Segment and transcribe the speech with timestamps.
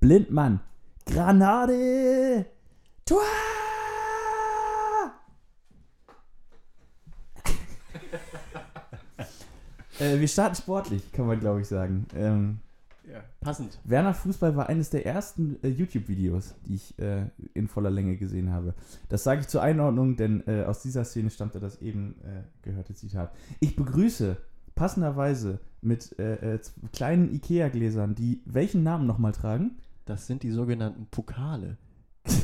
[0.00, 0.60] Blindmann.
[1.04, 2.46] Granate.
[3.04, 3.20] Tor!
[9.98, 12.06] äh, wir starten sportlich, kann man glaube ich sagen.
[12.16, 12.60] Ähm,
[13.12, 13.78] Ja, passend.
[13.84, 18.52] Werner Fußball war eines der ersten äh, YouTube-Videos, die ich äh, in voller Länge gesehen
[18.52, 18.72] habe.
[19.10, 22.94] Das sage ich zur Einordnung, denn äh, aus dieser Szene stammte das eben äh, gehörte
[22.94, 23.34] Zitat.
[23.58, 24.38] Ich begrüße
[24.74, 26.58] passenderweise mit äh, äh,
[26.94, 29.76] kleinen Ikea-Gläsern, die welchen Namen nochmal tragen?
[30.10, 31.76] Das sind die sogenannten Pokale.
[32.24, 32.42] Das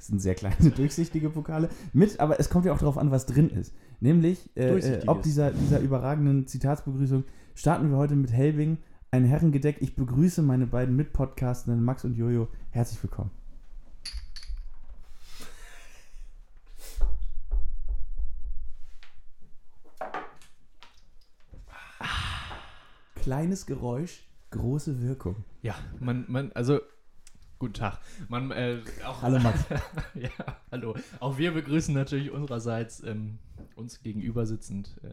[0.00, 1.70] sind sehr kleine, durchsichtige Pokale.
[1.94, 3.74] Mit, aber es kommt ja auch darauf an, was drin ist.
[4.00, 8.76] Nämlich, äh, äh, ob dieser, dieser überragenden Zitatsbegrüßung, starten wir heute mit Helbing,
[9.10, 9.78] ein Herrengedeck.
[9.80, 12.48] Ich begrüße meine beiden Mitpodcastenden Max und Jojo.
[12.68, 13.30] Herzlich willkommen.
[23.14, 25.44] Kleines Geräusch, große Wirkung.
[25.62, 26.80] Ja, man, man, also,
[27.58, 27.98] guten Tag.
[28.28, 29.64] Man, äh, auch, Hallo Max.
[30.14, 30.30] ja,
[30.70, 30.94] hallo.
[31.20, 33.38] Auch wir begrüßen natürlich unsererseits ähm,
[33.74, 35.08] uns gegenüber sitzend äh,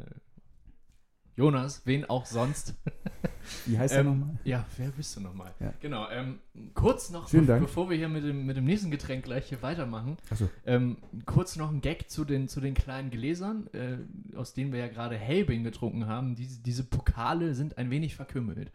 [1.36, 2.76] Jonas, wen auch sonst.
[3.66, 4.40] Wie heißt er Ähm, nochmal?
[4.44, 5.52] Ja, wer bist du nochmal?
[5.59, 5.73] Ja.
[5.81, 6.40] Genau, ähm,
[6.75, 7.62] kurz noch, Vielen Dank.
[7.64, 10.48] bevor wir hier mit dem, mit dem nächsten Getränk gleich hier weitermachen, Achso.
[10.66, 13.98] ähm, kurz noch ein Gag zu den, zu den kleinen Gläsern, äh,
[14.38, 16.36] aus denen wir ja gerade Helbing getrunken haben.
[16.36, 18.72] Diese, diese Pokale sind ein wenig verkümmelt,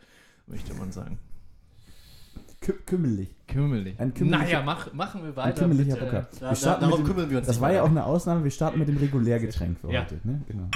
[0.49, 1.19] möchte man sagen.
[2.61, 3.29] Kü kümmelig.
[3.47, 3.99] Kümmelig.
[4.01, 5.61] Ein kümmeliger- naja, mach, machen wir Ein weiter.
[5.63, 6.29] kümmeliger mit, äh, Pokal.
[6.41, 8.43] Da, Wir darauf mit dem- kümmern wir uns Das war ja auch eine Ausnahme.
[8.45, 10.03] Wir starten mit dem Regulärgetränk für Ja.
[10.03, 10.21] heute.
[10.25, 10.43] Ne?
[10.49, 10.69] Genau.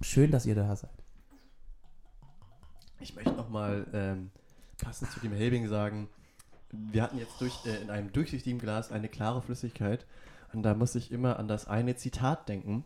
[0.00, 0.90] Schön, dass ihr da seid.
[3.00, 4.30] Ich möchte nochmal ähm,
[4.82, 6.08] passend zu dem Helbing sagen,
[6.72, 10.06] wir hatten jetzt durch, äh, in einem durchsichtigen Glas eine klare Flüssigkeit
[10.52, 12.84] und da muss ich immer an das eine Zitat denken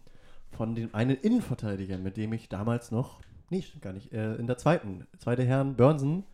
[0.51, 3.21] von dem einen Innenverteidiger, mit dem ich damals noch,
[3.53, 6.25] nee, stimmt gar nicht, äh, in der zweiten, zweite Herrn Börnsen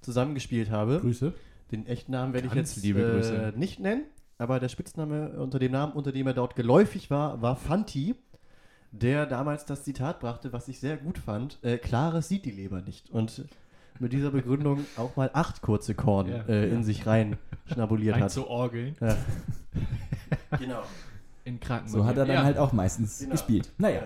[0.00, 1.00] zusammengespielt habe.
[1.00, 1.32] Grüße.
[1.72, 3.52] Den echten Namen werde ich jetzt liebe äh, Grüße.
[3.56, 4.04] nicht nennen,
[4.38, 8.14] aber der Spitzname unter dem Namen, unter dem er dort geläufig war, war Fanti,
[8.92, 12.80] der damals das Zitat brachte, was ich sehr gut fand: äh, Klares sieht die Leber
[12.80, 13.10] nicht.
[13.10, 13.44] Und
[13.98, 16.42] mit dieser Begründung auch mal acht kurze Korn Ja.
[16.48, 17.36] äh, in sich rein
[17.66, 18.30] schnabuliert Ein hat.
[18.30, 19.16] zu Orgeln Ja.
[20.58, 20.82] genau.
[21.44, 21.88] in Kranken.
[21.88, 22.44] So hat er dann ja.
[22.44, 23.32] halt auch meistens Genau.
[23.32, 23.72] gespielt.
[23.78, 24.02] Naja.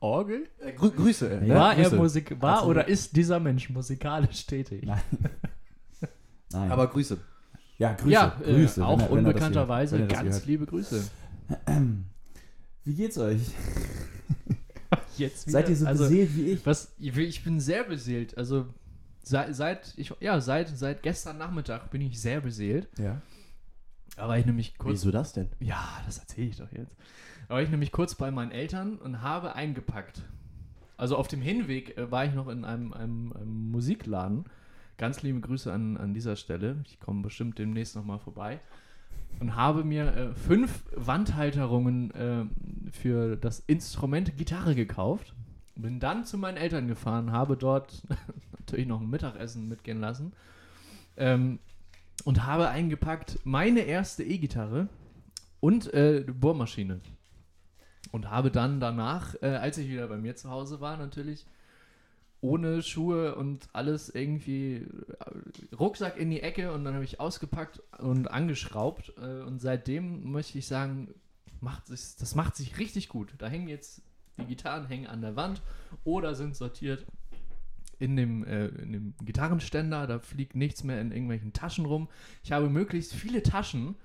[0.00, 0.48] Orgel?
[0.60, 1.40] Äh, grü Grüße.
[1.42, 1.96] äh, Ja, war er Grüße.
[1.96, 2.76] Musik, war Absolut.
[2.76, 4.82] oder ist dieser Mensch musikalisch tätig?
[4.84, 5.00] Nein.
[6.52, 6.70] Nein.
[6.72, 7.18] Aber Grüße.
[7.78, 8.10] ja, Grüße.
[8.10, 8.84] ja, äh, Grüße.
[8.84, 11.02] auch wenn er- er unbekannterweise hört, er ganz liebe Grüße.
[12.84, 13.40] Wie geht's euch?
[15.16, 16.64] Jetzt Seid ihr so also, beseelt wie ich?
[16.66, 18.36] was, ich bin sehr beseelt.
[18.38, 18.66] Also
[19.22, 22.88] seit, seit ich ja seit seit gestern Nachmittag bin ich sehr beseelt.
[22.98, 23.20] Ja.
[24.16, 25.50] Aber ich nämlich kurz Wieso das denn?
[25.60, 26.96] Ja, das erzähle ich doch jetzt.
[27.50, 30.22] Da war ich nämlich kurz bei meinen Eltern und habe eingepackt.
[30.96, 34.44] Also auf dem Hinweg äh, war ich noch in einem, einem, einem Musikladen.
[34.98, 36.76] Ganz liebe Grüße an, an dieser Stelle.
[36.86, 38.60] Ich komme bestimmt demnächst nochmal vorbei.
[39.40, 42.44] Und habe mir äh, fünf Wandhalterungen äh,
[42.92, 45.34] für das Instrument Gitarre gekauft.
[45.74, 48.06] Bin dann zu meinen Eltern gefahren, habe dort
[48.60, 50.34] natürlich noch ein Mittagessen mitgehen lassen.
[51.16, 51.58] Ähm,
[52.22, 54.88] und habe eingepackt meine erste E-Gitarre
[55.58, 57.00] und äh, Bohrmaschine.
[58.12, 61.46] Und habe dann danach, äh, als ich wieder bei mir zu Hause war, natürlich
[62.40, 67.82] ohne Schuhe und alles irgendwie äh, Rucksack in die Ecke und dann habe ich ausgepackt
[67.98, 69.12] und angeschraubt.
[69.18, 71.14] Äh, und seitdem möchte ich sagen,
[71.60, 73.34] macht sich, das macht sich richtig gut.
[73.38, 74.02] Da hängen jetzt
[74.38, 75.60] die Gitarren hängen an der Wand
[76.04, 77.04] oder sind sortiert
[77.98, 80.06] in dem, äh, in dem Gitarrenständer.
[80.06, 82.08] Da fliegt nichts mehr in irgendwelchen Taschen rum.
[82.42, 83.96] Ich habe möglichst viele Taschen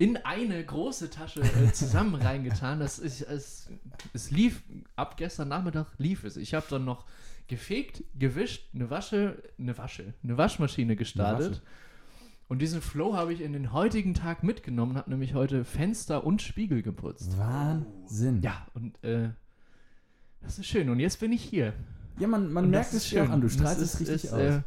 [0.00, 2.80] in eine große Tasche äh, zusammen reingetan.
[2.80, 3.68] Das ist, es,
[4.14, 4.62] es lief,
[4.96, 6.38] ab gestern Nachmittag lief es.
[6.38, 7.04] Ich habe dann noch
[7.48, 11.50] gefegt, gewischt, eine Wasche, eine Wasche, eine Waschmaschine gestartet.
[11.50, 11.62] Wasche.
[12.48, 16.40] Und diesen Flow habe ich in den heutigen Tag mitgenommen, habe nämlich heute Fenster und
[16.40, 17.36] Spiegel geputzt.
[17.36, 18.40] Wahnsinn.
[18.40, 19.28] Ja, und äh,
[20.40, 20.88] das ist schön.
[20.88, 21.74] Und jetzt bin ich hier.
[22.18, 23.30] Ja, man, man merkt es schön.
[23.30, 23.42] an.
[23.42, 24.40] Du strahlst es richtig ist, aus.
[24.40, 24.62] äh,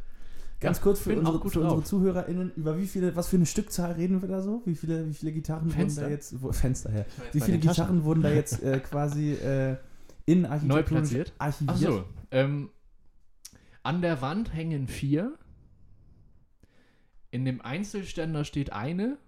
[0.64, 1.84] Ganz kurz für, unsere, für unsere.
[1.84, 4.62] ZuhörerInnen, über wie viele, was für eine Stückzahl reden wir da so?
[4.64, 6.02] Wie viele, wie viele Gitarren Fenster.
[6.02, 7.58] wurden da jetzt, wo, Fenster her, wie viele.
[7.58, 9.76] Gitarren wurden da jetzt äh, quasi äh,
[10.26, 11.32] in architektonisch platziert?
[11.38, 11.76] archiviert?
[11.76, 12.04] Ach so.
[12.30, 12.70] Ähm,
[13.82, 15.34] an der Wand hängen vier.
[17.30, 19.18] In dem Einzelständer steht eine.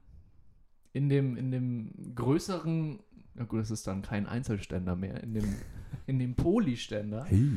[0.93, 3.01] In dem, in dem größeren,
[3.37, 5.23] na gut, das ist dann kein Einzelständer mehr.
[5.23, 5.55] In dem,
[6.07, 7.51] in dem Polyständer, Hey,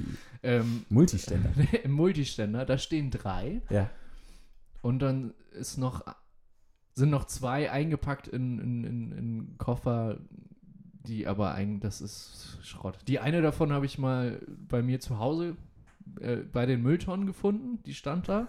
[0.44, 1.52] ähm, Multiständer.
[1.84, 3.62] im Multiständer, da stehen drei.
[3.70, 3.90] ja.
[4.81, 6.06] Und dann ist noch,
[6.96, 10.20] sind noch zwei eingepackt in, in, in, in Koffer,
[11.06, 12.98] die aber eigentlich, das ist Schrott.
[13.08, 15.58] Die eine davon habe ich mal bei mir zu Hause
[16.22, 18.48] äh, bei den Mülltonnen gefunden, die stand da.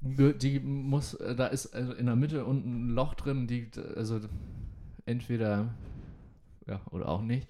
[0.00, 4.20] Die muss, äh, da ist also in der Mitte unten ein Loch drin, die, also
[5.06, 5.68] entweder,
[6.66, 7.46] ja, oder auch nicht.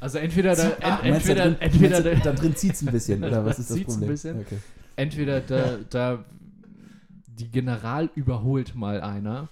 [0.00, 2.92] Also entweder da, Ah, ent, entweder, da drin, entweder, da, da drin zieht es ein
[2.92, 4.10] bisschen, oder was ist das zieht's ein Problem?
[4.10, 4.40] bisschen.
[4.40, 4.58] Okay.
[4.96, 6.24] entweder da, da
[7.26, 9.48] die General überholt mal einer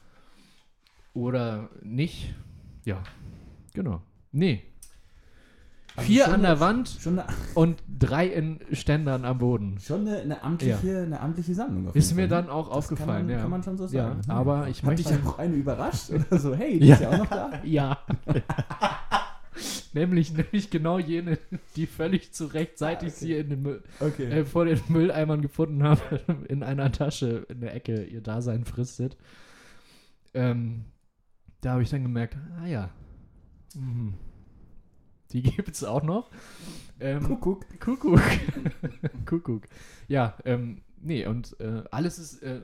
[1.14, 2.34] oder nicht.
[2.84, 3.02] Ja,
[3.74, 4.02] genau.
[4.32, 4.62] Nee.
[5.98, 7.24] Also Vier an der eine- Wand eine,
[7.54, 9.78] und drei in Ständern am Boden.
[9.80, 11.92] schon eine, eine, amtliche, eine amtliche Sammlung.
[11.94, 13.40] Ist mir Fall, dann auch Das aufgefallen, kann man, ja.
[13.40, 14.20] Kann man schon so Ja, sagen.
[14.28, 16.54] aber ich Hat möchte- dich ja auch eine überrascht oder so?
[16.54, 16.94] Hey, die Ja.
[16.94, 17.50] ist ja auch noch da.
[17.64, 17.98] Ja.
[19.92, 21.38] nämlich, nämlich genau jene,
[21.76, 23.24] die völlig zu Recht, seit Ah, ich okay.
[23.24, 24.24] sie in den Müll, Okay.
[24.30, 26.00] äh, vor den Mülleimern gefunden habe,
[26.48, 29.16] in einer Tasche in der Ecke ihr Dasein fristet.
[30.34, 30.84] Ähm,
[31.60, 32.90] da habe ich dann gemerkt, ah ja,
[33.74, 34.14] mhm.
[35.32, 36.30] Die gibt es auch noch.
[37.00, 37.64] Ähm, Kuckuck.
[37.80, 38.20] Kuckuck.
[39.26, 39.62] Kuckuck.
[40.08, 42.62] Ja, ähm, nee, und äh, alles ist äh,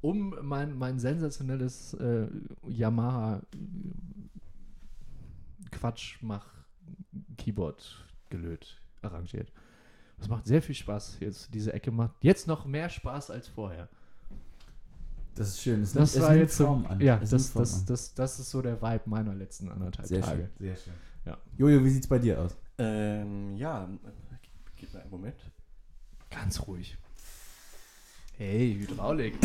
[0.00, 2.26] um mein, mein sensationelles äh,
[2.68, 3.40] Yamaha
[5.70, 9.52] Quatschmach-Keyboard gelöt, arrangiert.
[10.18, 11.18] Das macht sehr viel Spaß.
[11.20, 13.88] Jetzt, diese Ecke macht jetzt noch mehr Spaß als vorher.
[15.34, 15.82] Das ist schön.
[15.82, 17.00] Es Das nimmt, war jetzt so, an.
[17.00, 20.48] ja, das, das, das, das ist so der Vibe meiner letzten anderthalb Sehr Tage.
[20.58, 20.92] schön, sehr schön.
[21.24, 21.38] Ja.
[21.56, 22.56] Jojo, wie sieht's bei dir aus?
[22.78, 23.88] Ähm, ja,
[24.76, 25.36] gib mir einen Moment.
[26.30, 26.96] Ganz ruhig.
[28.36, 29.38] Hey, Hydraulik,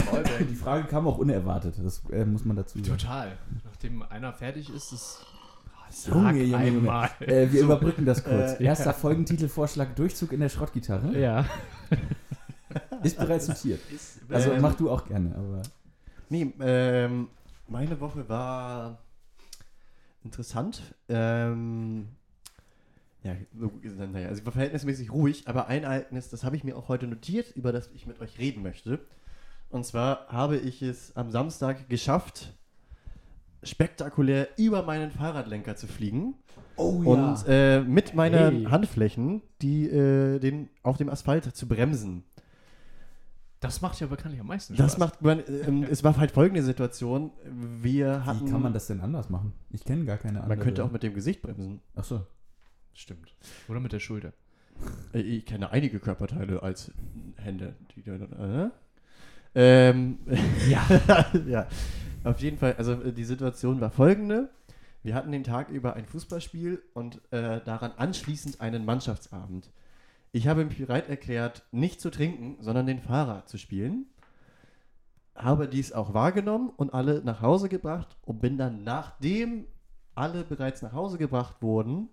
[0.50, 0.56] Die.
[0.56, 2.98] Frage kam auch unerwartet, das äh, muss man dazu sagen.
[2.98, 3.38] Total.
[3.64, 5.20] Nachdem einer fertig ist, ist.
[5.24, 6.58] Oh, sag Junge, Junge, Junge.
[6.58, 7.10] einmal.
[7.20, 8.60] Äh, wir überbrücken das kurz.
[8.60, 8.94] Äh, Erster ja.
[8.94, 11.18] Folgentitelvorschlag: Durchzug in der Schrottgitarre.
[11.20, 11.46] Ja.
[13.04, 13.80] Ist bereits notiert.
[14.28, 15.62] Also Ähm, mach du auch gerne, aber.
[16.30, 17.28] Nee, ähm,
[17.68, 18.98] meine Woche war
[20.24, 20.82] interessant.
[21.08, 22.08] Ähm,
[23.24, 23.72] ja, so,
[24.06, 27.08] naja, also sie war verhältnismäßig ruhig, aber ein Ereignis, das habe ich mir auch heute
[27.08, 29.00] notiert, über das ich mit euch reden möchte.
[29.70, 32.54] Und zwar habe ich es am Samstag geschafft,
[33.62, 36.36] spektakulär über meinen Fahrradlenker zu fliegen
[36.78, 38.66] Oh und äh, mit meinen Hey.
[38.66, 42.24] Handflächen die, äh, den, auf dem Asphalt zu bremsen.
[43.60, 44.86] Das macht ja bekanntlich am meisten Spaß.
[44.86, 47.32] Das macht man, ähm, es war halt folgende Situation.
[47.82, 48.48] Wir hatten.
[48.48, 49.54] Wie kann man das denn anders machen?
[49.70, 50.56] Ich kenne gar keine andere.
[50.56, 51.82] Man könnte auch mit dem Gesicht bremsen.
[51.96, 52.26] Achso.
[52.94, 53.36] Stimmt.
[53.68, 54.34] Oder mit der Schulter.
[55.14, 56.92] Äh, Ich kenne einige Körperteile als
[57.36, 57.76] Hände.
[57.96, 58.70] Die, äh,
[59.56, 60.20] ähm,
[60.70, 60.86] Ja.
[61.48, 61.68] ja,
[62.24, 62.76] auf jeden Fall.
[62.78, 64.50] Also äh, die Situation war folgende.
[65.04, 69.70] Wir hatten den Tag über ein Fußballspiel und äh, daran anschließend einen Mannschaftsabend.
[70.32, 74.06] Ich habe mich bereit erklärt, nicht zu trinken, sondern den Fahrer zu spielen.
[75.36, 79.66] Habe dies auch wahrgenommen und alle nach Hause gebracht und bin dann, nachdem
[80.14, 82.10] alle bereits nach Hause gebracht wurden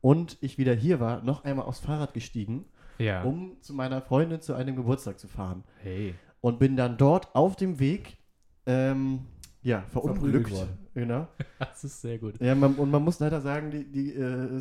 [0.00, 2.66] und ich wieder hier war, noch einmal aufs Fahrrad gestiegen,
[2.98, 3.22] Ja.
[3.22, 6.14] um zu meiner Freundin zu einem Geburtstag zu fahren hey.
[6.40, 8.18] und bin dann dort auf dem Weg
[8.66, 9.20] ähm,
[9.62, 10.52] ja, verunglückt.
[10.94, 11.26] Genau.
[11.58, 12.40] Das ist sehr gut.
[12.40, 14.60] Ja, man, und man muss leider sagen, die, die, äh,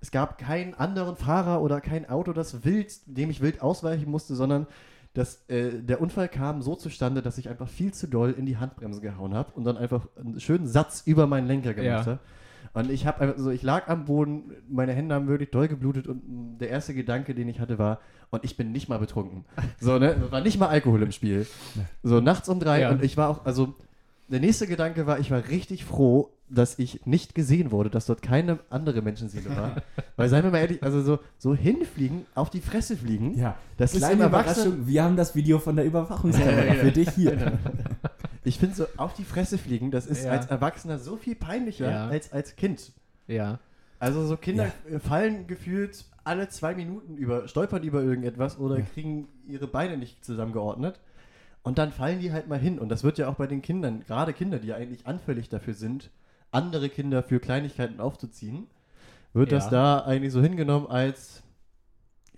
[0.00, 4.34] es, gab keinen anderen Fahrer oder kein Auto, das wild, dem ich wild ausweichen musste,
[4.34, 4.66] sondern
[5.14, 8.56] das, äh, der Unfall kam so zustande, dass ich einfach viel zu doll in die
[8.58, 12.12] Handbremse gehauen habe und dann einfach einen schönen Satz über meinen Lenker gemacht Ja.
[12.12, 12.18] habe.
[12.72, 16.06] Und ich habe einfach so, ich lag am Boden, meine Hände haben wirklich doll geblutet
[16.06, 17.98] und der erste Gedanke, den ich hatte, war,
[18.30, 19.44] und ich bin nicht mal betrunken.
[19.80, 20.14] So, ne?
[20.30, 21.46] War nicht mal Alkohol im Spiel.
[22.04, 22.90] So nachts um drei Ja.
[22.90, 23.74] und ich war auch, also
[24.28, 28.22] der nächste Gedanke war, ich war richtig froh, dass ich nicht gesehen wurde, dass dort
[28.22, 29.76] keine andere Menschenseele war.
[30.16, 33.92] Weil, seien wir mal ehrlich, also so, so hinfliegen, auf die Fresse fliegen, Ja, das
[33.92, 34.86] ist kleine im Erwachsenen, Überraschung.
[34.88, 37.58] Wir haben das Video von der Überwachungskamera für dich hier.
[38.44, 40.32] ich finde so, auf die Fresse fliegen, das ist Ja.
[40.32, 42.08] als Erwachsener so viel peinlicher Ja.
[42.08, 42.92] als als Kind.
[43.26, 43.58] Ja.
[43.98, 49.28] Also so Kinder äh, fallen gefühlt alle zwei Minuten über, stolpern über irgendetwas oder kriegen
[49.46, 51.00] ihre Beine nicht zusammengeordnet.
[51.62, 52.78] Und dann fallen die halt mal hin.
[52.78, 55.74] Und das wird ja auch bei den Kindern, gerade Kinder, die ja eigentlich anfällig dafür
[55.74, 56.10] sind,
[56.52, 58.66] andere Kinder für Kleinigkeiten aufzuziehen,
[59.32, 59.70] wird das Ja.
[59.70, 61.42] da eigentlich so hingenommen als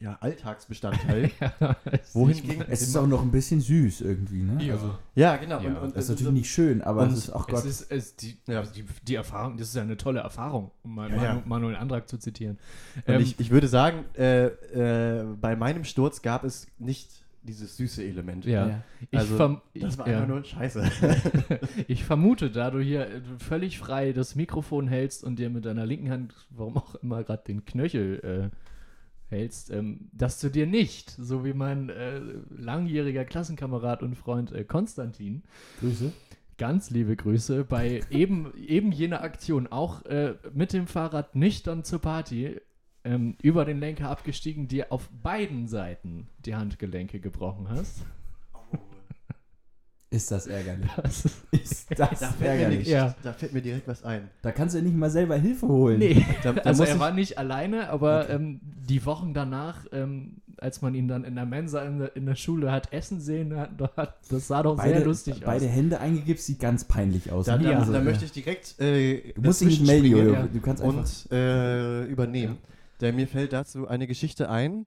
[0.00, 1.31] ja, Alltagsbestandteil.
[2.12, 4.61] Wohingegen- Es ist auch noch ein bisschen süß irgendwie, ne?
[4.64, 4.75] Ja.
[4.75, 5.61] Also, ja, genau.
[5.61, 7.64] Ja, und, und, das ist natürlich nicht schön, aber es ist auch Es Gott.
[7.64, 8.62] ist, es, die, Ja.
[8.62, 11.42] die, die Erfahrung, das ist ja eine tolle Erfahrung, um mal Ja, Manu, ja.
[11.47, 12.59] Manuel Antrag zu zitieren.
[13.07, 17.76] Und Ähm, ich, ich würde sagen, äh, äh, bei meinem Sturz gab es nicht dieses
[17.76, 18.44] süße Element.
[18.44, 18.68] ja.
[18.68, 18.84] Ja.
[19.11, 19.37] Ich, Also,
[19.75, 20.16] Das ich, war ja.
[20.16, 20.90] einfach nur scheiße.
[21.88, 25.87] ich vermute, da du hier äh, völlig frei das Mikrofon hältst und dir mit deiner
[25.87, 28.56] linken Hand, warum auch immer, gerade den Knöchel äh,
[29.32, 32.20] hältst, ähm, dass du dir nicht, so wie mein äh,
[32.50, 35.42] langjähriger Klassenkamerad und Freund äh, Konstantin,
[35.80, 36.12] Grüße.
[36.58, 42.00] ganz liebe Grüße, bei eben, eben jener Aktion auch äh, mit dem Fahrrad nüchtern zur
[42.00, 42.61] Party
[43.04, 48.02] ähm, über den Lenker abgestiegen, dir auf beiden Seiten die Handgelenke gebrochen hast.
[50.11, 50.90] Ist das ärgerlich.
[51.02, 52.78] Das ist, Ist das Da fällt, mir ärgerlich.
[52.80, 53.14] nicht, Ja.
[53.23, 54.28] da fällt mir direkt was ein.
[54.42, 56.00] Da kannst du ja nicht mal selber Hilfe holen.
[56.00, 58.35] nee, Da, da also er war nicht alleine, aber Okay.
[58.35, 62.26] ähm, die Wochen danach, ähm, als man ihn dann in der Mensa in der, in
[62.26, 65.73] der Schule hat essen sehen, hat, hat, das sah doch sehr Beide, lustig beide aus.
[65.73, 67.47] Hände eingegipst, sieht ganz peinlich aus.
[67.47, 68.04] da, da, Also, da ja.
[68.04, 70.99] möchte ich direkt äh, Du musst dich nicht melden, springen Du kannst einfach.
[70.99, 72.59] und äh, übernehmen.
[73.02, 74.87] Denn mir fällt dazu eine Geschichte ein.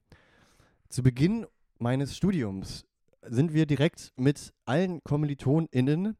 [0.88, 1.46] Zu Beginn
[1.78, 2.86] meines Studiums
[3.20, 6.16] sind wir direkt mit allen KommilitonInnen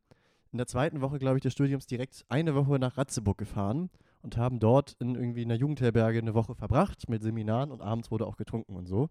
[0.53, 3.89] in der zweiten Woche, glaube ich, des Studiums direkt eine Woche nach Ratzeburg gefahren
[4.21, 8.27] und haben dort in irgendwie einer Jugendherberge eine Woche verbracht mit Seminaren und abends wurde
[8.27, 9.09] auch getrunken und so.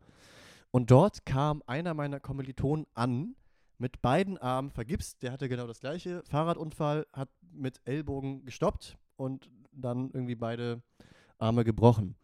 [0.69, 3.33] Und dort kam einer meiner Kommilitonen an,
[3.79, 5.23] mit beiden Armen vergipst.
[5.23, 6.21] Der hatte genau das gleiche.
[6.29, 10.83] Fahrradunfall, hat mit Ellbogen gestoppt und dann irgendwie beide
[11.39, 12.15] Arme gebrochen.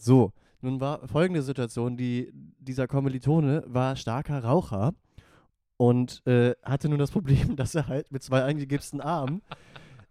[0.00, 4.94] So, nun war folgende Situation: die, Dieser Kommilitone war starker Raucher
[5.76, 9.42] und äh, hatte nun das Problem, dass er halt mit zwei eingegipsten Armen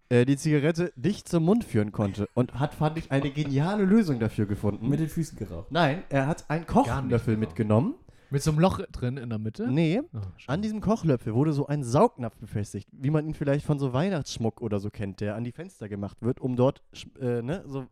[0.10, 2.27] äh, die Zigarette dicht zum Mund führen konnte.
[2.36, 4.89] Und hat, fand ich, eine geniale Lösung dafür gefunden.
[4.89, 5.72] mit den Füßen geraucht.
[5.72, 7.48] Nein, er hat einen Gar nicht Kochlöffel genau.
[7.48, 7.96] mitgenommen.
[8.31, 9.72] Mit so einem Loch drin in der Mitte?
[9.72, 13.79] Nee, Oh, an diesem Kochlöffel wurde so ein Saugnapf befestigt, wie man ihn vielleicht von
[13.79, 16.84] so Weihnachtsschmuck oder so kennt, der an die Fenster gemacht wird, um dort
[17.19, 17.88] äh, ne, so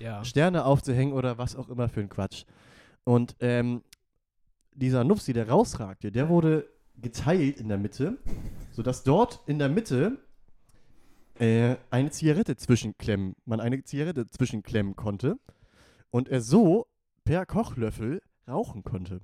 [0.00, 0.24] ja.
[0.24, 2.44] Sterne aufzuhängen oder was auch immer für ein Quatsch.
[3.04, 3.82] Und ähm,
[4.74, 8.18] dieser Nupsi, der rausragte, der wurde geteilt in der Mitte,
[8.72, 10.18] sodass dort in der Mitte
[11.38, 15.38] äh, eine Zigarette zwischenklemmen, man eine Zigarette zwischenklemmen konnte
[16.10, 16.86] und er so
[17.24, 19.20] per Kochlöffel rauchen konnte.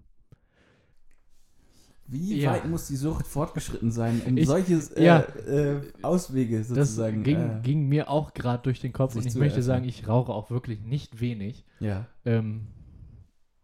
[2.08, 2.52] Wie Ja.
[2.52, 5.20] weit muss die Sucht fortgeschritten sein, um Ich- solche äh, ja.
[5.48, 7.22] äh, Auswege Das sozusagen?
[7.24, 9.62] ging, äh, ging mir auch gerade durch den Kopf und ich möchte eröffnen.
[9.62, 11.64] sagen, ich rauche auch wirklich nicht wenig.
[11.80, 12.06] ja.
[12.24, 12.68] Ähm,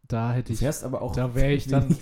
[0.08, 0.58] da hätte Du ich.
[0.58, 1.14] fährst aber auch.
[1.14, 1.86] da wäre ich dann-.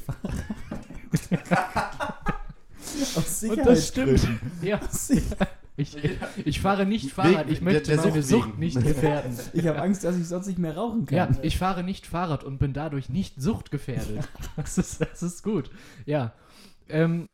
[3.17, 4.27] Aus Und das stimmt.
[4.63, 5.97] Ja, Aus Sicherheit- ich,
[6.45, 7.49] ich fahre nicht Fahrrad.
[7.51, 8.59] Ich der- möchte der meine Sucht Sucht wegen.
[8.61, 9.37] nicht gefährden.
[9.53, 11.39] Ich habe Angst, dass ich sonst nicht mehr rauchen Ja, kann.
[11.43, 14.29] ich fahre nicht Fahrrad und bin dadurch nicht suchtgefährdet.
[14.57, 15.71] Das ist, das ist gut.
[16.07, 16.35] Ja.
[16.89, 17.29] Ähm,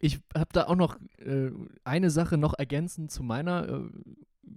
[0.00, 1.50] ich habe da auch noch äh,
[1.84, 3.80] eine Sache noch ergänzend zu meiner äh,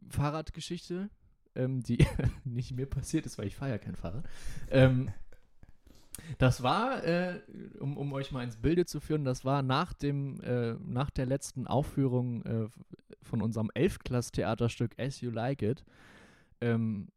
[0.09, 1.09] Fahrradgeschichte,
[1.55, 2.05] ähm, die
[2.43, 4.25] nicht mir passiert ist, weil ich fahre ja kein Fahrrad.
[4.69, 5.09] Ähm,
[6.39, 7.39] das war, äh,
[7.79, 11.27] um, um euch mal ins Bilde zu führen, das war nach, dem, äh, nach der
[11.27, 12.67] letzten Aufführung äh,
[13.27, 15.83] von unserem Elfklass-Theaterstück As You Like It.
[16.61, 17.09] Ähm,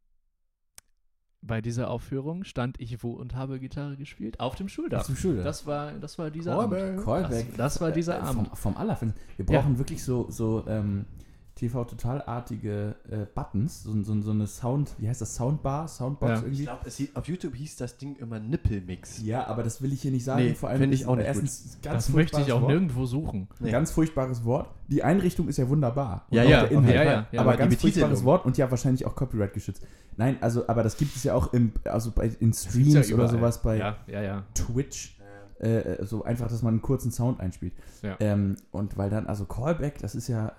[1.41, 4.39] bei dieser Aufführung stand ich wo und habe Gitarre gespielt?
[4.39, 5.03] Auf dem Schuldach.
[5.03, 5.43] Zum Schulter.
[5.43, 6.83] Das war, das war dieser Callback.
[6.83, 7.03] Abend.
[7.03, 7.47] Callback.
[7.49, 8.47] Das, das war dieser Äh, Abend.
[8.49, 9.19] Vom, vom Allerfeinsten.
[9.37, 11.05] Wir brauchen wirklich so, so ähm,
[11.55, 16.37] TV-Totalartige äh, Buttons, so, so, so eine Sound, wie heißt das, Soundbar, Soundbox Ja.
[16.37, 16.63] Ich irgendwie.
[16.63, 19.21] glaube, auf YouTube hieß das Ding immer Nippelmix.
[19.23, 20.43] Ja, aber das will ich hier nicht sagen.
[20.43, 22.71] Nee, Vor allem ich ist auch nicht erstens ganz Das möchte ich auch Wort.
[22.71, 23.47] nirgendwo suchen.
[23.59, 23.71] Nee.
[23.71, 24.69] Ganz furchtbares Wort.
[24.87, 26.25] Die Einrichtung ist ja wunderbar.
[26.29, 26.95] Und Ja, auch ja, der Inhalt.
[26.95, 27.41] ja, ja, ja.
[27.41, 29.85] aber ganz furchtbares Wort und ja wahrscheinlich auch Copyright geschützt.
[30.17, 33.27] Nein, also, aber das gibt es ja auch im, also bei, in Streams ja oder
[33.27, 34.43] sowas bei Ja, ja, ja.
[34.53, 35.17] Twitch.
[35.59, 37.73] Äh, so einfach, dass man einen kurzen Sound einspielt.
[38.01, 38.15] Ja.
[38.19, 40.53] Ähm, und weil dann, also Callback, das ist ja,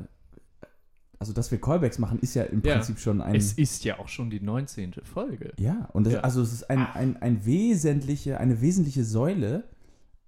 [1.22, 2.74] also dass wir Callbacks machen, ist ja im Ja.
[2.74, 3.36] Prinzip schon ein.
[3.36, 4.94] Es ist ja auch schon die 19.
[5.04, 5.52] Folge.
[5.58, 6.20] ja, und das, Ja.
[6.20, 9.62] also es ist ein, ein, ein wesentliche, eine wesentliche Säule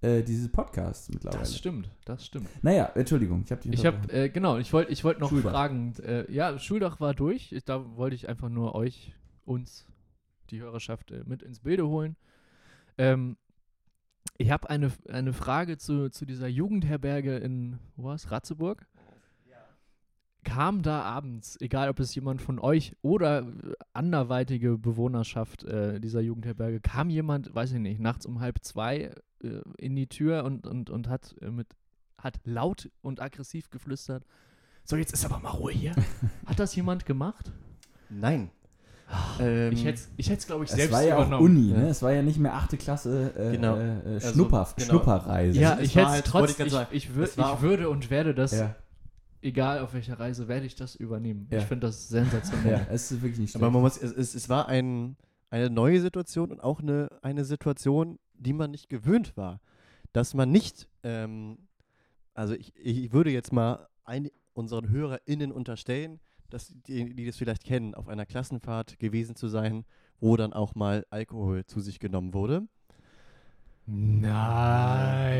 [0.01, 1.39] äh, dieses Podcasts mittlerweile.
[1.41, 2.47] Das stimmt, das stimmt.
[2.63, 5.51] Naja, Entschuldigung, ich habe dich Ich habe, äh, genau, ich wollte ich wollt noch Schuldach.
[5.51, 9.85] fragen, äh, ja, Schuldach war durch, ich, da wollte ich einfach nur euch, uns,
[10.49, 12.15] die Hörerschaft äh, mit ins Bilde holen.
[12.97, 13.35] Ähm,
[14.37, 18.85] ich habe eine, eine Frage zu, zu dieser Jugendherberge in, wo war's, Ratzeburg?
[20.45, 26.21] Kam da abends, egal ob es jemand von euch oder äh, anderweitige Bewohnerschaft äh, dieser
[26.21, 29.11] Jugendherberge, kam jemand, weiß ich nicht, nachts um halb zwei
[29.43, 31.67] äh, in die Tür und, und, und hat äh, mit
[32.17, 34.23] hat laut und aggressiv geflüstert.
[34.83, 35.93] So, jetzt ist aber mal Ruhe hier.
[36.45, 37.51] Hat das jemand gemacht?
[38.09, 38.49] Nein.
[39.39, 41.43] Ähm, Ich hätte es, ich hätt's, glaube ich, es selbst war ja auch übernommen.
[41.57, 41.77] Uni, Ja.
[41.79, 41.89] ne?
[41.89, 43.75] Es war ja nicht mehr achte Klasse äh, Genau.
[43.77, 44.89] äh, äh, Also, Schnupper, genau.
[44.89, 45.59] Schnupperreise.
[45.59, 47.61] Ja, Also es ich hätte es halt- trotzdem, ich, sagen, ich, wür, es ich auch-
[47.61, 48.75] würde und werde das, ja,
[49.45, 51.47] egal auf welcher Reise, werde ich das übernehmen.
[51.51, 51.59] Ja.
[51.59, 52.71] Ich finde das sensationell.
[52.71, 53.63] ja, es ist wirklich nicht schlecht.
[53.63, 55.15] Aber man muss, es, es, es war ein,
[55.49, 59.61] eine neue Situation und auch eine, eine Situation, die man nicht gewöhnt war.
[60.11, 61.59] Dass man nicht, ähm,
[62.33, 67.63] also ich, ich würde jetzt mal ein, unseren HörerInnen unterstellen, dass die, die das vielleicht
[67.63, 69.85] kennen, auf einer Klassenfahrt gewesen zu sein,
[70.19, 72.67] wo dann auch mal Alkohol zu sich genommen wurde.
[73.85, 75.35] Nein.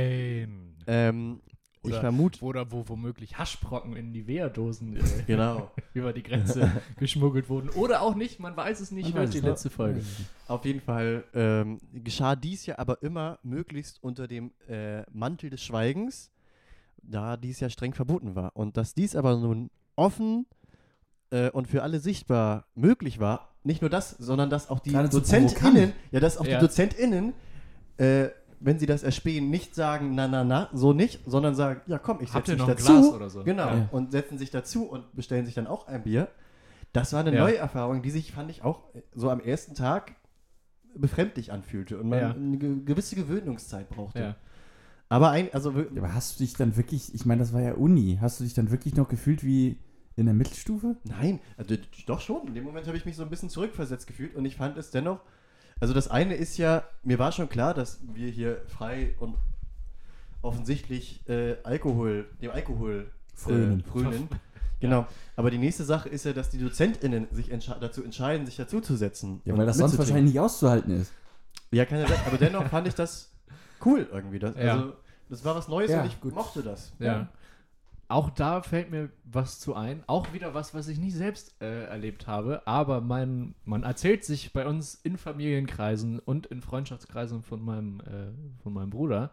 [0.88, 1.41] Ähm,
[1.88, 5.72] ich Oder- vermute, Oder wo womöglich Haschbrocken in die Wehrdosen äh, genau.
[5.94, 7.70] über die Grenze geschmuggelt wurden.
[7.70, 9.50] Oder auch nicht, man weiß es nicht, Man hört die ne?
[9.50, 10.01] letzte Folge.
[10.48, 15.62] Auf jeden Fall ähm, geschah dies ja aber immer möglichst unter dem äh, Mantel des
[15.63, 16.32] Schweigens,
[17.01, 18.51] da dies ja streng verboten war.
[18.56, 20.46] Und dass dies aber nun offen
[21.30, 25.20] äh, und für alle sichtbar möglich war, nicht nur das, sondern dass auch die Geradezu
[25.20, 26.60] DozentInnen, ja, dass auch Ja.
[26.60, 27.34] die DozentInnen,
[27.98, 28.27] äh,
[28.59, 32.19] wenn sie das erspähen, nicht sagen, na, na, na, so nicht, sondern sagen, ja komm,
[32.21, 32.91] ich setze mich noch ein dazu.
[32.93, 33.43] Glas oder so?
[33.43, 33.89] Genau, Ja.
[33.91, 36.27] und setzen sich dazu und bestellen sich dann auch ein Bier.
[36.93, 37.41] Das war eine Ja.
[37.41, 38.83] neue Erfahrung, die sich, fand ich, auch
[39.13, 40.15] so am ersten Tag
[40.95, 42.31] befremdlich anfühlte und man Ja.
[42.31, 44.19] eine ge- gewisse Gewöhnungszeit brauchte.
[44.19, 44.35] Ja.
[45.09, 48.17] Aber ein, also aber hast du dich dann wirklich, ich meine, das war ja Uni,
[48.21, 49.77] hast du dich dann wirklich noch gefühlt wie
[50.15, 50.95] in der Mittelstufe?
[51.03, 51.75] nein, also
[52.07, 52.47] doch schon.
[52.47, 54.89] In dem Moment habe ich mich so ein bisschen zurückversetzt gefühlt und ich fand es
[54.91, 55.19] dennoch,
[55.79, 59.36] also das eine ist ja, mir war schon klar, dass wir hier frei und
[60.41, 63.82] offensichtlich äh, Alkohol, dem Alkohol Frönen.
[63.82, 64.29] Äh, frönen.
[64.79, 65.08] Genau.
[65.36, 69.41] Aber die nächste Sache ist ja, dass die DozentInnen sich entsche dazu entscheiden, sich dazuzusetzen.
[69.46, 71.12] Ja, weil das sonst wahrscheinlich nicht auszuhalten ist.
[71.72, 72.20] Ja, ja sein.
[72.25, 73.32] Aber dennoch fand ich das
[73.84, 74.39] cool irgendwie.
[74.39, 74.74] Das, Ja.
[74.74, 74.94] Also,
[75.29, 76.36] das war was Neues Ja, und ich gut.
[76.36, 76.94] mochte das.
[77.00, 77.27] Ja.
[78.07, 80.03] Auch da fällt mir was zu ein.
[80.05, 82.65] Auch wieder was, was ich nicht selbst äh, erlebt habe.
[82.67, 88.62] Aber mein, man erzählt sich bei uns in Familienkreisen und in Freundschaftskreisen von meinem, äh,
[88.62, 89.31] von meinem Bruder,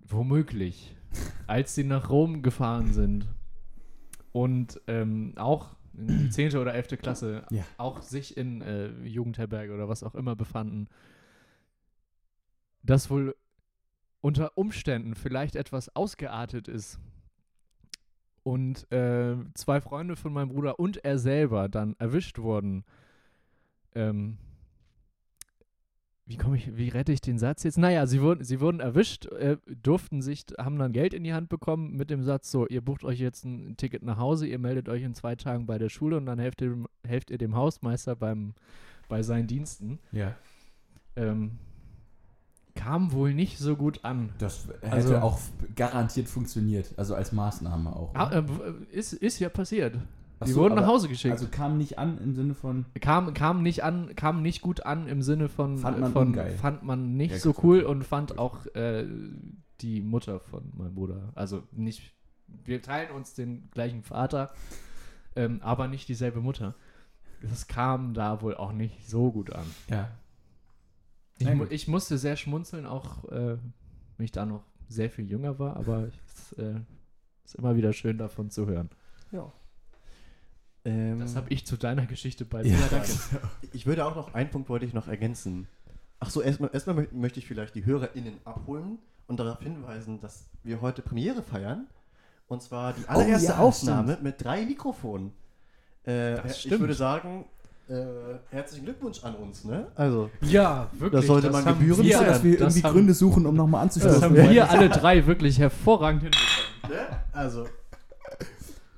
[0.00, 0.96] womöglich,
[1.46, 3.28] als sie nach Rom gefahren sind
[4.32, 6.56] und ähm, auch in die 10.
[6.56, 6.98] oder 11.
[6.98, 7.64] Klasse Ja.
[7.78, 10.88] auch sich in äh, Jugendherberge oder was auch immer befanden,
[12.82, 13.36] das wohl
[14.20, 16.98] unter Umständen vielleicht etwas ausgeartet ist
[18.46, 22.84] und äh, zwei Freunde von meinem Bruder und er selber dann erwischt wurden.
[23.96, 24.38] Ähm,
[26.26, 27.76] wie komme ich, wie rette ich den Satz jetzt?
[27.76, 31.48] Naja, sie wurden, sie wurden erwischt, äh, durften sich, haben dann Geld in die Hand
[31.48, 34.88] bekommen mit dem Satz, so, ihr bucht euch jetzt ein Ticket nach Hause, ihr meldet
[34.88, 37.56] euch in zwei Tagen bei der Schule und dann helft ihr, dem- helft ihr dem
[37.56, 38.54] Hausmeister beim,
[39.08, 39.98] bei seinen Diensten.
[40.12, 40.36] Ja.
[41.16, 41.58] Ähm,
[42.76, 44.28] kam wohl nicht so gut an.
[44.38, 45.40] Das hätte Also- auch
[45.74, 48.14] garantiert funktioniert, also als Maßnahme auch.
[48.14, 48.44] Ah, äh,
[48.92, 49.96] ist, ist ja passiert.
[50.44, 51.32] Die so, wurden nach Hause geschickt.
[51.32, 55.08] Also kam nicht an im Sinne von, kam, kam nicht an, kam nicht gut an
[55.08, 56.50] im Sinne von Fand man von, ungeil.
[56.58, 59.06] fand man nicht Ja, so cool und fand auch äh,
[59.80, 61.32] die Mutter von meinem Bruder.
[61.34, 62.12] Also nicht,
[62.64, 64.52] wir teilen uns den gleichen Vater,
[65.36, 66.74] ähm, aber nicht dieselbe Mutter.
[67.40, 69.64] Das kam da wohl auch nicht so gut an.
[69.88, 70.10] ja.
[71.38, 73.56] Ich, mu ich musste sehr schmunzeln, auch äh,
[74.16, 76.80] wenn ich da noch sehr viel jünger war, aber es äh,
[77.44, 78.88] ist immer wieder schön davon zu hören.
[79.32, 79.52] Ja.
[80.84, 83.08] Ähm, Das habe ich zu deiner Geschichte bei Ja, danke.
[83.72, 85.66] ich würde auch noch, einen Punkt wollte ich noch ergänzen.
[86.20, 90.46] Ach so, erstmal, erstmal mö- möchte ich vielleicht die HörerInnen abholen und darauf hinweisen, dass
[90.62, 91.86] wir heute Premiere feiern.
[92.48, 95.32] Und zwar die allererste Oh ja, Aufnahme mit drei Mikrofonen.
[96.04, 96.80] Äh, Das ich stimmt.
[96.80, 97.44] würde sagen,
[97.88, 97.94] äh,
[98.50, 99.86] herzlichen Glückwunsch an uns, ne?
[99.94, 101.20] Also, Ja, wirklich.
[101.20, 103.82] Das sollte man haben gebühren wir- dass wir das irgendwie haben- Gründe suchen, um nochmal
[103.82, 104.20] anzustoßen.
[104.20, 107.06] Das haben wir alle drei wirklich hervorragend hinbekommen.
[107.10, 107.16] ne?
[107.32, 107.66] Also,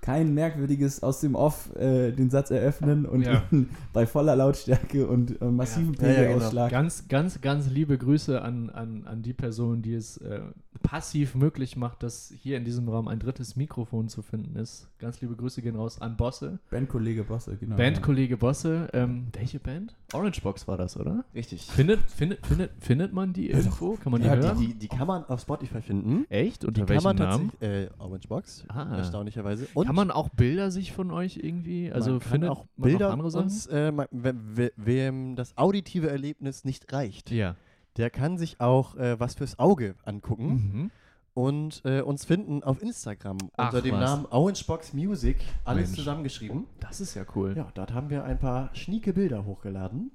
[0.09, 3.43] Kein merkwürdiges aus dem Off äh, den Satz eröffnen und Ja.
[3.93, 6.27] bei voller Lautstärke und äh, massivem Ja, ja, genau.
[6.29, 6.71] Pegelausschlag.
[6.71, 10.41] Ganz, ganz, ganz liebe Grüße an, an, an die Person, die es äh,
[10.83, 14.89] passiv möglich macht, dass hier in diesem Raum ein drittes Mikrofon zu finden ist.
[14.99, 16.59] Ganz liebe Grüße gehen raus an Bosse.
[16.71, 17.77] Bandkollege Bosse, genau.
[17.77, 18.89] Bandkollege Bosse.
[18.95, 19.95] Ähm, welche Band?
[20.15, 21.25] Orange Box war das, oder?
[21.35, 21.67] richtig.
[21.67, 23.97] Findet, findet, findet, findet man die irgendwo?
[23.97, 24.59] Kann man die Ja, hören?
[24.59, 26.25] Die, die kann man auf Spotify finden.
[26.31, 26.63] Echt?
[26.63, 27.53] Die Unter kann welchem man Namen?
[27.61, 28.97] äh, Orange Box, Ah.
[28.97, 29.67] erstaunlicherweise.
[29.75, 33.07] Und Kann man auch Bilder sich von euch irgendwie, also man findet auch man Bilder
[33.09, 33.45] noch andere Sachen?
[33.45, 37.55] uns, äh, man- we- we- wem das auditive Erlebnis nicht reicht, Ja.
[37.97, 40.91] der kann sich auch äh, was fürs Auge angucken Mhm.
[41.35, 44.01] und äh, uns finden auf Instagram Ach, unter dem was.
[44.01, 45.99] Namen Orangebox Music, alles Mensch.
[45.99, 46.65] zusammengeschrieben.
[46.81, 47.55] Das ist ja cool.
[47.57, 50.11] Ja, dort haben wir ein paar schnieke Bilder hochgeladen.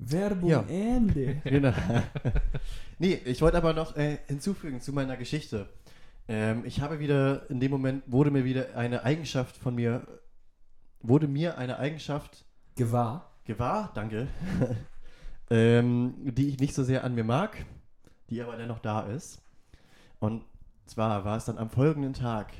[0.00, 0.62] Werbung Ja.
[0.68, 1.40] Ende.
[1.44, 1.72] Genau.
[3.00, 5.68] nee, ich wollte aber noch äh, hinzufügen zu meiner Geschichte.
[6.28, 10.06] Ähm, ich habe wieder, in dem Moment wurde mir wieder eine Eigenschaft von mir,
[11.00, 12.44] wurde mir eine Eigenschaft
[12.76, 13.32] Gewahr.
[13.44, 14.28] gewahr, danke,
[15.50, 17.64] ähm, die ich nicht so sehr an mir mag,
[18.28, 19.42] die aber dennoch da ist.
[20.20, 20.44] Und
[20.84, 22.52] zwar war es dann am folgenden Tag,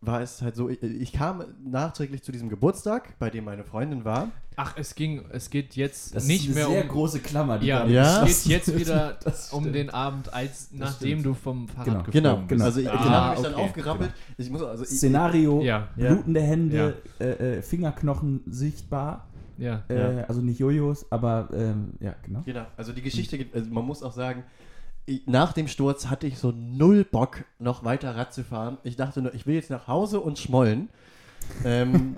[0.00, 4.04] war es halt so, ich, ich kam nachträglich zu diesem Geburtstag, bei dem meine Freundin
[4.04, 4.28] war.
[4.54, 7.58] Ach, es ging, es geht jetzt Das nicht ist eine mehr sehr um große Klammer.
[7.58, 8.24] die Ja, Ja.
[8.24, 11.26] es geht jetzt wieder Das um den Abend, als nachdem stimmt.
[11.26, 11.98] du vom Fahrrad Genau.
[12.02, 12.48] geflogen Genau, bist.
[12.48, 12.64] genau.
[12.64, 14.10] Also ich, ich Ah, habe mich dann okay, aufgerappelt.
[14.36, 16.14] Ich muss also ich, Szenario, Ja, Ja.
[16.14, 17.24] blutende Hände, äh,
[17.58, 19.26] äh, Fingerknochen sichtbar.
[19.58, 19.82] ja.
[19.88, 20.24] Äh, Ja.
[20.24, 22.42] Also nicht Jojos, aber ähm, ja, genau.
[22.44, 24.67] Genau, also die Geschichte, also man muss auch sagen, ich,
[25.26, 28.78] nach dem Sturz hatte ich so null Bock, noch weiter Rad zu fahren.
[28.82, 30.88] Ich dachte nur, ich will jetzt nach Hause und schmollen.
[31.64, 32.16] ähm,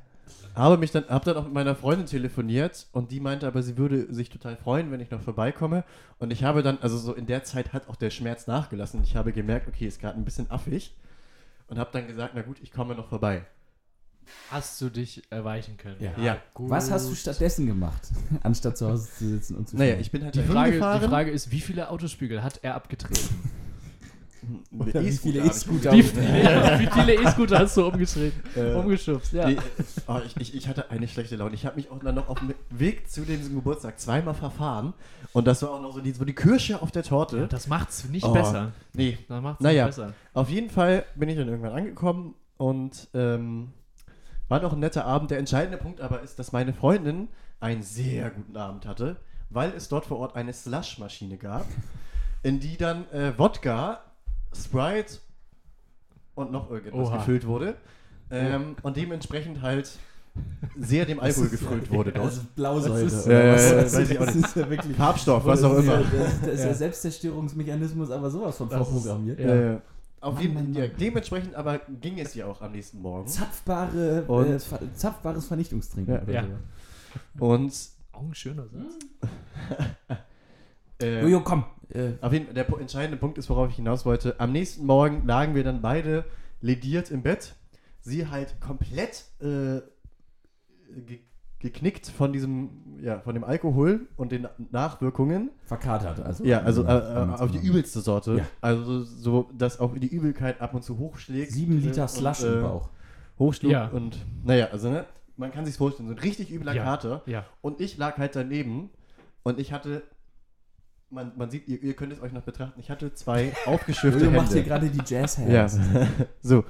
[0.54, 3.76] habe mich dann, habe dann auch mit meiner Freundin telefoniert und die meinte aber, sie
[3.76, 5.84] würde sich total freuen, wenn ich noch vorbeikomme.
[6.18, 9.02] Und ich habe dann, also so in der Zeit hat auch der Schmerz nachgelassen.
[9.02, 10.94] Ich habe gemerkt, okay, ist gerade ein bisschen affig
[11.68, 13.44] und habe dann gesagt, na gut, ich komme noch vorbei.
[14.50, 15.96] Hast du dich erweichen können?
[16.00, 16.12] Ja.
[16.22, 16.36] Ja.
[16.54, 16.70] gut.
[16.70, 18.02] Was hast du stattdessen gemacht,
[18.42, 21.30] anstatt zu Hause zu sitzen und zu Naja, ich bin halt Die Frage, die Frage
[21.30, 23.20] ist, wie viele Autospiegel hat er abgetreten?
[24.78, 26.22] Oder wie viele E-Scooter Wie viele,
[26.78, 28.32] wie viele E-Scooter hast du umgeschrieben?
[28.54, 29.32] Äh, umgeschubst?
[29.32, 29.48] Ja.
[29.48, 29.56] Die,
[30.06, 31.54] oh, ich, ich, ich hatte eine schlechte Laune.
[31.54, 34.94] Ich habe mich auch dann noch auf dem Weg zu diesem Geburtstag zweimal verfahren.
[35.32, 37.38] Und das war auch noch so die, so die Kirsche auf der Torte.
[37.38, 38.32] Ja, das macht's nicht Oh.
[38.32, 38.72] besser.
[38.92, 39.86] nee, Das macht's Naja.
[39.86, 40.14] nicht besser.
[40.32, 43.72] auf jeden Fall bin ich dann irgendwann angekommen und ähm,
[44.48, 45.30] war noch ein netter Abend.
[45.30, 47.28] Der entscheidende Punkt aber ist, dass meine Freundin
[47.60, 49.16] einen sehr guten Abend hatte,
[49.50, 51.66] weil es dort vor Ort eine Slush-Maschine gab,
[52.42, 54.00] in die dann äh, Wodka,
[54.54, 55.18] Sprite
[56.34, 57.16] und noch irgendetwas Oha.
[57.18, 57.74] gefüllt wurde.
[58.30, 59.90] Ähm, und dementsprechend halt
[60.78, 62.26] sehr dem Alkohol gefüllt wurde dort.
[62.26, 63.04] Also Blausäure.
[63.04, 63.62] Das ist- oder Ja, was?
[63.62, 64.46] ja, ja, Das weiß ich auch das nicht.
[64.48, 64.96] ist ja wirklich.
[64.96, 65.92] Farbstoff, was auch immer.
[65.94, 66.64] Ja, das, das ist Ja.
[66.66, 69.40] der Selbstzerstörungsmechanismus, aber sowas von vorprogrammiert.
[69.40, 69.72] ja.
[69.74, 69.78] Äh,
[70.20, 73.28] auf Mann, jeden, Mann, ja, dementsprechend aber ging es ja auch am nächsten Morgen.
[73.28, 76.14] Zapfbare, Und- äh, ver- zapfbares Vernichtungstrinken.
[76.14, 76.22] Ja.
[76.22, 76.44] oder Ja.
[77.38, 77.72] Und
[78.12, 78.98] Auch ein schöner Satz.
[81.02, 81.64] äh, Jojo, komm.
[81.90, 84.40] Äh, Auf jeden, der po- entscheidende Punkt ist, worauf ich hinaus wollte.
[84.40, 86.24] Am nächsten Morgen lagen wir dann beide
[86.60, 87.54] lediert im Bett.
[88.00, 89.80] Sie halt komplett äh,
[91.66, 92.70] geknickt von diesem,
[93.02, 95.50] ja, von dem Alkohol und den Nachwirkungen.
[95.64, 96.20] verkatert.
[96.20, 98.36] Also, Ja, also äh, äh, auf die übelste Sorte.
[98.38, 98.44] Ja.
[98.60, 101.50] Also so, dass auch die Übelkeit ab und zu hochschlägt.
[101.52, 102.88] Sieben Liter Slush äh, im Bauch.
[103.38, 103.88] Hochschlug Ja.
[103.88, 105.04] und naja, also ne,
[105.36, 106.84] man kann sich vorstellen, so ein richtig übler Ja.
[106.84, 107.22] Kater.
[107.26, 107.44] Ja.
[107.60, 108.90] Und ich lag halt daneben
[109.42, 110.02] und ich hatte,
[111.10, 114.32] man, man sieht, ihr, ihr könnt es euch noch betrachten, ich hatte zwei aufgeschürfte Jojo
[114.32, 114.68] macht hier Hände.
[114.68, 115.50] gerade die Jazz-Hands.
[115.52, 115.68] Ja,
[116.42, 116.64] so.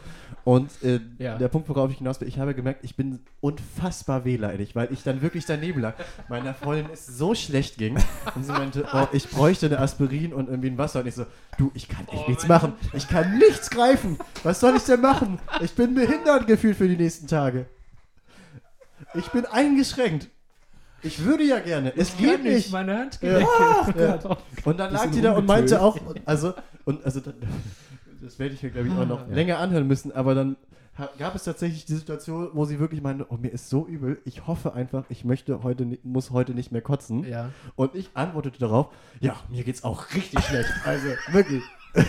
[0.45, 1.39] Und äh, Ja.
[1.39, 5.03] der Punkt, worauf ich hinaus will, ich habe gemerkt, ich bin unfassbar wehleidig, weil ich
[5.03, 5.95] dann wirklich daneben lag.
[6.29, 7.97] Meiner Freundin es so schlecht ging
[8.35, 11.01] und sie meinte, oh, ich bräuchte eine Aspirin und irgendwie ein Wasser.
[11.01, 11.27] Und ich so,
[11.59, 12.75] du, ich kann echt Oh, nichts machen.
[12.93, 14.19] Ich kann nichts greifen.
[14.45, 15.41] Was soll ich denn machen?
[15.63, 17.67] Ich bin behindert gefühlt für die nächsten Tage.
[19.15, 20.29] Ich bin eingeschränkt.
[21.07, 21.93] Ich würde ja gerne.
[21.97, 22.71] Es geht nicht.
[22.73, 23.39] meine Hand Ja.
[23.85, 23.99] geleckt.
[23.99, 24.37] Ja.
[24.65, 26.53] Und dann lag die da und meinte auch, also,
[26.85, 27.35] und also, dann,
[28.23, 29.35] das werde ich mir, glaube ich, auch noch Ja.
[29.35, 30.57] länger anhören müssen, aber dann
[31.19, 34.47] gab es tatsächlich die Situation, wo sie wirklich meinte, oh, mir ist so übel, ich
[34.47, 37.23] hoffe einfach, ich möchte heute, muss heute nicht mehr kotzen.
[37.25, 37.51] Ja.
[37.77, 38.89] Und ich antwortete darauf,
[39.21, 41.63] ja, mir geht's auch richtig schlecht, also wirklich.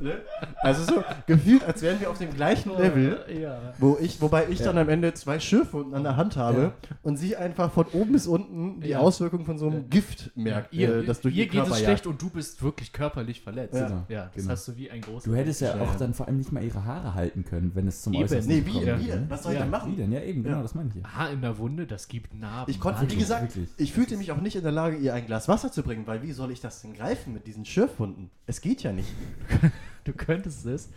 [0.00, 0.20] ne?
[0.62, 3.24] Also so gefühlt, als wären wir auf dem gleichen Level.
[3.40, 3.74] Ja.
[3.78, 4.66] Wo ich, wobei ich Ja.
[4.66, 6.72] dann am Ende zwei Schürfwunden an der Hand habe Ja.
[7.02, 8.98] und sie einfach von oben bis unten die Ja.
[9.00, 11.80] Auswirkungen von so einem Gift merkt, Ihr, äh, das durch ihr den geht Körper es
[11.80, 11.84] jagt.
[11.88, 13.74] schlecht und du bist wirklich körperlich verletzt.
[13.74, 14.04] Ja.
[14.08, 14.50] Ja, das Genau.
[14.52, 15.24] hast du wie ein großes.
[15.24, 18.02] Du hättest ja auch dann vor allem nicht mal ihre Haare halten können, wenn es
[18.02, 18.24] zum Eben.
[18.24, 18.98] Äußersten Nee, wie, Ja.
[18.98, 19.26] wie denn?
[19.30, 19.96] Was soll ich denn Wie machen?
[19.96, 20.12] denn?
[20.12, 20.62] Ja, eben, genau, Ja.
[20.62, 21.04] das meine ich.
[21.04, 22.70] Haar in der Wunde, das gibt Narben.
[22.70, 23.68] Ich konnte, wie gesagt, wirklich.
[23.76, 26.22] ich fühlte mich auch nicht in der Lage, ihr ein Glas Wasser zu bringen, weil
[26.22, 28.30] wie soll ich das denn greifen mit diesen Schürfwunden?
[28.46, 29.08] Es geht ja nicht.
[30.04, 30.88] Du könntest es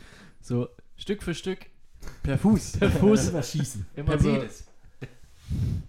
[0.41, 1.67] so Stück für Stück
[2.21, 2.71] Per Fuß.
[2.79, 3.85] per Fuß Überschießen.
[3.95, 4.37] immer Per so.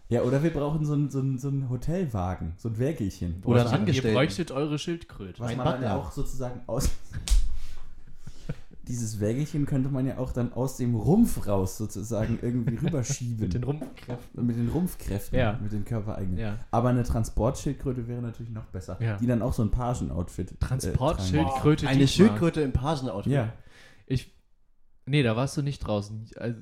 [0.09, 3.43] Ja, oder wir brauchen so einen so einen- so einen Hotelwagen, so ein Wägelchen.
[3.45, 4.15] Oder ein man- Ihr Angestellten.
[4.15, 5.41] bräuchtet eure Schildkröte.
[5.41, 6.07] Was Ein man dann ja Butler.
[6.09, 6.91] auch sozusagen aus.
[8.95, 13.41] Dieses Wägelchen könnte man ja auch dann aus dem Rumpf raus sozusagen irgendwie rüberschieben.
[13.41, 14.47] Mit den Rumpfkräften.
[14.47, 15.59] mit den Rumpfkräften, Ja.
[15.61, 16.39] mit den körpereigenen.
[16.39, 16.59] Ja.
[16.71, 18.97] Aber eine Transportschildkröte wäre natürlich noch besser.
[19.01, 19.17] Ja.
[19.17, 20.53] Die dann auch so ein Pagen-Outfit.
[20.53, 21.89] äh, Transportschildkröte.
[21.89, 22.09] Eine Dietmar.
[22.29, 23.33] Schildkröte im Pagen-Outfit.
[23.33, 23.53] Ja.
[24.07, 24.33] Ich.
[25.07, 26.31] Nee, da warst du nicht draußen.
[26.37, 26.57] Also,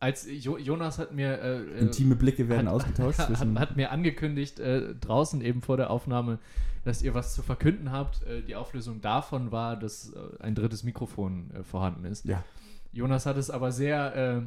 [0.00, 1.40] als jo Jonas hat mir.
[1.40, 5.76] Äh, äh, Intime Blicke werden hat- ausgetauscht hat, hat mir angekündigt, äh, draußen eben vor
[5.76, 6.38] der Aufnahme,
[6.84, 8.22] dass ihr was zu verkünden habt.
[8.24, 12.24] Äh, die Auflösung davon war, dass äh, ein drittes Mikrofon äh, vorhanden ist.
[12.24, 12.44] Ja.
[12.92, 14.44] Jonas hat es aber sehr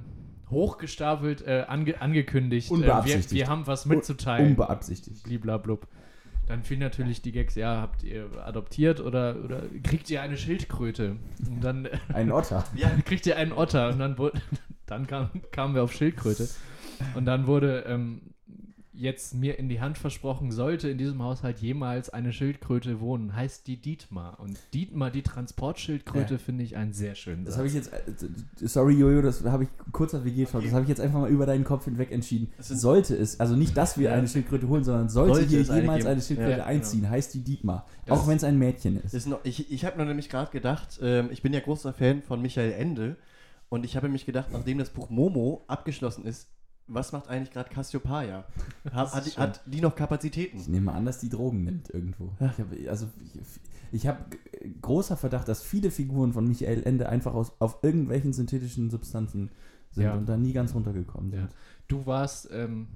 [0.50, 2.68] hochgestapelt ange angekündigt.
[2.68, 3.32] Äh, wir, Unbeabsichtigt.
[3.34, 4.48] wir haben was mitzuteilen.
[4.50, 5.24] Unbeabsichtigt.
[5.24, 5.88] Bliblablub.
[6.48, 11.16] Dann fiel natürlich die Gags, ja, habt ihr adoptiert oder, oder kriegt ihr eine Schildkröte?
[11.48, 12.66] Und dann äh, Ein Otter.
[12.76, 14.42] ja, kriegt ihr einen Otter und dann, wurde,
[14.86, 16.48] dann kam, kamen wir auf Schildkröte.
[17.16, 18.22] Und dann wurde ähm,
[18.94, 23.66] jetzt mir in die Hand versprochen, sollte in diesem Haushalt jemals eine Schildkröte wohnen, heißt
[23.66, 24.40] die Dietmar.
[24.40, 26.38] Und Dietmar, die Transportschildkröte, Ja.
[26.40, 27.58] finde ich einen sehr schönen Das Satz.
[27.60, 31.00] habe ich jetzt, äh, sorry Jojo, das habe ich kurzer WG-Talk, das habe ich jetzt
[31.02, 32.52] einfach mal über deinen Kopf hinweg entschieden.
[32.60, 34.16] Sollte es, also nicht, dass wir Ja.
[34.18, 36.12] eine Schildkröte holen, sondern sollte, Sollte hier eine jemals geben.
[36.12, 36.68] eine Schildkröte Ja, genau.
[36.68, 37.88] einziehen, heißt die Dietmar.
[38.06, 39.14] Das- auch wenn es ein Mädchen ist.
[39.14, 42.22] Ist noch, ich ich habe nur nämlich gerade gedacht, ähm, ich bin ja großer Fan
[42.22, 43.16] von Michael Ende
[43.72, 46.50] und ich habe mich gedacht, nachdem das Buch Momo abgeschlossen ist,
[46.88, 48.44] was macht eigentlich gerade Cassiopeia?
[48.92, 50.58] Hat, hat, die, hat die noch Kapazitäten?
[50.60, 52.34] Ich nehme an, dass die Drogen nimmt irgendwo.
[52.40, 53.60] Ich habe, also, ich,
[53.94, 54.26] ich habe
[54.82, 59.52] großer Verdacht, dass viele Figuren von Michael Ende einfach aus, auf irgendwelchen synthetischen Substanzen
[59.92, 60.16] sind Ja.
[60.16, 61.40] und da nie ganz runtergekommen sind.
[61.40, 61.50] Ja.
[61.88, 62.88] Du warst, ähm,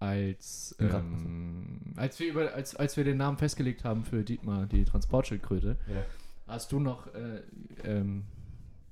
[0.00, 4.84] als, ähm, als, wir über, als, als wir den Namen festgelegt haben für Dietmar, die
[4.84, 6.02] Transportschildkröte, Ja.
[6.48, 7.42] hast du noch, äh,
[7.84, 8.24] ähm,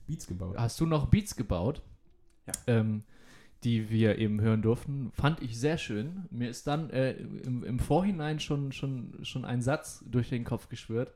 [0.07, 0.57] Beats gebaut.
[0.59, 1.83] hast du noch Beats gebaut,
[2.47, 2.53] Ja.
[2.66, 3.03] ähm,
[3.64, 5.11] die wir eben hören durften.
[5.12, 6.25] Fand ich sehr schön.
[6.31, 10.69] Mir ist dann äh, im, im Vorhinein schon, schon, schon ein Satz durch den Kopf
[10.69, 11.12] geschwört,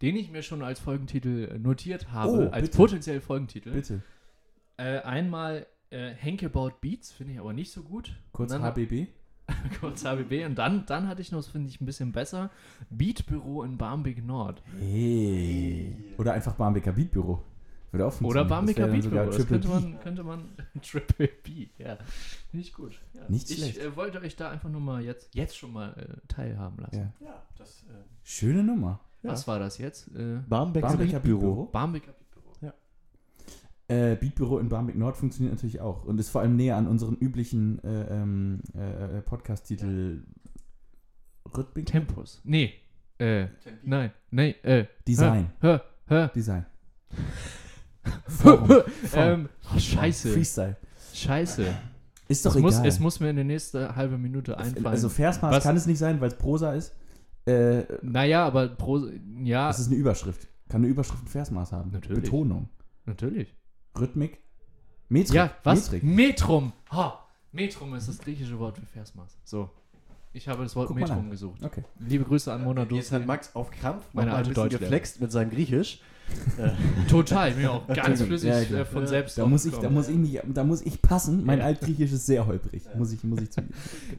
[0.00, 2.76] den ich mir schon als Folgentitel notiert habe, Oh, als bitte.
[2.78, 3.72] potenziell Folgentitel.
[3.72, 4.02] Bitte.
[4.78, 8.16] Äh, einmal äh, Henke baut Beats, finde ich aber nicht so gut.
[8.32, 9.08] Kurz dann- HBB.
[9.80, 10.46] kurz HBB.
[10.46, 12.50] Und dann, dann hatte ich noch, finde ich ein bisschen besser,
[12.88, 14.62] Beatbüro in Barmbek Nord.
[14.78, 15.96] Hey.
[16.18, 17.42] Oder einfach Barmbeker Beatbüro.
[17.92, 19.00] Würde auch Oder dann Beatbüro.
[19.02, 19.74] sogar Das Triple könnte B.
[19.74, 20.44] man, könnte man
[20.82, 21.98] Triple B, ja.
[22.52, 23.00] Ich gut.
[23.14, 23.22] Ja.
[23.28, 23.78] Nicht ich schlecht.
[23.78, 27.12] äh, wollte euch da einfach nur mal jetzt, jetzt schon mal äh, teilhaben lassen.
[27.20, 27.26] Ja.
[27.26, 27.82] Ja, das.
[27.84, 29.00] Äh, Schöne Nummer.
[29.22, 30.08] Was war das jetzt?
[30.14, 31.40] Äh, Barmbeker, Barmbeker Beatbüro.
[31.40, 31.64] Beatbüro.
[31.66, 32.20] Barmbeker Beatbüro.
[33.88, 37.16] Äh, Beatbüro in Barmbek Nord funktioniert natürlich auch und ist vor allem näher an unseren
[37.16, 40.22] üblichen äh, ähm, äh, Podcast-Titel
[41.56, 41.86] Rhythmik?
[41.86, 42.40] Tempus.
[42.44, 42.72] Nee.
[43.18, 43.88] Äh, Tempi.
[43.88, 44.12] nein.
[44.30, 44.50] Nee.
[44.62, 45.50] Äh, Design.
[45.58, 46.28] Hör, hör.
[46.28, 46.66] Design.
[48.42, 48.58] Hör.
[49.08, 49.14] Form.
[49.14, 50.32] ähm, oh, scheiße.
[50.32, 50.76] Freestyle.
[51.14, 51.74] Scheiße.
[52.28, 52.86] Ist doch Es muss, egal.
[52.86, 54.86] es muss mir in der nächsten halbe Minute einfallen.
[54.86, 56.94] also Versmaß Was- kann es nicht sein, weil es Prosa ist.
[57.46, 59.00] Äh, naja, aber Pro,
[59.42, 60.46] ja, das ist eine Überschrift.
[60.68, 61.90] Kann eine Überschrift ein Versmaß haben.
[61.90, 62.22] Natürlich.
[62.22, 62.68] Betonung.
[63.06, 63.54] natürlich.
[63.98, 64.38] Rhythmik.
[65.08, 65.34] Metrik.
[65.34, 65.90] Ja, was?
[65.90, 66.02] Metrik.
[66.04, 66.72] Metrum.
[66.92, 67.26] Ha.
[67.50, 69.38] Metrum ist das griechische Wort für Versmaß.
[69.44, 69.68] So.
[70.32, 71.60] Ich habe das Wort Guck Metrum gesucht.
[71.64, 71.82] Okay.
[71.98, 73.26] Liebe Grüße an Mona Jetzt hat.
[73.26, 74.84] Max auf Krampf Meine alte ein bisschen Deutschlehrerin.
[74.86, 76.00] geflext mit seinem Griechisch.
[76.58, 76.70] Äh,
[77.08, 78.84] Total, mir auch ganz flüssig Ja, äh, klar.
[78.86, 79.08] von Ja.
[79.08, 81.44] selbst Da muss, ich, da, muss ich mich, da muss ich passen.
[81.44, 81.64] Mein Ja.
[81.66, 82.82] Altgriechisch ist sehr holprig.
[82.96, 83.72] Muss ich, muss ich zugeben.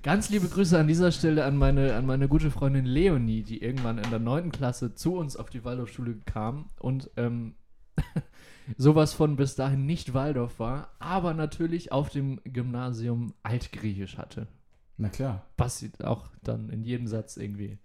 [0.04, 3.98] Ganz liebe Grüße an dieser Stelle an meine, an meine gute Freundin Leonie, die irgendwann
[3.98, 4.52] in der 9.
[4.52, 7.54] Klasse zu uns auf die Waldorfschule kam und ähm,
[8.78, 14.48] sowas von bis dahin nicht Waldorf war, aber natürlich auf dem Gymnasium Altgriechisch hatte.
[14.98, 15.46] Na klar.
[15.58, 17.78] Was sie auch dann in jedem Satz irgendwie.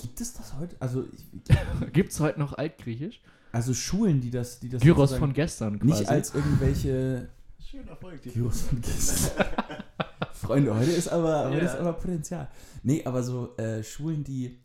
[0.00, 0.76] Gibt es das heute?
[0.80, 1.24] Also, ich,
[1.92, 3.20] Gibt es heute noch Altgriechisch?
[3.52, 6.00] Also Schulen, die das, die das Gyros von gestern quasi.
[6.00, 8.38] nicht als irgendwelche schöner Folgetitel.
[8.38, 9.46] Gyros von gestern.
[10.32, 11.72] Freunde, heute ist aber, heute Ja.
[11.72, 12.48] ist aber Potenzial.
[12.82, 14.58] Nee, aber so äh, Schulen, die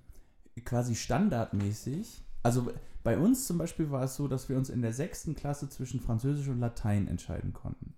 [0.64, 2.72] quasi standardmäßig, also
[3.04, 6.00] bei uns zum Beispiel war es so, dass wir uns in der sechsten Klasse zwischen
[6.00, 7.94] Französisch und Latein entscheiden konnten.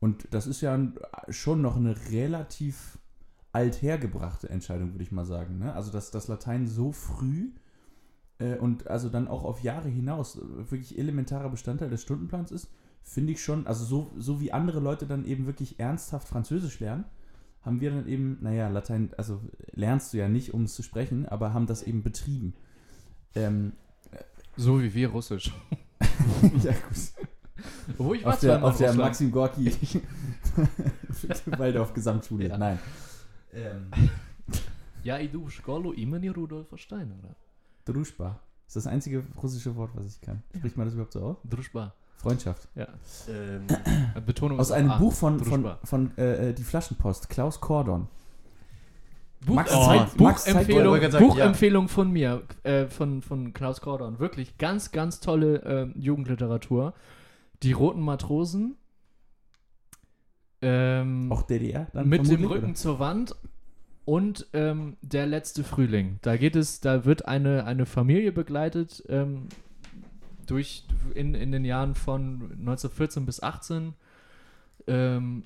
[0.00, 0.78] Und das ist ja
[1.28, 2.98] schon noch eine relativ
[3.52, 5.58] althergebrachte Entscheidung, würde ich mal sagen.
[5.58, 5.74] Ne?
[5.74, 7.50] Also, dass das Latein so früh
[8.58, 12.70] und also dann auch auf Jahre hinaus äh, wirklich elementarer Bestandteil des Stundenplans ist,
[13.02, 17.04] finde ich schon, also so, so wie andere Leute dann eben wirklich ernsthaft Französisch lernen,
[17.62, 19.40] haben wir dann eben, naja, Latein, also
[19.72, 22.54] lernst du ja nicht, um es zu sprechen, aber haben das eben betrieben.
[23.34, 23.72] Ähm,
[24.56, 25.52] so wie wir Russisch.
[26.62, 27.12] ja, gut.
[27.96, 28.94] Wo ich Auf der, auf der.
[28.94, 29.72] Maxim Gorki
[31.58, 32.48] Waldorf Gesamtschule.
[32.48, 32.58] Ja.
[32.58, 32.78] Nein.
[33.52, 33.90] Ähm,
[35.04, 37.34] Ja, idu v školu imeni Rudolfa Steinera.
[37.92, 38.38] Druschba.
[38.66, 40.42] Ist das einzige russische Wort, was ich kann.
[40.56, 41.36] Spricht man das überhaupt so aus?
[41.48, 41.94] Druschba.
[42.16, 42.68] Freundschaft.
[42.74, 42.88] Ja.
[43.28, 43.66] Ähm,
[44.26, 44.98] Betonung Aus einem A.
[44.98, 45.78] Buch von, von, Druschba.
[45.84, 48.08] von äh, äh, Die Flaschenpost, Klaus Kordon.
[49.46, 54.18] Buch, Max oh, zeigt- Buchempfehlung, sagen, Buchempfehlung von mir, äh, von, von Klaus Kordon.
[54.18, 56.92] Wirklich ganz, ganz tolle äh, Jugendliteratur.
[57.62, 58.76] Die Roten Matrosen.
[60.60, 61.86] Ähm, Auch DDR?
[61.92, 62.74] Dann mit dem Rücken oder?
[62.74, 63.36] zur Wand
[64.08, 66.18] und ähm, der letzte Frühling.
[66.22, 69.48] Da geht es, da wird eine, eine Familie begleitet ähm,
[70.46, 73.92] durch in, in den Jahren von 1914 bis 18.
[74.86, 75.44] Ähm,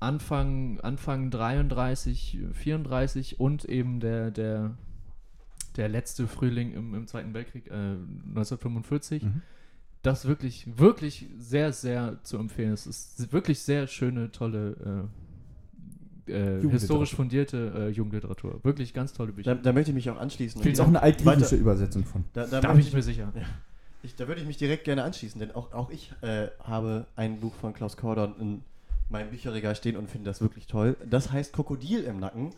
[0.00, 4.74] Anfang, Anfang 33, 34 und eben der, der,
[5.76, 9.42] der letzte Frühling im, im Zweiten Weltkrieg, äh, 1945 Mhm.
[10.00, 12.72] das wirklich, wirklich sehr, sehr zu empfehlen.
[12.72, 14.70] Es ist wirklich sehr schöne, tolle,
[15.04, 15.27] äh,
[16.28, 18.60] äh, historisch fundierte äh, Jugendliteratur.
[18.62, 19.54] Wirklich ganz tolle Bücher.
[19.54, 20.60] da, da möchte ich mich auch anschließen.
[20.62, 22.24] Gibt es auch eine altgriechische Übersetzung von.
[22.32, 23.32] Da, da, da bin ich mir sicher.
[24.02, 27.40] Ich, da würde ich mich direkt gerne anschließen, denn auch, auch ich äh, habe ein
[27.40, 28.62] Buch von Klaus Kordon in
[29.08, 30.96] meinem Bücherregal stehen und finde das wirklich toll.
[31.08, 32.50] Das heißt Krokodil im Nacken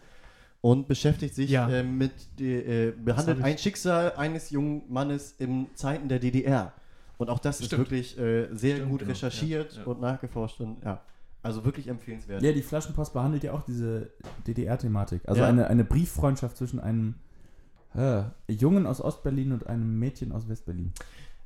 [0.60, 1.68] und beschäftigt sich Ja.
[1.70, 6.72] äh, mit, die, äh, behandelt ein Schicksal eines jungen Mannes in Zeiten der DDR.
[7.16, 7.82] Und auch das ist Stimmt.
[7.90, 9.10] wirklich äh, sehr Stimmt, gut genau.
[9.12, 9.86] recherchiert Ja, ja.
[9.86, 11.00] und nachgeforscht und ja,
[11.42, 12.42] also wirklich empfehlenswert.
[12.42, 14.10] Ja, die Flaschenpost behandelt ja auch diese
[14.46, 15.22] DDR-Thematik.
[15.26, 15.48] Also Ja.
[15.48, 17.14] eine, eine Brieffreundschaft zwischen einem
[17.94, 20.92] äh, Jungen aus Ostberlin und einem Mädchen aus Westberlin.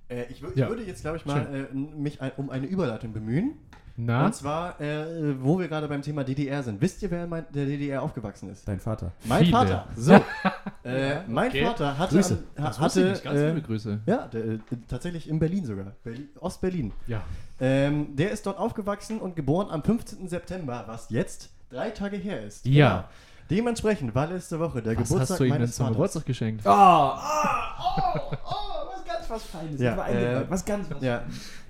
[0.08, 0.68] Äh, ich, ich Ja.
[0.68, 3.54] würde jetzt, glaube ich, mal äh, mich ein, um eine Überleitung bemühen.
[3.96, 4.26] Na?
[4.26, 6.80] Und zwar, äh, wo wir gerade beim Thema DDR sind.
[6.80, 8.66] Wisst ihr, wer in mein, der DDR aufgewachsen ist?
[8.66, 9.12] Dein Vater.
[9.24, 9.52] Mein Viele.
[9.52, 9.86] Vater.
[9.96, 10.14] So.
[10.84, 11.64] äh, mein okay.
[11.64, 12.42] Vater hatte, Grüße.
[12.56, 13.24] an- ha- Das wusste ich hatte nicht.
[13.24, 14.00] Ganz äh, liebe Grüße.
[14.06, 15.92] ja, der, äh, tatsächlich in Berlin sogar.
[16.02, 16.92] Berlin, Ostberlin.
[17.06, 17.22] Ja.
[17.60, 20.28] Ähm, der ist dort aufgewachsen und geboren am 15.
[20.28, 22.66] September, was jetzt drei Tage her ist.
[22.66, 22.88] Ja.
[22.96, 23.04] Genau.
[23.50, 25.96] Dementsprechend war letzte Woche der Was Geburtstag hast du ihm denn meines zum Vaters.
[25.96, 26.62] Geburtstag geschenkt?
[26.66, 28.83] Oh, oh, oh, was
[29.28, 29.80] ganz was Feines.
[29.80, 31.24] Ja, Ich äh, was ganz was Ja,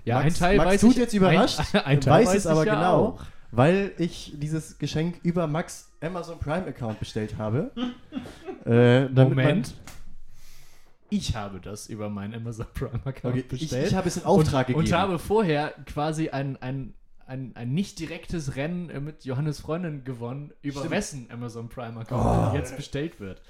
[0.05, 0.97] Ja, Max, ein Teil Max weiß tut ich.
[0.99, 3.25] jetzt überrascht, Ein, ein Teil weiß es ich aber ja genau, auch.
[3.53, 7.71] weil ich dieses Geschenk über Max Amazon Prime Account bestellt habe.
[8.65, 9.75] äh, damit Moment.
[11.11, 13.87] Ich habe das über meinen Amazon Prime Account okay, ich, bestellt.
[13.89, 14.87] ich habe es in Auftrag und, gegeben.
[14.95, 16.95] und habe vorher quasi ein, ein,
[17.27, 20.91] ein, ein nicht direktes Rennen mit Johannes Freundin gewonnen, über Stimmt.
[20.95, 22.57] wessen Amazon Prime Account Oh.
[22.57, 23.43] jetzt bestellt wird.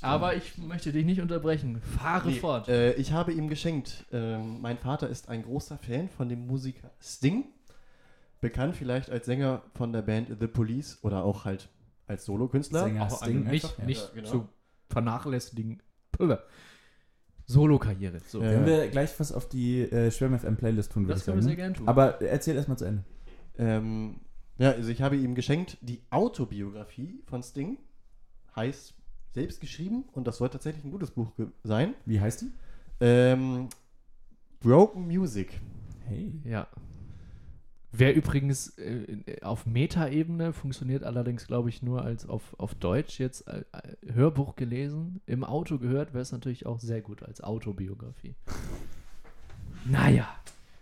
[0.00, 1.80] Aber ich möchte dich nicht unterbrechen.
[1.80, 2.68] Fahre Nee, fort.
[2.68, 4.06] Äh, ich habe ihm geschenkt.
[4.12, 7.44] Ähm, mein Vater ist ein großer Fan von dem Musiker Sting.
[8.40, 11.68] Bekannt vielleicht als Sänger von der Band The Police oder auch halt
[12.06, 12.84] als Solokünstler.
[12.84, 13.02] Sänger.
[13.06, 14.28] auch Sting nicht, einfach, nicht Ja, genau.
[14.30, 14.48] zu
[14.88, 15.82] vernachlässigen.
[17.46, 18.20] Solo-Karriere.
[18.26, 18.42] So.
[18.42, 18.52] Ja.
[18.52, 21.38] Können wir gleich was auf die äh, Schwärm FM Playlist tun, würde Das ich können
[21.38, 21.48] wir sagen.
[21.48, 21.88] sehr gerne tun.
[21.88, 23.04] Aber erzähl erstmal zu Ende.
[23.58, 24.20] Ähm,
[24.58, 27.78] ja, also ich habe ihm geschenkt die Autobiografie von Sting.
[28.54, 28.94] Heißt
[29.38, 31.30] selbst geschrieben und das soll tatsächlich ein gutes Buch
[31.62, 31.94] sein.
[32.04, 32.50] Wie heißt die?
[33.00, 33.68] Ähm,
[34.58, 35.60] Broken Music.
[36.06, 36.32] Hey.
[36.44, 36.66] Ja.
[37.92, 43.46] Wer übrigens äh, auf Meta-Ebene funktioniert allerdings, glaube ich, nur als auf, auf Deutsch jetzt
[43.46, 48.34] äh, äh, Hörbuch gelesen, im Auto gehört, wäre es natürlich auch sehr gut als Autobiografie.
[49.84, 50.28] Naja.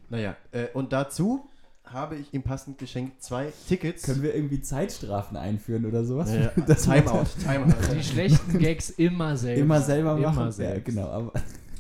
[0.09, 1.49] Naja, äh, und dazu
[1.87, 4.03] habe ich ihm passend geschenkt zwei Tickets.
[4.03, 6.33] Können wir irgendwie Zeitstrafen einführen oder sowas?
[6.35, 7.75] Ja, Das Timeout, Timeout.
[7.94, 9.61] Die schlechten Gags immer selbst.
[9.61, 10.44] Immer selber Immer machen.
[10.46, 10.85] Ja, selbst.
[10.87, 11.09] genau.
[11.09, 11.33] Aber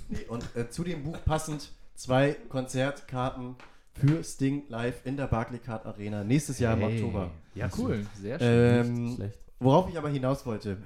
[0.08, 3.56] Nee, und äh, zu dem Buch passend zwei Konzertkarten
[3.94, 6.96] für Sting live in der Barclaycard Arena nächstes Jahr im Hey.
[7.02, 7.30] Oktober.
[7.54, 8.06] Ja, cool.
[8.20, 8.86] Sehr schön.
[8.86, 9.38] Ähm, schlecht.
[9.58, 10.76] worauf ich aber hinaus wollte,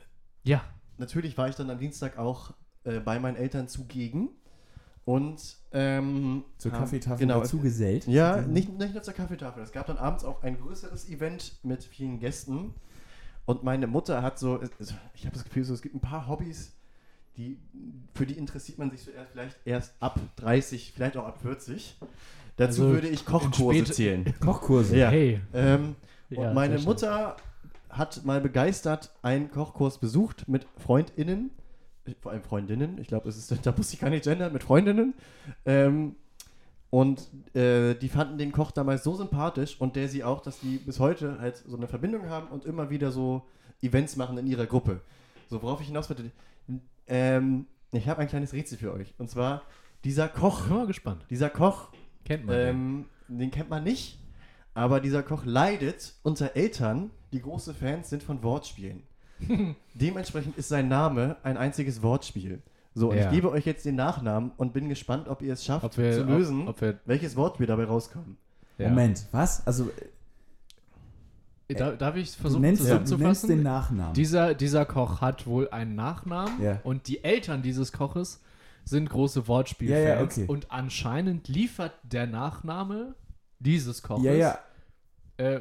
[0.44, 0.62] ja.
[0.96, 2.54] natürlich war ich dann am Dienstag auch
[2.84, 4.30] äh, bei meinen Eltern zugegen
[5.04, 8.06] und ähm, Zur Kaffeetafel genau, dazu gesellt.
[8.06, 9.62] Ja, nicht, nicht nur zur Kaffeetafel.
[9.62, 12.74] Es gab dann abends auch ein größeres Event mit vielen Gästen.
[13.46, 16.28] Und meine Mutter hat so, also ich habe das Gefühl, so, es gibt ein paar
[16.28, 16.72] Hobbys,
[17.36, 17.58] die,
[18.14, 21.96] für die interessiert man sich so erst, vielleicht erst ab 30, vielleicht auch ab 40.
[22.56, 24.34] Dazu Also würde ich Kochkurse zählen.
[24.40, 24.96] Kochkurse.
[24.96, 25.08] Ja.
[25.08, 25.40] Hey.
[25.54, 25.96] Ähm,
[26.28, 26.78] Ja, und meine.
[26.80, 27.36] Mutter
[27.88, 31.59] hat mal begeistert einen Kochkurs besucht mit FreundInnen, äh,
[32.20, 33.30] vor allem Freundinnen, ich glaube,
[33.62, 35.14] da muss ich gar nicht gendern, mit Freundinnen.
[35.64, 36.16] Ähm,
[36.90, 40.78] und äh, die fanden den Koch damals so sympathisch und der sie auch, dass die
[40.78, 43.46] bis heute halt so eine Verbindung haben und immer wieder so
[43.80, 45.00] Events machen in ihrer Gruppe.
[45.48, 46.30] So, worauf ich hinaus wollte.
[47.06, 49.14] Ähm, ich habe ein kleines Rätsel für euch.
[49.18, 49.62] Und zwar,
[50.04, 51.24] dieser Koch, Bin mal gespannt.
[51.30, 51.88] dieser Koch
[52.24, 52.56] Kennt man.
[52.56, 52.68] den.
[52.68, 54.18] ähm, den kennt man nicht,
[54.74, 59.02] aber dieser Koch leidet unter Eltern, die große Fans sind von Wortspielen.
[59.94, 62.62] Dementsprechend ist sein Name ein einziges Wortspiel.
[62.94, 63.26] So, und Ja.
[63.26, 66.12] ich gebe euch jetzt den Nachnamen und bin gespannt, ob ihr es schafft Ob wir,
[66.12, 68.36] zu lösen, Ob, ob wir, welches Wortspiel dabei rauskommt.
[68.78, 68.88] ja.
[68.88, 69.64] Moment, was?
[69.66, 69.90] Also,
[71.68, 73.48] Da, darf ich versuchen nennst, du nennst zusammenzufassen?
[73.48, 74.14] den Nachnamen.
[74.14, 76.80] Dieser, dieser Koch hat wohl einen Nachnamen Ja.
[76.82, 78.42] und die Eltern dieses Koches
[78.84, 80.44] sind große Wortspielfans Ja, ja, okay.
[80.48, 83.14] und anscheinend liefert der Nachname
[83.60, 84.58] dieses Koches ja, ja.
[85.36, 85.60] äh,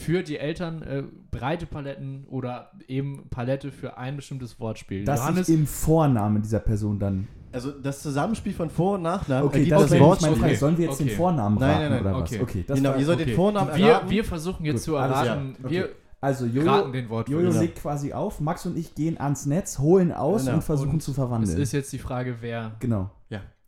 [0.00, 5.04] für die Eltern äh, breite Paletten oder eben Palette für ein bestimmtes Wortspiel.
[5.04, 7.28] Das Johannes, ist im Vornamen dieser Person dann.
[7.52, 10.22] Also das Zusammenspiel von Vor- und Nachnamen Okay, ergibt das das Wort.
[10.22, 10.46] meine Frage.
[10.52, 11.16] okay, Sollen wir jetzt den okay.
[11.16, 12.34] Vornamen Nein, raten nein, nein, oder okay.
[12.36, 12.42] was?
[12.42, 13.30] Okay, das Genau, war, ihr sollt okay.
[13.30, 14.10] den Vornamen wir, erraten.
[14.10, 15.70] wir versuchen jetzt Gut, zu alles erraten, klar.
[15.70, 15.94] wir Okay.
[16.22, 17.08] Also raten Jojo, den.
[17.08, 17.60] Jojo Genau.
[17.60, 20.56] legt quasi auf, Max und ich gehen ans Netz, holen aus Genau.
[20.56, 21.58] und versuchen Und zu Es verwandeln.
[21.58, 23.10] ist jetzt die Frage, wer, genau.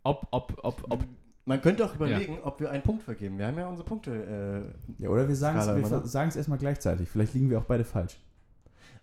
[0.03, 1.03] ob, ob, ob, ob
[1.45, 3.37] Man könnte auch überlegen, ob wir einen Punkt vergeben.
[3.37, 4.11] Wir haben ja unsere Punkte.
[4.99, 5.59] Äh, Ja, oder wir sagen
[6.29, 7.09] es erstmal gleichzeitig.
[7.09, 8.17] Vielleicht liegen wir auch beide falsch.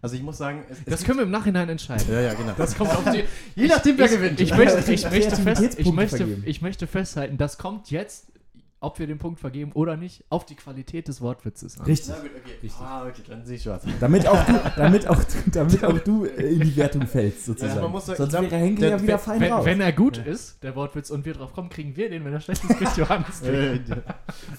[0.01, 2.07] also ich muss sagen, es, es das können wir im Nachhinein entscheiden.
[2.11, 2.53] Ja, ja, genau.
[2.57, 3.25] Das kommt auf die.
[3.61, 4.41] Je nachdem, wer ich, gewinnt.
[4.41, 8.33] Ich möchte, ich, möchte fest, ich, möchte, ich möchte festhalten, das kommt jetzt,
[8.83, 11.85] ob wir den Punkt vergeben oder nicht, auf die Qualität des Wortwitzes an.
[11.87, 12.15] Richtig.
[12.17, 12.71] Na gut, okay.
[12.81, 13.85] Ah, okay, dann sehe ich schwarz.
[14.01, 17.77] Damit auch du, damit auch, damit auch du äh, in die Wertung fällst, sozusagen.
[17.77, 19.65] Ja, man muss Sonst wäre Henkel ja wieder wenn- fein Wenn, raus.
[19.67, 22.25] wenn er gut ist, der Wortwitz, und wir drauf kommen, kriegen wir den.
[22.25, 23.55] Wenn er schlecht ist, kriegt Johannes den.
[23.55, 23.81] Äh,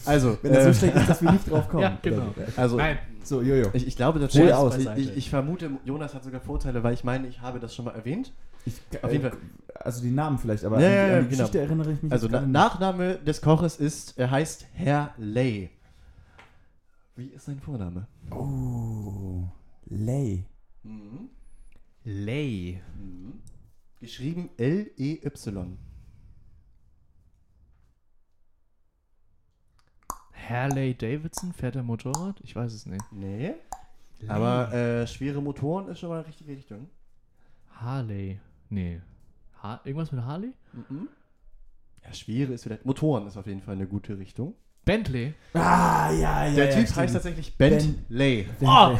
[0.05, 1.81] also, wenn er äh, so schlecht ist, dass wir nicht drauf kommen.
[1.81, 2.33] Ja, genau.
[2.57, 3.69] also Nein, So, Jojo.
[3.73, 4.77] ich, ich glaube Hol tatsächlich, aus.
[4.97, 7.91] ich, ich, vermute, Jonas hat sogar Vorteile, weil ich meine, ich habe das schon mal
[7.91, 8.33] erwähnt.
[8.65, 9.37] Ich, Auf jeden Fall.
[9.75, 11.29] Also die Namen vielleicht, aber Ja, an, die- an die genau.
[11.43, 12.47] Geschichte erinnere ich mich Also nicht.
[12.47, 15.69] Nachname des Koches ist, er heißt Herr Lay.
[17.15, 18.07] Wie ist sein Vorname?
[18.31, 19.43] Oh,
[19.85, 20.45] Lay.
[20.83, 21.29] Mhm.
[22.03, 22.81] Lay.
[22.99, 23.33] Mhm.
[23.99, 25.77] Geschrieben L-E-Y.
[30.51, 31.53] Harley Davidson?
[31.53, 32.39] Fährt er Motorrad?
[32.43, 33.03] Ich weiß es nicht.
[33.11, 33.53] Nee.
[34.27, 36.89] Aber äh, schwere Motoren ist schon mal die richtige Richtung.
[37.75, 38.39] Harley.
[38.69, 39.01] Nee.
[39.63, 40.53] Ha irgendwas mit Harley?
[40.73, 41.07] Mhm.
[42.03, 42.85] Ja, schwere ist vielleicht.
[42.85, 44.53] Motoren ist auf jeden Fall eine gute Richtung.
[44.85, 45.33] Bentley.
[45.53, 46.53] Ah, ja, ja.
[46.55, 46.97] Der ja, Typ stimmt.
[46.97, 47.77] heißt tatsächlich Ben-
[48.09, 48.47] Bentley.
[48.61, 48.97] Oh!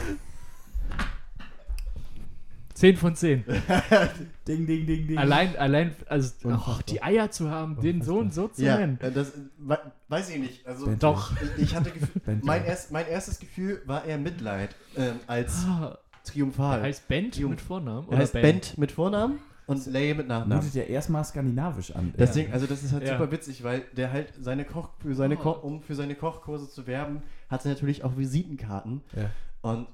[2.82, 3.44] 10 von 10.
[4.48, 5.18] Ding, ding, ding, ding.
[5.18, 9.00] Allein, allein, also oh, die Eier zu haben, den Sohn so zu Ja, nennen.
[9.02, 10.66] äh, das we- weiß ich nicht.
[10.68, 10.94] Also.
[11.00, 11.32] Doch.
[11.58, 15.98] ich, ich hatte Gefühl, mein, erst, mein erstes Gefühl war eher Mitleid ähm, als Ah,
[16.24, 16.80] Triumphal.
[16.80, 17.52] Er heißt Bent Jung.
[17.52, 18.08] mit Vornamen?
[18.12, 20.58] Er heißt Bent mit Vornamen und Lay mit Nachnamen.
[20.58, 22.14] Mutet ja erstmal skandinavisch an.
[22.18, 23.18] Deswegen, also das ist halt Ja.
[23.18, 25.42] super witzig, weil der halt seine Koch für seine Oh.
[25.42, 29.30] Ko um für seine Kochkurse zu werben, hat er natürlich auch Visitenkarten Ja.
[29.62, 29.88] und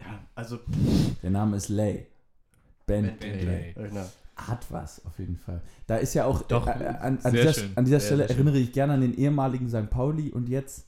[0.00, 0.58] ja, also
[1.22, 2.06] Der Name ist Lay.
[2.90, 3.30] Bentley.
[3.30, 3.74] Bentley.
[3.88, 4.06] genau.
[4.36, 5.60] Hat was, auf jeden Fall.
[5.86, 8.58] Da ist ja auch, Doch, äh, an, an, dieser, an dieser Sehr, Stelle sehr erinnere
[8.58, 9.90] ich gerne an den ehemaligen St.
[9.90, 10.86] Pauli und jetzt,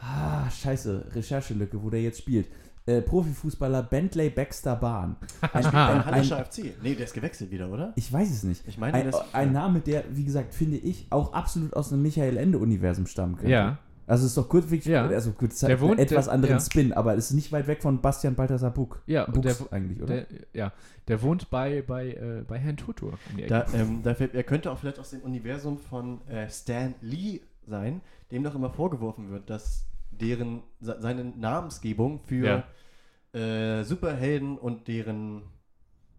[0.00, 2.46] ah, scheiße, Recherchelücke, wo der jetzt spielt.
[2.86, 5.16] Äh, Profifußballer Bentley Baxter Bahn.
[5.52, 6.72] Ein, ein, Ein ein, FC.
[6.82, 7.92] Nee, der ist gewechselt wieder, oder?
[7.96, 8.66] ich weiß es nicht.
[8.66, 12.00] Ich meine, Ein, das ein Name, der, wie gesagt, finde ich, auch absolut aus einem
[12.00, 13.52] Michael Ende-Universum stammen könnte.
[13.52, 13.78] Ja.
[14.10, 15.06] Also es ist doch gut, wirklich, Ja.
[15.06, 16.60] also gut, es hat wohnt- etwas der- anderen ja.
[16.60, 19.02] Spin, aber es ist nicht weit weg von Bastian Balthasar Buck.
[19.06, 20.22] Ja, Buchs der, eigentlich, oder?
[20.22, 20.72] der, ja,
[21.06, 23.46] der wohnt bei, bei, äh, bei Herrn Tutur Ecke.
[23.46, 27.40] Da, ähm, da fällt, er könnte auch vielleicht aus dem Universum von äh, Stan Lee
[27.66, 28.00] sein,
[28.32, 32.64] dem doch immer vorgeworfen wird, dass deren se- seine Namensgebung für
[33.32, 35.42] äh, Superhelden und deren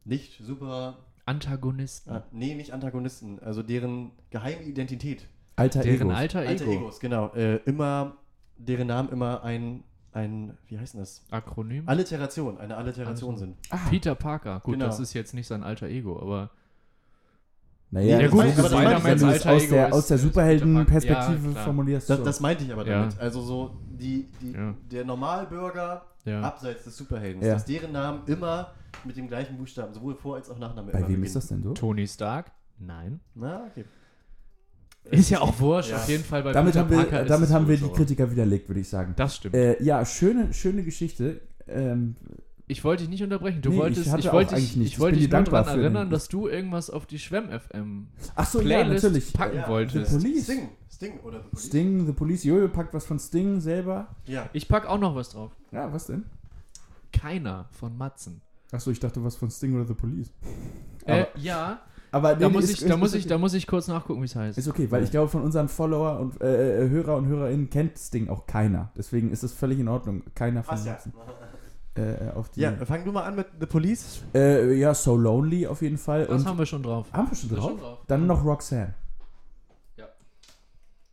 [0.06, 2.10] nicht super, Antagonisten.
[2.16, 5.28] äh, nee, nicht Antagonisten, also deren geheime Identität,
[5.62, 6.12] Alter deren Ego.
[6.12, 6.72] alter Alter Ego.
[6.74, 8.18] Egos, genau, äh, immer
[8.58, 9.84] deren Namen immer ein
[10.14, 11.24] ein wie heißt denn das?
[11.32, 11.88] Akronym.
[11.88, 13.46] Alliteration, eine Alliteration Also.
[13.46, 13.56] sind.
[13.70, 14.60] Ah, Peter Parker.
[14.60, 14.88] Gut, Genau.
[14.88, 16.50] das ist jetzt nicht sein alter Ego, aber
[17.92, 19.64] naja, Ja, das gut, ist aber so, das wenn meinte du ich, es alter aus
[19.64, 22.10] Ego der, ist- aus der ist Superhelden-Perspektive Ja, formulierst.
[22.10, 23.00] Das, das meinte ich aber Ja.
[23.02, 23.20] damit.
[23.20, 24.74] Also so die, die Ja.
[24.92, 26.42] der Normalbürger ja.
[26.42, 27.54] abseits des Superheldens, Ja.
[27.54, 28.72] dass deren Namen immer
[29.06, 31.64] mit dem gleichen Buchstaben, sowohl Vor- als auch Nachname Bei immer wem ist das beginnen.
[31.64, 31.82] denn so?
[31.82, 32.52] Tony Stark?
[32.80, 33.20] Nein.
[33.36, 33.86] Na, okay.
[35.10, 35.98] Ist ja auch wurscht, Ja.
[35.98, 37.90] auf jeden Fall bei Damit Peter haben wir, Parker damit haben wir die so.
[37.90, 39.14] Kritiker widerlegt, würde ich sagen.
[39.18, 39.56] Das stimmt.
[39.56, 41.42] Äh, ja, schöne, schöne Geschichte.
[41.68, 42.16] Ähm,
[42.68, 43.62] ich wollte dich nicht unterbrechen.
[43.62, 45.44] Du Nee, ich wolltest, hatte ich auch wollte eigentlich dich, ich Ich wollte dich nur
[45.44, 49.34] daran erinnern, dass du irgendwas auf die Schwemm FM ach so, ja, Playlist natürlich.
[49.34, 50.12] packen Ja, wolltest.
[50.12, 50.44] The Police.
[50.46, 51.66] Sting, Sting oder The Police.
[51.66, 52.44] Sting, The Police.
[52.46, 54.16] Jojo packt was von Sting selber.
[54.26, 54.50] Ja.
[54.54, 55.52] Ich pack auch noch was drauf.
[55.72, 56.24] Ja, was denn?
[57.12, 58.42] Keiner von Matzen.
[58.72, 60.32] Ach so, ich dachte was von Sting oder The Police.
[61.06, 61.82] Äh, ja,
[62.12, 64.22] aber da nee, muss ist- ich, ist- da muss ich, da muss ich kurz nachgucken,
[64.22, 64.58] wie es heißt.
[64.58, 67.98] Ist okay, weil ich glaube, von unseren Follower und äh, äh, Hörer und Hörerinnen kennt
[67.98, 68.92] Sting auch keiner.
[68.98, 70.24] Deswegen ist es völlig in Ordnung.
[70.36, 70.92] Keiner von ja.
[70.94, 71.14] Matzen.
[71.96, 74.22] Äh, auf die, Ja, fang du mal an mit The Police.
[74.34, 76.26] äh, ja, So Lonely auf jeden Fall.
[76.26, 77.08] Das und haben wir schon drauf.
[77.12, 77.70] haben wir schon Das drauf?
[77.72, 78.00] schon drauf.
[78.08, 78.94] Dann noch Roxanne.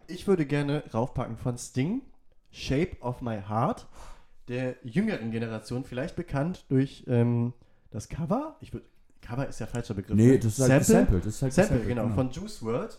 [0.06, 2.00] Ich würde gerne raufpacken von Sting,
[2.50, 3.86] Shape of My Heart,
[4.48, 7.52] der jüngeren Generation, vielleicht bekannt durch ähm,
[7.90, 8.56] das Cover.
[8.60, 8.84] Ich würd,
[9.28, 10.16] Cover ist ja falscher Begriff.
[10.16, 10.38] Nee, ne?
[10.38, 11.18] das ist halt Sample.
[11.18, 12.98] Das ist halt Sample, gesampelt, genau, von Juice WRLD.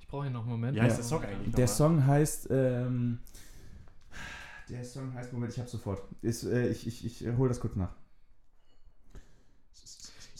[0.00, 0.76] Ich brauche hier noch einen Moment.
[0.76, 0.96] Wie heißt Ja.
[0.96, 1.54] der Song eigentlich?
[1.54, 1.68] Der?
[1.68, 3.20] Song heißt, ähm,
[4.68, 6.02] der Song heißt, Moment, ich hab's sofort.
[6.22, 7.94] Ist, äh, ich ich, ich hole das kurz nach.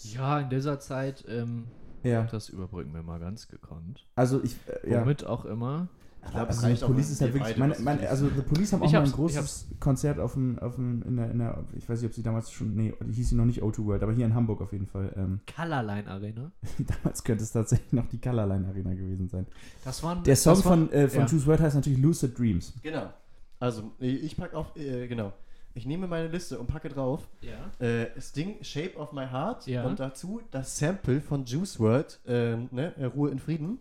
[0.02, 1.68] Ja, in dieser Zeit, ähm,
[2.02, 4.04] Ja, das überbrücken wir mal ganz gekonnt.
[4.16, 5.02] also ich, äh, ja.
[5.02, 5.88] Womit auch immer.
[6.24, 8.82] Ich glaub, es Also Police ist halt wir wirklich, meine, meine, also The Police haben
[8.82, 12.00] auch mal ein großes Konzert auf dem, auf dem, in der, in der, ich weiß
[12.00, 14.26] nicht, ob sie damals schon, nee, die hieß sie noch nicht O2 World, aber hier
[14.26, 15.12] in Hamburg auf jeden Fall.
[15.16, 16.52] Ähm, Colorline Arena.
[16.78, 19.46] damals könnte es tatsächlich noch die Colorline Arena gewesen sein.
[19.84, 21.26] Das waren Der Song das war- von, äh, von ja.
[21.26, 22.72] Juice WRLD heißt natürlich Lucid Dreams.
[22.82, 23.12] Genau.
[23.58, 25.32] Also, ich packe auf, äh, genau.
[25.74, 27.84] Ich nehme meine Liste und packe drauf Ja.
[27.84, 29.84] äh, Sting, Shape of My Heart Ja.
[29.84, 33.78] und dazu das Sample von Juice WRLD, ähm, ne, Ruhe in Frieden.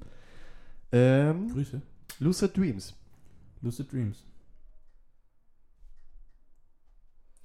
[0.91, 1.81] Ähm, Grüße.
[2.21, 2.93] Lucid Dreams.
[3.61, 4.23] Lucid Dreams.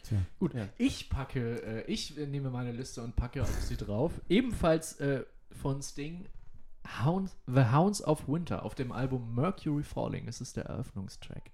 [0.03, 0.19] Tja.
[0.39, 0.69] Gut, Ja.
[0.79, 4.13] ich packe, äh, ich äh, nehme meine Liste und packe auf sie drauf.
[4.29, 6.27] Ebenfalls äh, von Sting
[7.05, 10.27] Hounds, The Hounds of Winter auf dem Album Mercury Falling.
[10.27, 11.51] Das ist der Eröffnungstrack.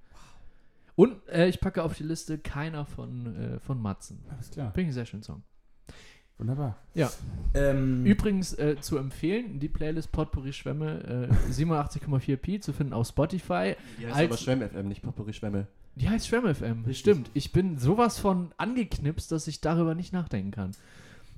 [0.97, 4.23] Und äh, ich packe auf die Liste keiner von, äh, von Matzen.
[4.31, 4.73] Alles klar.
[4.73, 5.43] Finde ich einen sehr schönen Song.
[6.43, 6.77] Wunderbar.
[6.95, 7.09] Ja.
[7.55, 13.77] Ähm, Übrigens äh, zu empfehlen, die Playlist Potpourri Schwämme äh, 87,4p zu finden auf Spotify.
[14.01, 15.69] Die heißt Als- aber Schwemm FM, nicht Potpourri Schwämme.
[15.95, 16.79] Die heißt Schwämme FM.
[16.85, 16.99] Richtig.
[16.99, 17.31] Stimmt.
[17.35, 20.73] Ich bin sowas von angeknipst, dass ich darüber nicht nachdenken kann.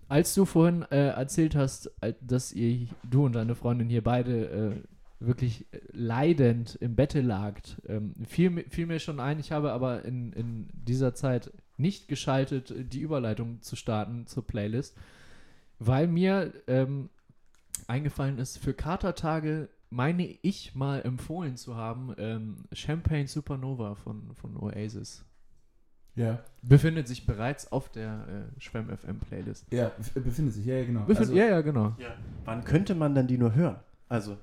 [0.08, 4.46] Als du vorhin äh, erzählt hast, äh, dass ihr, du und deine Freundin hier beide
[4.48, 4.72] äh,
[5.20, 9.72] wirklich äh, leidend im Bette lagt, ähm, fiel, mir- fiel mir schon ein, ich habe
[9.72, 14.96] aber in, in dieser Zeit nicht geschaltet, äh, die Überleitung zu starten zur Playlist,
[15.78, 17.08] weil mir ähm,
[17.88, 24.56] eingefallen ist, für Katertage meine ich mal empfohlen zu haben, ähm, Champagne Supernova von, von
[24.56, 25.24] Oasis.
[26.16, 26.42] Ja.
[26.62, 29.66] Befindet sich bereits auf der äh, Schwemm FM Playlist.
[29.72, 31.00] Ja, bef- befindet sich, ja, ja, genau.
[31.00, 31.94] Befind Also, ja, ja, genau.
[31.98, 32.14] Ja.
[32.44, 33.76] Wann könnte man denn die nur hören?
[34.08, 34.36] Also,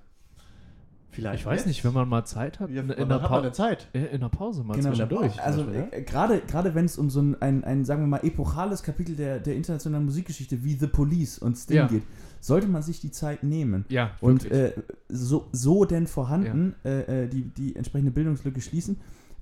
[1.12, 1.39] vielleicht.
[1.41, 1.68] Ich weiß jetzt?
[1.68, 3.88] nicht, wenn man mal Zeit hat, Ja, in, in, der hat man Pau- denn Zeit?
[3.93, 5.39] in der Pause mal Genau, zwischendurch.
[5.41, 8.82] also äh, gerade gerade wenn es um so ein, ein, ein, sagen wir mal, epochales
[8.84, 11.88] Kapitel der, der internationalen Musikgeschichte wie The Police und Sting Ja.
[11.88, 12.03] geht,
[12.39, 13.86] sollte man sich die Zeit nehmen.
[13.89, 14.05] ja.
[14.05, 14.74] ja Und äh,
[15.09, 18.97] so, so denn vorhanden äh, äh, die, die entsprechende Bildungslücke schließen.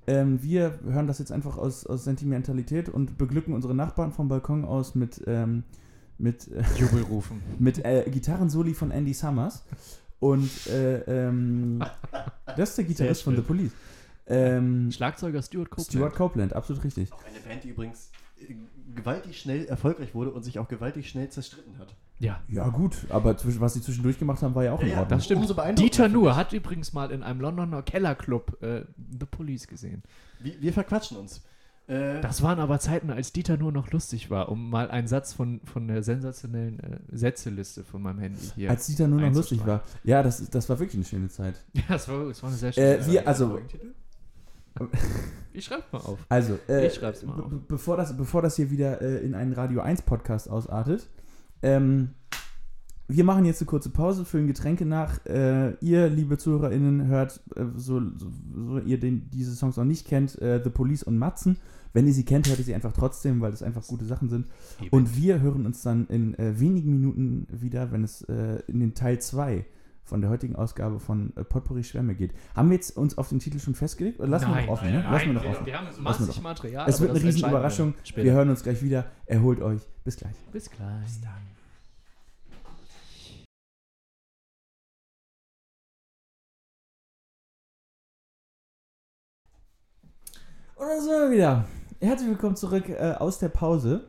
[0.07, 4.65] Ähm, wir hören das jetzt einfach aus, aus Sentimentalität und beglücken unsere Nachbarn vom Balkon
[4.65, 5.63] aus mit, ähm,
[6.17, 7.41] mit, äh, Jubelrufen.
[7.59, 9.63] mit äh, Gitarrensoli von Andy Summers.
[10.19, 11.83] Und äh, ähm,
[12.45, 13.41] das ist der Gitarrist von The.
[13.41, 13.71] Police.
[14.27, 15.91] Ähm, Schlagzeuger Stuart Copeland.
[15.91, 17.11] Stuart Copeland, absolut richtig.
[17.11, 18.53] Auch eine Band, die übrigens äh,
[18.95, 21.95] gewaltig schnell erfolgreich wurde und sich auch gewaltig schnell zerstritten hat.
[22.19, 22.41] Ja.
[22.49, 24.99] Ja, gut, aber zwischen, was sie zwischendurch gemacht haben, war ja auch in Ja, ja,
[25.01, 25.17] Ordnung.
[25.17, 25.41] Das stimmt.
[25.41, 28.83] Umso Dieter Nuhr hat übrigens mal in einem Londoner Kellerclub äh,
[29.19, 30.03] The Police gesehen.
[30.39, 31.41] Wir, wir verquatschen uns.
[31.89, 35.33] Äh, Das waren aber Zeiten, als Dieter Nuhr noch lustig war, um mal einen Satz
[35.33, 38.69] von, von der sensationellen äh, Sätzeliste von meinem Handy hier.
[38.69, 39.83] Als Dieter nur noch lustig war.
[40.03, 41.55] Ja, das, das war wirklich eine schöne Zeit.
[41.73, 43.59] ja, das war, das war eine sehr Äh, schöne wir, also,
[45.53, 46.19] Ich schreib's mal auf.
[46.29, 47.49] also äh, Ich schreib's mal auf.
[47.49, 51.09] be- bevor, das, bevor das hier wieder äh, in einen Radio 1 Podcast ausartet,
[51.61, 52.11] ähm,
[53.11, 55.25] wir machen jetzt eine kurze Pause, füllen Getränke nach.
[55.25, 60.07] Äh, ihr, liebe ZuhörerInnen, hört, äh, so, so, so ihr den, diese Songs noch nicht
[60.07, 61.57] kennt, äh, The Police und Matzen.
[61.93, 64.47] Wenn ihr sie kennt, hört ihr sie einfach trotzdem, weil das einfach gute Sachen sind.
[64.91, 68.93] Und wir hören uns dann in äh, wenigen Minuten wieder, wenn es äh, in den
[68.93, 69.65] Teil 2
[70.03, 72.33] von der heutigen Ausgabe von äh, Potpourri Schwämme geht.
[72.55, 74.19] Haben wir jetzt uns auf den Titel schon festgelegt?
[74.19, 74.91] Oder lassen wir noch offen?
[74.91, 75.03] ne?
[75.03, 75.65] lassen wir noch offen.
[75.65, 76.41] wir haben massig.
[76.41, 76.89] Material.
[76.89, 77.93] es wird eine riesen Überraschung.
[78.03, 78.25] später.
[78.25, 79.05] Wir hören uns gleich wieder.
[79.25, 79.81] Erholt euch.
[80.03, 80.35] Bis gleich.
[80.51, 81.03] Bis gleich.
[81.03, 81.31] Bis dann.
[90.75, 91.65] Und da sind wir wieder.
[92.01, 94.07] Herzlich willkommen zurück äh, aus der Pause.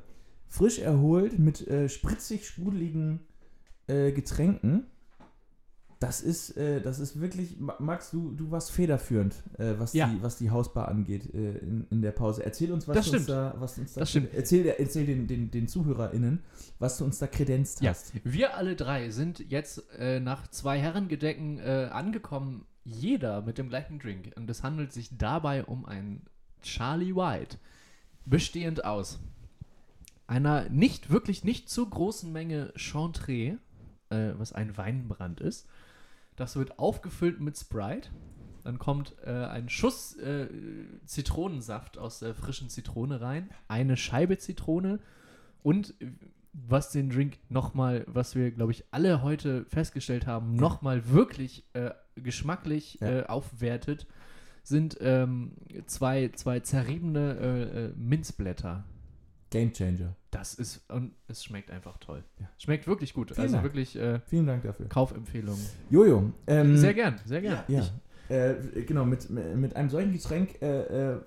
[0.48, 3.20] Frisch erholt mit äh, spritzig sprudeligen
[3.88, 4.86] äh, Getränken.
[5.98, 10.06] Das ist, äh, das ist wirklich, Ma- Max, du, du warst federführend, äh, was, Ja.
[10.08, 12.44] die, was die Hausbar angeht äh, in, in der Pause.
[12.44, 13.36] Erzähl uns, was Das du uns stimmt.
[13.38, 14.32] da, was uns da Das stimmt.
[14.34, 16.42] Erzähl, erzähl den, den, den ZuhörerInnen,
[16.78, 18.12] was du uns da kredenzt Ja, hast.
[18.24, 19.82] wir alle drei sind jetzt
[20.22, 24.32] nach zwei Herrengedecken angekommen, jeder mit dem gleichen Drink.
[24.36, 26.22] Und es handelt sich dabei um einen
[26.62, 27.58] Charlie White,
[28.24, 29.18] bestehend aus
[30.26, 33.58] einer nicht, wirklich nicht zu großen Menge Chantre,
[34.10, 35.66] äh, was ein Weinbrand ist.
[36.36, 38.10] Das wird aufgefüllt mit Sprite.
[38.62, 40.46] Dann kommt äh, ein Schuss äh,
[41.04, 45.00] Zitronensaft aus der frischen Zitrone rein, eine Scheibe Zitrone
[45.62, 45.94] und
[46.52, 50.60] was den Drink nochmal, was wir, glaube ich, alle heute festgestellt haben, Ja.
[50.60, 53.20] nochmal wirklich äh, geschmacklich Ja.
[53.20, 54.06] äh, aufwertet,
[54.62, 55.52] sind ähm,
[55.86, 58.84] zwei, zwei zerriebene äh, äh, Minzblätter.
[59.50, 60.14] Game Changer.
[60.30, 62.22] Das ist, und es schmeckt einfach toll.
[62.38, 62.48] Ja.
[62.58, 63.30] Schmeckt wirklich gut.
[63.30, 63.64] Vielen also Dank.
[63.64, 64.88] wirklich äh, Vielen Dank dafür.
[64.88, 65.58] Kaufempfehlung.
[65.90, 66.32] Jojo.
[66.46, 67.64] Ähm, Sehr gern, sehr gern.
[67.66, 67.84] Ja,
[68.28, 68.54] äh,
[68.86, 71.20] genau, mit, mit einem solchen Getränk äh, äh,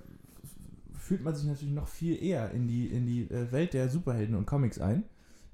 [0.98, 4.36] fühlt man sich natürlich noch viel eher in die, in die äh, Welt der Superhelden
[4.36, 5.04] und Comics ein.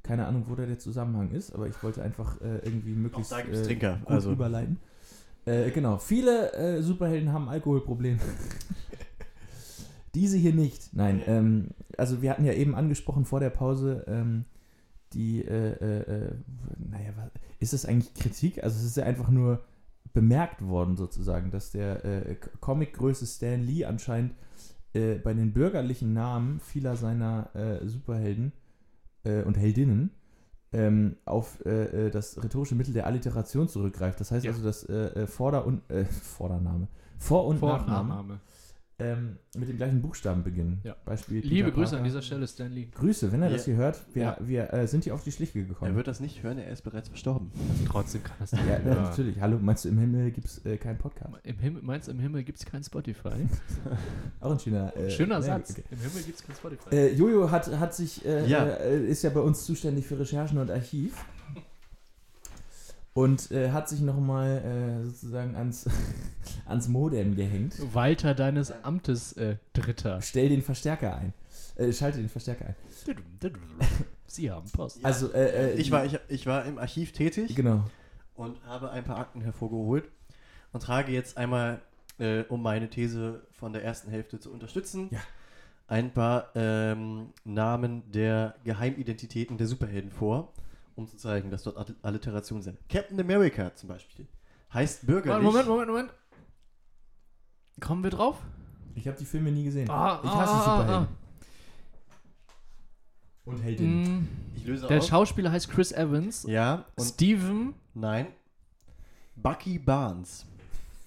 [0.04, 3.42] Keine Ahnung, wo da der Zusammenhang ist, aber ich wollte einfach äh, irgendwie möglichst da
[3.42, 4.32] gibt's äh, Trinker, gut also.
[4.32, 4.80] überleiten.
[5.46, 8.20] Äh, genau, viele äh, Superhelden haben Alkoholprobleme.
[10.16, 10.94] Diese hier nicht.
[10.94, 14.46] Nein, ähm, also wir hatten ja eben angesprochen vor der Pause, ähm,
[15.14, 16.32] die, äh, äh, äh,
[16.78, 17.30] naja, was,
[17.60, 18.64] ist das eigentlich Kritik?
[18.64, 19.64] Also es ist ja einfach nur
[20.14, 24.34] bemerkt worden sozusagen, dass der äh, Comicgröße Stan Lee anscheinend
[24.94, 27.50] äh, bei den bürgerlichen Namen vieler seiner
[27.86, 28.54] Superhelden
[29.24, 30.12] und Heldinnen
[30.72, 34.20] ähm, auf äh, äh, das rhetorische Mittel der Alliteration zurückgreift.
[34.20, 34.52] Das heißt Ja.
[34.52, 34.94] also, dass äh,
[35.24, 36.06] äh, Vorder- und äh,
[36.38, 38.40] Vordername, Vor- und Vor- Nachname.
[39.00, 40.82] Ähm, mit dem gleichen Buchstaben beginnen.
[40.84, 40.96] Ja.
[41.06, 41.98] Beispiel Liebe Peter Grüße Parker.
[42.00, 42.90] an dieser Stelle, Stanley.
[42.94, 43.56] Grüße, wenn er Ja.
[43.56, 44.02] das hier hört.
[44.14, 44.38] Wir, Ja.
[44.40, 45.96] wir äh, sind hier auf die Schliche Er gekommen.
[45.96, 47.52] wird das nicht hören, er ist bereits verstorben.
[47.88, 49.40] Trotzdem kann das ja, ja, natürlich.
[49.42, 51.34] Hallo, meinst du, im Himmel gibt es äh, keinen Podcast?
[51.44, 53.30] Im Himmel, meinst du, im Himmel gibt es kein Spotify?
[54.42, 55.72] Auch ein schöner, äh, Schöner Satz.
[55.72, 55.84] okay.
[55.92, 56.96] Im Himmel gibt es kein Spotify.
[56.96, 58.66] Äh, Jojo hat, hat sich, äh, Ja.
[58.66, 61.26] äh, ist ja bei uns zuständig für Recherchen und Archiv.
[63.14, 65.90] Und äh, hat sich nochmal äh, sozusagen ans,
[66.66, 67.76] ans Modem gehängt.
[67.94, 70.22] Walter deines Amtes, äh, Dritter.
[70.22, 71.34] Stell den Verstärker ein.
[71.76, 72.76] Äh, schalte den Verstärker ein.
[74.28, 75.04] Sie haben Post.
[75.04, 77.84] Also, äh, äh, Ich war, ich, ich war im Archiv tätig Genau.
[78.36, 80.08] und habe ein paar Akten hervorgeholt
[80.72, 81.82] und trage jetzt einmal,
[82.20, 85.20] äh, um meine These von der ersten Hälfte zu unterstützen, Ja.
[85.88, 90.54] ein paar ähm, Namen der Geheimidentitäten der Superhelden vor,
[90.96, 92.78] um zu zeigen, dass dort All- Alliterationen sind.
[92.90, 94.28] Captain America zum Beispiel
[94.74, 95.44] heißt bürgerlich.
[95.44, 96.14] Moment, Moment, Moment.
[97.80, 98.38] Kommen wir drauf?
[98.96, 99.90] Ich habe die Filme nie gesehen.
[99.90, 101.08] Ah, ich hasse ah, ah, Superhelden.
[103.46, 104.20] Und Heldinnen.
[104.22, 105.08] Mm, Ich löse Der auf.
[105.08, 106.44] Schauspieler heißt Chris Evans.
[106.48, 108.28] Ja, und Steven nein.
[109.36, 110.46] Bucky Barnes.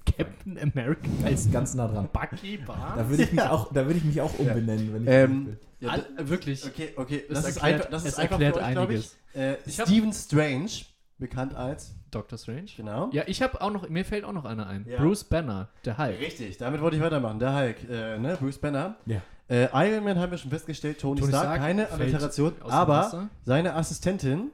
[0.04, 2.08] Captain America Da ist ganz nah dran.
[2.12, 2.94] Bucky Barnes.
[2.96, 3.50] Da würde ich, mich Ja.
[3.50, 5.56] auch- da würde ich mich auch umbenennen, wenn ich Ähm.
[5.80, 6.64] Ja, All, d- wirklich.
[6.64, 7.24] okay, okay.
[7.28, 9.16] Das Das, ist erklärt- einfach, das ist einfach erklärt euch, einiges.
[9.34, 9.40] Ich.
[9.40, 10.70] Äh, Ich hab- Stephen Strange,
[11.18, 12.66] bekannt als, Doctor Strange.
[12.76, 13.10] genau.
[13.12, 14.86] Ja, ich habe auch noch, mir fällt auch noch einer ein.
[14.88, 14.98] Ja.
[14.98, 16.20] Bruce Banner, der Hulk.
[16.20, 17.38] Richtig, damit wollte ich weitermachen.
[17.40, 18.94] Der Hulk, äh, ne, Bruce Banner.
[19.06, 19.22] Ja.
[19.48, 23.74] Äh, Iron Man haben wir schon festgestellt, Tony, Tony Stark, Stark keine Alliteration, aber seine
[23.74, 24.50] Assistentin,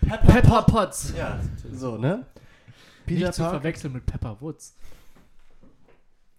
[0.00, 1.12] Pepper Potts.
[1.16, 1.38] ja,
[1.72, 2.24] so, ne?
[3.06, 3.54] Peter Nicht zu Park.
[3.54, 4.76] verwechseln mit Pepper Woods.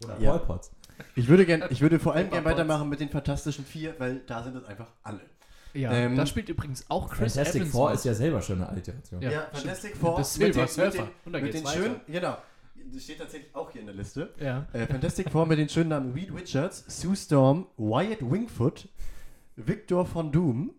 [0.03, 0.37] Oder Ja.
[0.37, 0.71] Paul Potts.
[1.15, 4.43] Ich würde, gern, ich würde vor allem gerne weitermachen mit den Fantastischen Vier, weil da
[4.43, 5.19] sind es einfach alle.
[5.73, 7.71] Ja, Ähm, da spielt übrigens auch Chris Fantastic Evans.
[7.73, 7.95] Four mit.
[7.97, 9.21] ist ja selber schon eine Alliteration.
[9.21, 9.41] Ja, Ja.
[9.51, 11.03] Fantastic Four Das mit den, Silver mit Surfer.
[11.07, 12.37] den, Und da mit den schönen, genau,
[12.93, 14.33] das steht tatsächlich auch hier in der Liste.
[14.39, 14.65] Ja.
[14.71, 18.87] Äh, Fantastic Four mit den schönen Namen Reed Richards, Sue Storm, Wyatt Wingfoot,
[19.57, 20.73] Victor von Doom,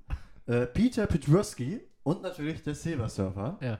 [0.46, 3.58] äh, Peter Petruski und natürlich der Silver Surfer.
[3.60, 3.78] Ja.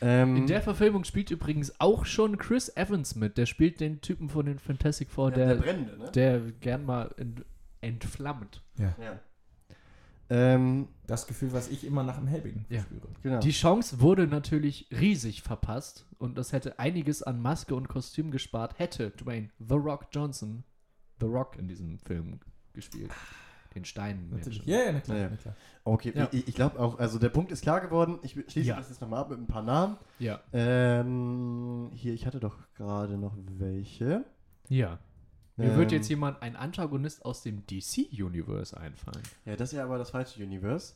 [0.00, 3.38] Ähm, In der Verfilmung spielt übrigens auch schon Chris Evans mit.
[3.38, 6.10] Der spielt den Typen von den Fantastic Four, ja, der, der, Brennende, ne?
[6.12, 7.44] der gern mal ent,
[7.80, 8.62] entflammt.
[8.78, 8.94] ja.
[10.30, 12.80] Ähm, Das Gefühl, was ich immer nach dem Helbigen Ja.
[12.80, 13.08] verspüre.
[13.22, 13.40] genau.
[13.40, 18.78] Die Chance wurde natürlich riesig verpasst und das hätte einiges an Maske und Kostüm gespart,
[18.78, 20.64] hätte Dwayne The Rock Johnson
[21.20, 22.40] The Rock in diesem Film
[22.72, 23.10] gespielt.
[23.74, 24.28] Den Stein.
[24.30, 24.64] Natürlich.
[24.66, 25.16] Ja, ja, na klar.
[25.16, 25.28] Ja, ja.
[25.30, 25.54] Na klar.
[25.84, 26.28] okay, Ja.
[26.32, 28.18] ich, ich glaube auch, also der Punkt ist klar geworden.
[28.22, 28.76] Ich schließe Ja.
[28.76, 29.96] das jetzt nochmal ab mit ein paar Namen.
[30.18, 30.40] Ja.
[30.52, 34.24] Ähm, hier, ich hatte doch gerade noch welche.
[34.68, 34.98] Ja.
[35.56, 39.22] Mir wird Ähm, jetzt jemand, ein Antagonist aus dem DC-Universe einfallen.
[39.44, 40.94] Ja, das ist ja aber das falsche Universe.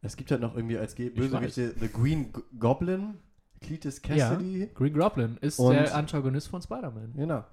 [0.00, 3.14] Es gibt halt noch irgendwie als Ge- Bösewichte The Green Goblin,
[3.60, 4.70] Cletus Cassidy.
[4.74, 7.12] Green Goblin ist Und- der Antagonist von Spider-Man.
[7.14, 7.44] Genau.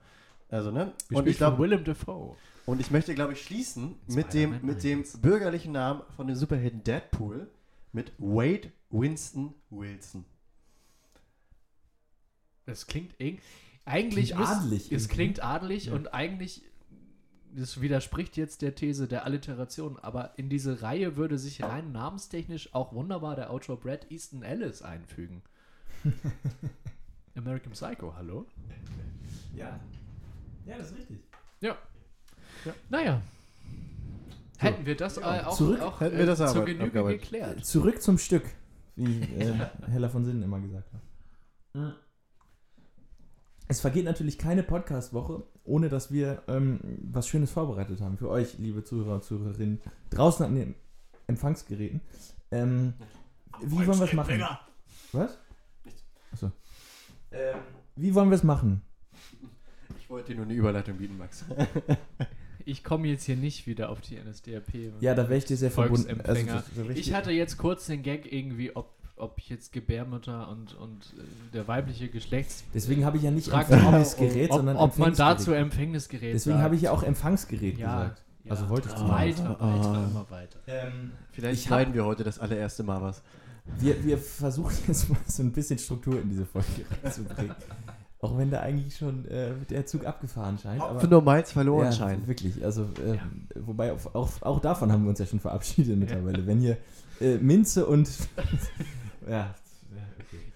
[0.49, 0.93] Also, ne?
[1.11, 2.35] Und ich, glaub, von Willem Dafoe.
[2.69, 5.17] Und ich möchte, glaube ich, schließen mit dem, mit dem 1.
[5.17, 7.49] bürgerlichen Namen von dem Superhelden Deadpool
[7.91, 10.23] mit Wade Winston Wilson.
[12.65, 13.43] Das klingt irgendwie.
[13.85, 15.93] Eigentlich Klingt adelig Es klingt adelig Ja.
[15.93, 16.63] und eigentlich.
[17.51, 22.75] Das widerspricht jetzt der These der Alliteration, aber in diese Reihe würde sich rein namenstechnisch
[22.75, 25.41] auch wunderbar der Autor Brad Easton Ellis einfügen.
[27.35, 28.45] American Psycho, hallo?
[29.55, 29.79] Ja.
[30.67, 31.17] Ja, das ist richtig.
[31.61, 31.75] Ja.
[32.89, 33.21] Naja.
[34.57, 37.65] Hätten wir das äh, auch, zurück- auch hätten wir das zur aber Genüge geklärt.
[37.65, 38.43] Zurück zum Stück,
[38.95, 39.53] wie äh,
[39.87, 41.93] Hella von Sinnen immer gesagt hat.
[43.67, 48.57] Es vergeht natürlich keine Podcast-Woche, ohne dass wir ähm, was Schönes vorbereitet haben für euch,
[48.57, 49.79] liebe Zuhörer und Zuhörerinnen,
[50.09, 50.75] draußen an den
[51.27, 52.01] Empfangsgeräten.
[52.51, 52.93] Ähm,
[53.61, 54.43] wie wollen wir es machen?
[55.13, 55.37] Was?
[55.85, 56.03] Nichts.
[56.33, 56.51] Achso.
[57.31, 57.57] Ähm,
[57.95, 58.81] wie wollen wir es machen?
[59.99, 61.45] Ich wollte dir nur eine Überleitung bieten, Max.
[62.69, 64.91] Ich komme jetzt hier nicht wieder auf die NSDAP.
[65.01, 66.21] Ja, da wäre ich dir sehr verbunden.
[66.21, 66.45] Also,
[66.93, 71.67] Ich hatte jetzt kurz den Gag irgendwie, ob, ob jetzt Gebärmutter und, und äh, der
[71.67, 72.63] weibliche Geschlechts...
[72.73, 76.75] Deswegen habe ich ja nicht Fragt Empfangsgerät, ob, sondern ob man dazu Empfängnisgerät Deswegen habe
[76.75, 78.23] ich ja auch Empfangsgerät ja, gesagt.
[78.43, 78.51] ja.
[78.51, 79.43] Also wollte ich Ah, zumindest.
[79.43, 79.75] Weiter, Ah.
[79.77, 80.59] weiter, immer weiter.
[80.67, 83.21] Ähm, Vielleicht schneiden wir heute das allererste Mal was.
[83.79, 86.67] wir, wir versuchen jetzt mal so ein bisschen Struktur in diese Folge
[87.03, 87.55] reinzubringen.
[88.21, 90.81] Auch wenn da eigentlich schon äh, der Zug abgefahren scheint.
[90.81, 92.27] Aber, nur Malz verloren ja, scheinen.
[92.27, 92.63] wirklich.
[92.65, 93.21] Also, äh, Ja.
[93.55, 96.45] wobei auf, auch, auch davon haben wir uns ja schon verabschiedet mittlerweile.
[96.45, 96.77] Wenn hier
[97.21, 98.09] äh, Minze und
[99.29, 99.55] ja,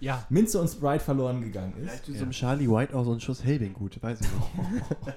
[0.00, 1.88] Ja, Minze und Sprite verloren gegangen ist.
[1.88, 2.14] Vielleicht Ja.
[2.16, 4.84] so einem Charlie White auch so einen Schuss Helbing gut, weiß ich nicht.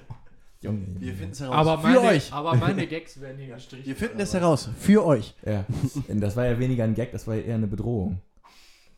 [0.60, 1.54] Junge, Junge, Wir finden es heraus.
[1.54, 2.32] aber für meine, euch.
[2.32, 3.86] aber meine Gags werden hier gestrichen.
[3.86, 4.68] Wir finden es heraus.
[4.78, 5.34] Für euch.
[5.46, 5.64] Ja,
[6.08, 8.20] das war ja weniger ein Gag, das war ja eher eine Bedrohung.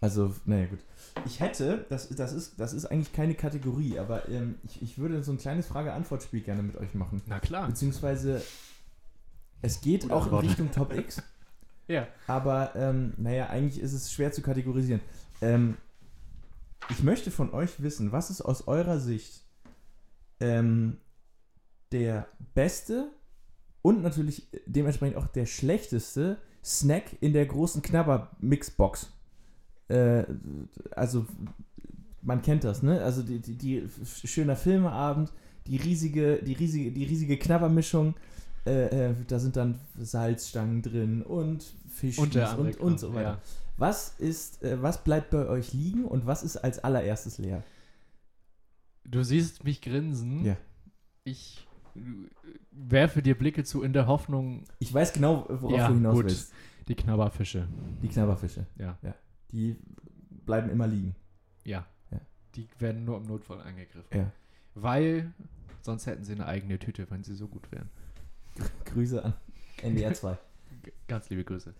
[0.00, 0.78] Also, naja, gut.
[1.26, 5.22] Ich hätte, das, das, ist, das ist eigentlich keine Kategorie, aber ähm, ich, ich würde
[5.22, 7.22] so ein kleines Frage-Antwort-Spiel gerne mit euch machen.
[7.26, 7.66] Na klar.
[7.66, 8.42] Beziehungsweise,
[9.62, 10.42] es geht Gute auch Antwort.
[10.44, 11.22] in Richtung Top X,
[11.88, 12.06] Ja.
[12.26, 15.00] aber ähm, naja, eigentlich ist es schwer zu kategorisieren.
[15.42, 15.76] Ähm,
[16.88, 19.42] ich möchte von euch wissen, was ist aus eurer Sicht
[20.40, 20.96] ähm,
[21.92, 23.10] der beste
[23.82, 29.12] und natürlich dementsprechend auch der schlechteste Snack in der großen Knabber-Mixbox?
[29.90, 30.24] Äh,
[30.92, 31.26] also,
[32.22, 33.02] man kennt das, ne?
[33.02, 35.32] Also, die, die, die schöner Filmeabend,
[35.66, 38.14] die riesige, die riesige, die riesige Knabbermischung.
[38.66, 43.22] Äh, äh, da sind dann Salzstangen drin und Fisch Und und, und so weiter.
[43.22, 43.38] ja.
[43.78, 47.62] Was ist, äh, was bleibt bei euch liegen und was ist als allererstes leer?
[49.04, 50.44] Du siehst mich grinsen.
[50.44, 50.56] Ja.
[51.24, 51.66] Ich
[52.70, 56.24] werfe dir Blicke zu in der Hoffnung, Ich weiß genau, worauf Ja, du hinaus gut.
[56.26, 56.52] willst.
[56.86, 57.66] die Knabberfische.
[58.02, 58.66] Die Knabberfische.
[58.78, 58.98] Ja.
[59.52, 59.76] Die
[60.46, 61.14] bleiben immer liegen.
[61.64, 61.86] Ja.
[62.56, 64.08] die werden nur im Notfall angegriffen.
[64.18, 64.32] Ja.
[64.74, 65.32] Weil
[65.82, 67.88] sonst hätten sie eine eigene Tüte, wenn sie so gut wären.
[68.86, 69.34] Grüße an
[69.82, 70.36] NDR 2.
[70.82, 71.72] G ganz liebe Grüße.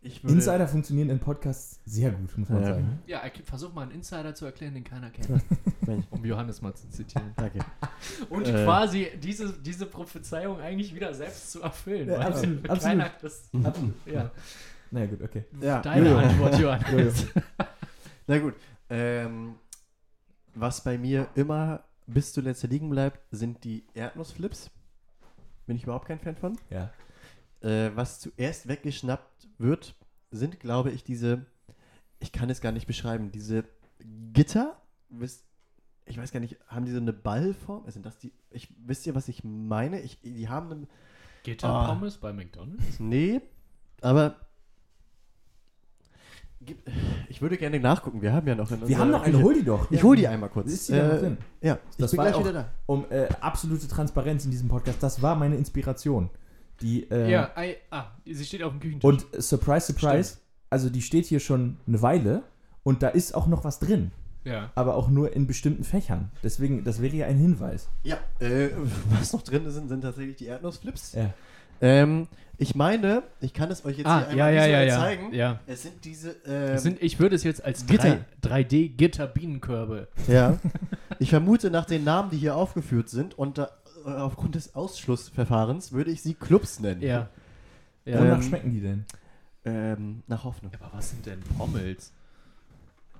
[0.00, 2.68] Ich würde, Insider funktionieren in Podcasts sehr gut, muss man Ja.
[2.74, 2.98] sagen.
[3.06, 5.42] Ja, ich versuch mal einen Insider zu erklären, den keiner kennt.
[6.10, 7.32] Um Johannes mal zu zitieren.
[7.36, 7.60] danke.
[8.30, 8.64] Und Äh.
[8.64, 12.08] quasi diese, diese Prophezeiung eigentlich wieder selbst zu erfüllen.
[12.08, 13.22] Ja, weil absolut, keiner absolut.
[13.22, 13.94] Das, Absolut.
[14.06, 14.30] ja.
[14.90, 15.44] Na ja, gut, okay.
[15.60, 16.18] Ja, Deine Jojo.
[16.18, 17.26] Antwort, Johannes.
[18.26, 18.54] Na gut.
[18.90, 19.56] Ähm,
[20.54, 24.70] was bei mir immer bis zuletzt liegen bleibt, sind die Erdnussflips.
[25.66, 26.58] Bin ich überhaupt kein Fan von.
[26.70, 26.90] Ja.
[27.60, 29.94] Äh, was zuerst weggeschnappt wird,
[30.30, 31.46] sind, glaube ich, diese,
[32.18, 33.64] ich kann es gar nicht beschreiben, diese
[34.32, 34.80] Gitter.
[35.10, 35.44] Wisst,
[36.06, 37.88] ich weiß gar nicht, haben die so eine Ballform?
[37.90, 40.00] Sind das die, ich, wisst ihr, was ich meine?
[40.00, 40.86] Ich, die haben eine,
[41.42, 42.98] Gitter-Pommes bei McDonalds?
[42.98, 43.40] nee,
[44.00, 44.47] aber
[47.28, 48.22] ich würde gerne nachgucken.
[48.22, 49.90] Wir haben ja noch in Wir haben noch eine, hol die doch.
[49.90, 50.72] Ich hol die einmal kurz.
[50.72, 51.38] Ist die da noch Äh, drin?
[51.60, 52.68] Ja, ich Das bin war gleich auch- wieder da.
[52.86, 55.02] Um äh, absolute Transparenz in diesem Podcast.
[55.02, 56.30] Das war meine Inspiration.
[56.80, 59.04] Die, äh, Ja, ei, ah, sie steht auf dem Küchentisch.
[59.04, 60.36] Und äh, surprise, surprise,
[60.70, 62.42] also die steht hier schon eine Weile
[62.84, 64.12] und da ist auch noch was drin.
[64.44, 64.70] ja.
[64.76, 66.30] Aber auch nur in bestimmten Fächern.
[66.42, 67.88] Deswegen, das wäre ja ein Hinweis.
[68.04, 68.68] Ja, äh,
[69.18, 71.14] was noch drin sind, sind tatsächlich die Erdnussflips.
[71.14, 71.34] Ja.
[71.80, 72.26] Ähm,
[72.60, 74.96] ich meine, ich kann es euch jetzt Ah, hier einmal ja, ja, ja.
[74.96, 75.32] zeigen.
[75.32, 75.60] ja.
[75.66, 78.24] Es sind diese, ähm, Das sind, ich würde es jetzt als Gitter.
[78.42, 80.08] 3D-Gitter-Bienenkörbe.
[80.26, 80.58] ja.
[81.20, 83.70] Ich vermute, nach den Namen, die hier aufgeführt sind und da,
[84.06, 87.00] äh, aufgrund des Ausschlussverfahrens würde ich sie Clubs nennen.
[87.02, 87.28] Ja.
[88.04, 88.20] Ja.
[88.20, 89.04] Wonach Ähm, schmecken die denn?
[89.64, 90.70] Ähm, nach Hoffnung.
[90.80, 92.12] Aber was sind denn Pommels?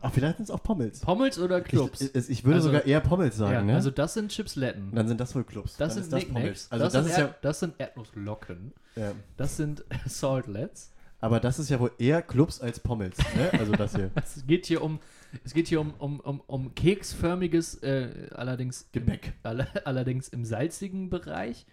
[0.00, 1.00] Ach, vielleicht sind es auch Pommels.
[1.00, 2.00] Pommels oder Clubs?
[2.00, 3.74] Ich, ich, ich würde Also- sogar eher Pommels sagen, ja, ne?
[3.74, 4.92] also das sind Chipsletten.
[4.94, 5.76] dann sind das wohl Clubs.
[5.76, 6.68] Das dann sind ist Nicknacks.
[6.70, 8.72] Also das, das, ist sind ja, das sind Erdnusslocken.
[8.96, 9.12] ja.
[9.36, 10.92] Das sind Saltlets.
[11.20, 13.50] Aber das ist ja wohl eher Clubs als Pommels, ne?
[13.58, 14.12] Also das hier.
[14.24, 15.00] Es geht hier um,
[15.42, 19.26] es geht hier um, um, um, um keksförmiges, äh, allerdings Gebäck.
[19.26, 21.66] Im, alle, allerdings im salzigen Bereich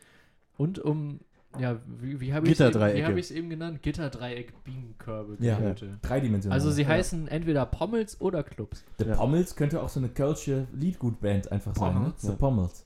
[0.57, 1.19] und um,
[1.59, 3.81] ja, wie, wie habe ich es eben, genannt?
[3.81, 5.57] Gitterdreieck, Bienenkörbe, Ja.
[5.57, 5.97] Gehörte.
[6.01, 6.57] Dreidimensional.
[6.57, 6.89] Also sie Ja.
[6.89, 8.83] heißen entweder Pommels oder Clubs.
[8.99, 9.15] The Ja.
[9.15, 11.93] Pommels könnte auch so eine Kölsche Liedgutband einfach sein.
[11.93, 11.99] Ne?
[11.99, 12.21] Pommels.
[12.21, 12.33] The Ja.
[12.35, 12.83] Pommels.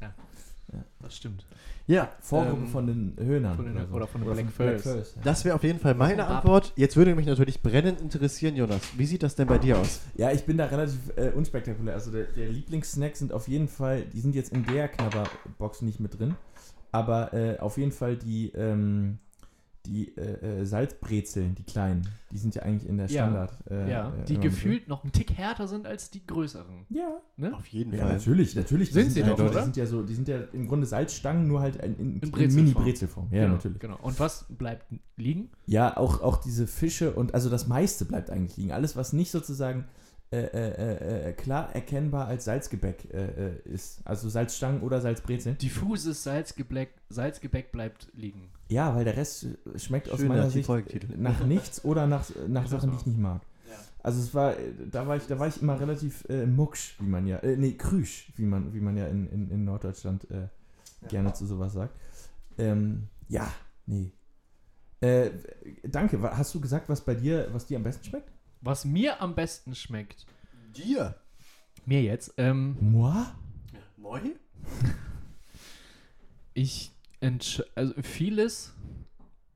[1.02, 1.46] Das stimmt.
[1.88, 3.56] Ja, Vorgruppe ähm, von den Höhnern.
[3.56, 3.96] von den- so.
[3.96, 4.86] oder von den Black Furs.
[5.16, 5.22] ja.
[5.24, 6.28] Das wäre auf jeden Fall meine.
[6.28, 6.72] Antwort.
[6.76, 8.80] Jetzt würde mich natürlich brennend interessieren, Jonas.
[8.96, 10.02] Wie sieht das denn bei dir aus?
[10.16, 11.96] Ja, ich bin da relativ äh, unspektakulär.
[11.96, 16.00] Also der, der Lieblingssnack sind auf jeden Fall, die sind jetzt in der Knabberbox nicht
[16.00, 16.36] mit drin,
[16.92, 19.20] aber äh, auf jeden Fall die, ähm,
[19.86, 23.24] die äh, äh, Salzbrezeln, die kleinen, die sind ja eigentlich in der Ja.
[23.24, 23.54] Standard.
[23.72, 26.86] äh, ja, äh, die immer mit gefühlt noch einen Tick härter sind als die größeren.
[26.90, 27.22] Ja.
[27.38, 27.56] Ne?
[27.56, 28.14] Auf jeden Ja, Fall.
[28.14, 28.90] natürlich, natürlich.
[28.90, 29.60] Die Sind sie halt doch, so- oder?
[29.60, 32.32] Die sind ja so, die sind ja im Grunde Salzstangen, nur halt in, in, in,
[32.32, 32.56] Brezelform.
[32.66, 33.28] Mini-Brezelform.
[33.32, 33.80] Ja, genau, natürlich.
[33.80, 33.98] Genau.
[34.02, 34.86] Und was bleibt
[35.16, 35.50] liegen?
[35.66, 38.74] Ja, auch, auch diese Fische und also das meiste bleibt eigentlich liegen.
[38.74, 39.86] Alles, was nicht sozusagen
[40.32, 44.02] äh, äh, äh, klar erkennbar als Salzgebäck äh, äh, ist.
[44.06, 45.58] Also Salzstangen oder Salzbrezeln.
[45.58, 48.52] Diffuses Salzgebäck, Salzgebäck bleibt liegen.
[48.68, 50.70] Ja, weil der Rest äh, schmeckt aus Schöner meiner Sicht
[51.18, 53.42] nach nichts oder nach, nach Sachen, die ich nicht mag.
[53.68, 53.76] Ja.
[54.04, 57.08] Also es war, äh, da war ich, da war ich immer relativ äh, mucksch, wie
[57.08, 60.48] man ja, äh, nee, krüsch, wie man, wie man ja in, in, in Norddeutschland äh,
[61.08, 61.96] gerne zu sowas sagt.
[62.60, 63.52] Ähm, ja,
[63.88, 64.12] nee.
[65.02, 65.32] Äh,
[65.88, 66.22] danke.
[66.22, 68.30] Hast du gesagt, was bei dir, was dir am besten schmeckt?
[68.62, 70.26] Was mir am besten schmeckt,
[70.76, 71.16] Dir?
[71.86, 73.14] mir jetzt, ähm, Moi?
[73.98, 74.22] Moi?
[76.54, 76.92] ich
[77.76, 78.74] also vieles,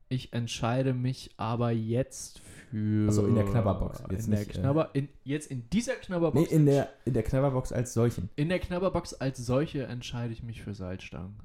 [0.08, 3.06] ich entscheide mich aber jetzt für.
[3.08, 6.50] Also in der Knabberbox, jetzt in der nicht, äh, Knabber, in, jetzt in dieser Knabberbox.
[6.50, 8.28] Nee, in der, in der Knabberbox als solchen.
[8.36, 11.36] in der Knabberbox als solche entscheide ich mich für Salzstangen.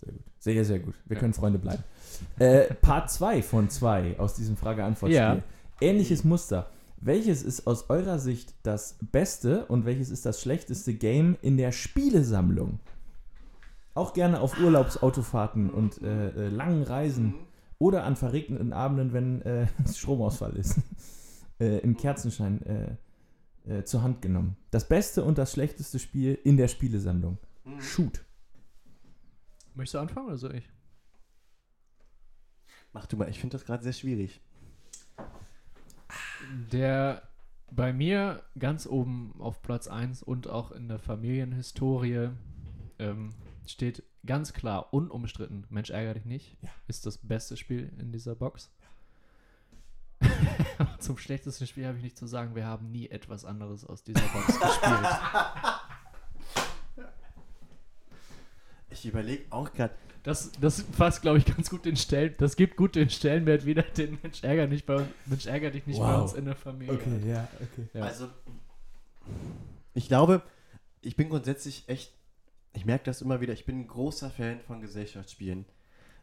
[0.00, 0.22] Sehr gut.
[0.38, 0.94] Sehr, sehr gut.
[1.06, 1.20] Wir Ja.
[1.20, 1.82] können Freunde bleiben.
[2.38, 5.16] Äh, Part 2 von 2 aus diesem Frage-Antwort-Spiel.
[5.16, 5.42] Ja.
[5.80, 6.70] Ähnliches Muster.
[7.00, 11.70] Welches ist aus eurer Sicht das beste und welches ist das schlechteste Game in der
[11.70, 12.80] Spielesammlung?
[13.94, 17.34] Auch gerne auf Urlaubsautofahrten und äh, äh, langen Reisen
[17.78, 20.80] oder an verregneten Abenden, wenn äh, Stromausfall ist.
[21.60, 22.96] äh, Im Kerzenschein äh,
[23.78, 24.56] äh, zur Hand genommen.
[24.72, 27.38] Das beste und das schlechteste Spiel in der Spielesammlung.
[27.78, 28.24] Shoot.
[29.74, 30.68] Möchtest du anfangen oder soll ich?
[32.92, 34.40] Mach du mal, ich finde das gerade sehr schwierig.
[36.72, 37.22] Der
[37.70, 42.30] bei mir ganz oben auf Platz 1 und auch in der Familienhistorie
[42.98, 43.34] ähm,
[43.66, 46.70] steht ganz klar, unumstritten, Mensch ärgere dich nicht, Ja.
[46.86, 48.70] ist das beste Spiel in dieser Box.
[50.98, 54.20] Zum schlechtesten Spiel habe ich nicht zu sagen, wir haben nie etwas anderes aus dieser
[54.28, 55.06] Box gespielt.
[58.90, 59.94] Ich überlege auch gerade.
[60.28, 63.80] Das, das fasst, glaube ich, ganz gut den Stellen, das gibt gut den Stellenwert wieder,
[63.82, 66.20] den Mensch ärgere, nicht bei uns, Mensch ärgere dich nicht bei Wow.
[66.20, 66.98] uns in der Familie.
[67.26, 67.88] ja, okay.
[67.94, 68.02] Ja.
[68.02, 68.28] Also.
[69.94, 70.42] Ich glaube,
[71.00, 72.12] ich bin grundsätzlich echt,
[72.74, 75.64] ich merke das immer wieder, ich bin ein großer Fan von Gesellschaftsspielen.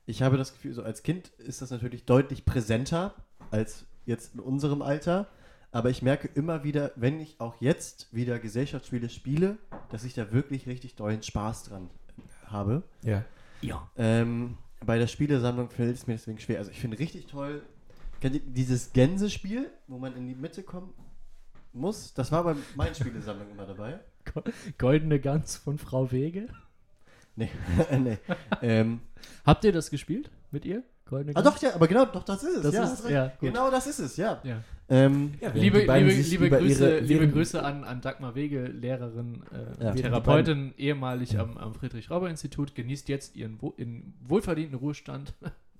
[0.06, 3.16] Ich habe das Gefühl, so als Kind ist das natürlich deutlich präsenter
[3.49, 5.28] als jetzt in unserem Alter.
[5.72, 9.58] Aber ich merke immer wieder, wenn ich auch jetzt wieder Gesellschaftsspiele spiele,
[9.89, 11.89] dass ich da wirklich richtig dollen Spaß dran
[12.45, 12.84] habe.
[13.01, 13.26] Ja.
[13.68, 13.89] Ja.
[13.97, 16.59] Ähm, bei der Spielesammlung fällt es mir deswegen schwer.
[16.59, 17.61] Also ich finde richtig toll,
[18.22, 20.93] kennt ihr dieses Gänsespiel, wo man in die Mitte kommen
[21.74, 22.13] muss?
[22.13, 23.99] Das war bei meinen Spielesammlungen immer dabei.
[24.78, 26.47] Goldene Gans von Frau Wege.
[27.36, 27.49] Nee,
[27.99, 28.18] nee.
[28.61, 29.01] Ähm,
[29.45, 30.84] Habt ihr das gespielt mit ihr?
[31.07, 32.61] Goldene ah doch, ja, aber genau, doch, das ist es.
[32.63, 34.41] Das ja, ist- ja, genau das ist es, ja.
[34.43, 34.63] Ja.
[34.88, 39.91] Ähm, Ja, Liebe, liebe, liebe, Grüße, liebe Grüße an, an Dagmar Wege, Lehrerin, äh, Ja.
[39.93, 43.73] Therapeutin, ehemalig am, am Friedrich-Rauber-Institut, genießt jetzt ihren wo
[44.27, 45.33] wohlverdienten Ruhestand.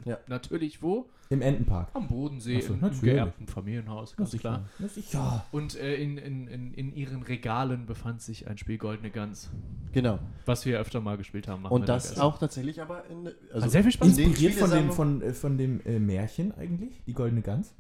[0.06, 0.18] Ja.
[0.28, 1.10] Natürlich wo?
[1.30, 1.90] Im Entenpark.
[1.94, 4.66] Am Bodensee, so, im, geerbten Familienhaus, ganz klar.
[5.12, 5.46] Ja.
[5.52, 9.52] Und äh, in, in, in, in ihren Regalen befand sich ein Spiel Goldene Gans,
[9.92, 10.20] genau.
[10.46, 11.66] was wir öfter mal gespielt haben.
[11.66, 15.22] Und das auch tatsächlich aber in, also Hat sehr viel Spaß Inspiriert von dem, von,
[15.22, 17.76] äh, von dem äh, Märchen eigentlich, die Goldene Gans.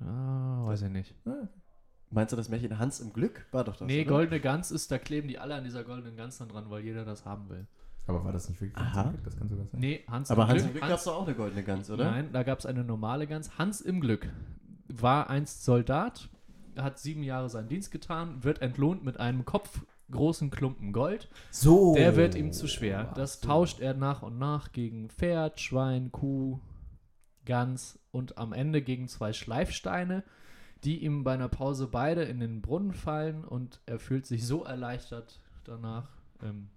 [0.00, 1.14] Ah, weiß ich nicht.
[1.24, 1.48] Ja.
[2.10, 3.46] Meinst du das Märchen Hans im Glück?
[3.50, 4.10] War doch das, nee, oder?
[4.10, 7.04] Goldene Gans ist, da kleben die alle an dieser goldenen Gans dann dran, weil jeder
[7.04, 7.66] das haben will.
[8.06, 9.10] Aber war das nicht wirklich Aha.
[9.10, 9.24] Glück?
[9.24, 9.80] Das kann sogar sein.
[9.80, 10.66] Nee, Hans Aber im Hans Glück.
[10.66, 12.10] im Glück gab es doch auch eine goldene Gans, oder?
[12.10, 13.58] Nein, da gab es eine normale Gans.
[13.58, 14.30] Hans im Glück
[14.88, 16.30] war einst Soldat,
[16.78, 21.28] hat sieben Jahre seinen Dienst getan, wird entlohnt mit einem kopfgroßen Klumpen Gold.
[21.50, 21.94] So.
[21.94, 23.12] Der wird ihm zu schwer.
[23.14, 26.60] Das tauscht er nach und nach gegen Pferd, Schwein, Kuh,
[27.48, 30.22] Gans und am Ende gegen zwei Schleifsteine,
[30.84, 34.62] die ihm bei einer Pause beide in den Brunnen fallen und er fühlt sich so
[34.64, 36.08] erleichtert danach.
[36.42, 36.68] Ähm,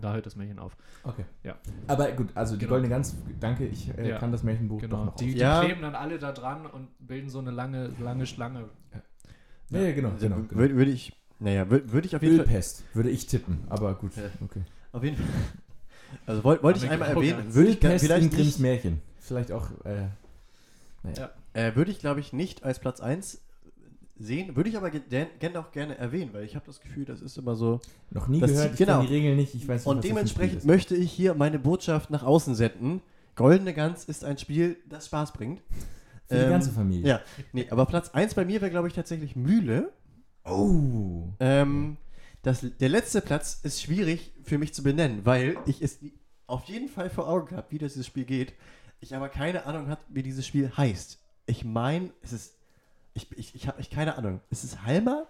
[0.00, 0.76] da hört das Märchen auf.
[1.04, 1.24] Okay.
[1.42, 1.54] Ja.
[1.86, 2.72] Aber gut, also die Genau.
[2.72, 4.18] Goldene Gans, danke, ich äh, Ja.
[4.18, 5.04] kann das Märchenbuch doch Genau.
[5.06, 5.64] noch Die, die Ja.
[5.64, 8.68] kleben dann alle da dran und bilden so eine lange, lange Schlange.
[9.70, 10.10] Ja, ja, genau.
[10.10, 10.54] Also, genau, genau.
[10.60, 13.60] Würde, würde ich, naja, würde, würde ich auf jeden Fall, Ölpest, würde ich tippen.
[13.70, 14.24] Aber gut, Ja.
[14.44, 14.62] okay.
[14.92, 15.26] auf jeden Fall,
[16.26, 19.02] also wollte wollte ich einmal erwähnen, würde ich Ölpest in vielleicht Grimms nicht, Märchen.
[19.20, 20.06] Vielleicht auch, äh,
[21.54, 23.40] äh, würde ich glaube ich nicht als Platz 1
[24.18, 27.38] sehen, würde ich aber gerne auch gerne erwähnen, weil ich habe das Gefühl, das ist
[27.38, 29.00] immer so, noch nie Das- gehört, ich genau.
[29.02, 31.34] die Regeln nicht, ich weiß nicht, und was das für ein dementsprechend möchte ich hier
[31.34, 33.00] meine Botschaft nach außen senden.
[33.36, 35.62] Goldene Gans ist ein Spiel, das Spaß bringt.
[36.28, 37.08] Für die Ähm, ganze Familie.
[37.08, 37.20] Ja,
[37.52, 39.90] nee, aber Platz 1 bei mir wäre glaube ich tatsächlich Mühle.
[40.44, 41.28] Oh.
[41.40, 41.96] Ähm,
[42.42, 45.98] das, der letzte Platz ist schwierig für mich zu benennen, weil ich es
[46.46, 48.52] auf jeden Fall vor Augen habe, wie dieses Spiel geht.
[49.00, 51.18] Ich aber keine Ahnung habe, wie dieses Spiel heißt.
[51.46, 52.54] Ich meine, es ist.
[53.14, 54.40] Ich, ich, ich habe ich keine Ahnung.
[54.50, 55.26] Ist es Halma?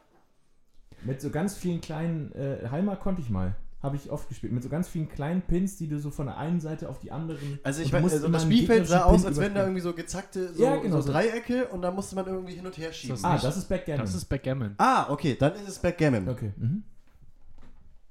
[1.02, 3.56] Mit so ganz vielen kleinen, äh, Halma konnte ich mal.
[3.82, 4.52] Habe ich oft gespielt.
[4.52, 7.10] Mit so ganz vielen kleinen Pins, die du so von der einen Seite auf die
[7.12, 7.58] anderen.
[7.62, 10.62] Also ich musst also das Spielfeld sah aus, als wenn da irgendwie so gezackte so,
[10.62, 11.12] Ja, genau so so.
[11.12, 13.16] Dreiecke und da musste man irgendwie hin und her schieben.
[13.16, 14.00] Das Ah, nicht- das ist Backgammon.
[14.04, 14.74] Das ist Backgammon.
[14.76, 16.28] ah, okay, dann ist es Backgammon.
[16.28, 16.52] Okay.
[16.58, 16.82] Mhm.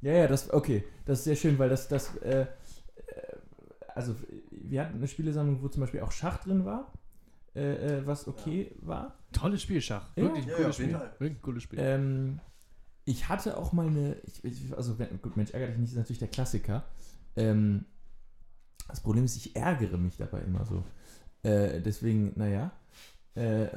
[0.01, 0.83] Ja, ja, das, okay.
[1.05, 2.47] Das ist sehr schön, weil das, das, äh,
[3.99, 4.15] also
[4.51, 6.91] wir hatten eine Spielesammlung, wo zum Beispiel auch Schach drin war,
[7.55, 9.15] äh, äh, was okay war.
[9.31, 10.09] Tolles Spiel, Schach.
[10.15, 10.23] Ja.
[10.23, 10.99] Wirklich ein Ja, cooles ja, Spiel.
[11.19, 11.79] Wirklich ein cooles Spiel.
[11.79, 12.39] Ähm,
[13.05, 16.19] ich hatte auch mal eine, ich, ich, also gut, Mensch, ärgere dich nicht, ist natürlich
[16.19, 16.83] der Klassiker.
[17.35, 17.85] Ähm,
[18.87, 20.83] das Problem ist, ich ärgere mich dabei immer so.
[21.43, 22.71] Äh, deswegen, naja.
[23.35, 23.67] Äh,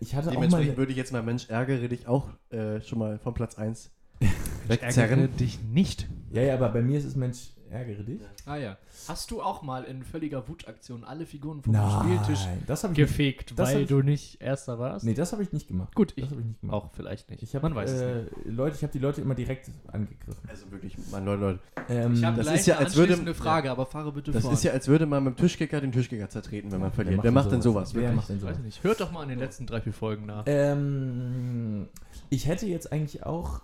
[0.00, 3.18] ich hatte auch mal würde ich jetzt mal Mensch ärgere dich auch äh, schon mal
[3.18, 5.36] von Platz 1 ärgere wegzerren.
[5.36, 6.08] dich nicht.
[6.30, 8.20] Ja, ja, aber bei mir ist es Mensch, ärgere dich.
[8.46, 8.76] Ah ja.
[9.06, 12.98] Hast du auch mal in völliger Wutaktion alle Figuren vom Spieltisch Nein, das habe ich
[12.98, 15.04] nicht, gefegt, Das hab weil ich- du nicht Erster warst?
[15.04, 15.94] nee, das habe ich nicht gemacht.
[15.94, 16.74] Gut, Das ich habe ich nicht gemacht.
[16.76, 17.42] auch vielleicht nicht.
[17.42, 18.30] Ich habe Man weiß es äh, nicht.
[18.46, 20.48] Leute, ich habe die Leute immer direkt angegriffen.
[20.48, 21.58] Also wirklich, mein Leute, Leute.
[21.88, 24.30] Ähm, Ich habe das gleich ist ja, eine als würde- anschließende Frage, aber fahre bitte
[24.32, 24.54] Das fort.
[24.54, 27.22] ist ja, als würde man mit dem Tischkicker den Tischkicker zertreten, wenn man verliert.
[27.22, 27.94] Wer macht denn sowas?
[27.94, 28.56] Wer macht denn Weiß sowas?
[28.58, 28.84] ich nicht.
[28.84, 30.44] Hört doch mal in den letzten drei, vier Folgen nach.
[30.46, 31.88] Ähm,
[32.30, 33.62] ich hätte jetzt eigentlich auch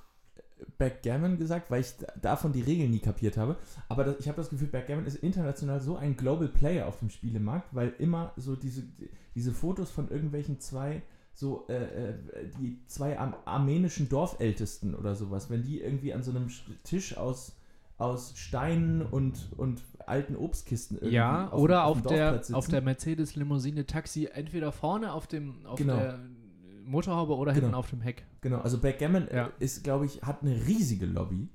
[0.79, 3.57] Backgammon gesagt, weil ich da- davon die Regeln nie kapiert habe.
[3.89, 7.11] Aber das, ich habe das Gefühl, Backgammon ist international so ein Global Player auf dem
[7.11, 8.83] Spielemarkt, weil immer so diese,
[9.35, 11.03] diese Fotos von irgendwelchen zwei
[11.37, 11.75] so äh,
[12.11, 12.15] äh,
[12.61, 17.17] die zwei arm armenischen Dorfältesten oder sowas, wenn die irgendwie an so einem Sch- Tisch
[17.17, 17.57] aus
[17.97, 22.83] aus Steinen und, und alten Obstkisten irgendwie Ja, auf, oder auf auf, der, auf der
[22.83, 25.97] Mercedes-Limousine Taxi, entweder vorne auf, dem, auf Genau.
[25.97, 26.19] der
[26.87, 27.79] Motorhaube oder hinten Genau.
[27.79, 28.25] auf dem Heck.
[28.41, 29.51] Genau, also Backgammon äh, Ja.
[29.59, 31.49] ist, glaube ich, hat eine riesige Lobby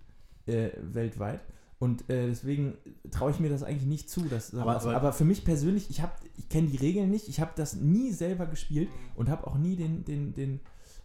[0.48, 1.42] äh, weltweit.
[1.78, 2.74] Und äh, deswegen
[3.10, 4.22] traue ich mir das eigentlich nicht zu.
[4.28, 7.40] Dass, Aber- aber, aber- für mich persönlich, ich, hab- ich kenne die Regeln nicht, ich
[7.40, 10.60] habe das nie selber gespielt und habe auch nie den, den, den,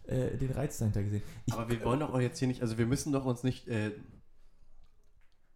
[0.07, 1.21] äh, den Reiz dahinter gesehen.
[1.45, 3.67] Ich, Aber wir wollen doch auch jetzt hier nicht, also wir müssen doch uns nicht,
[3.69, 3.91] äh,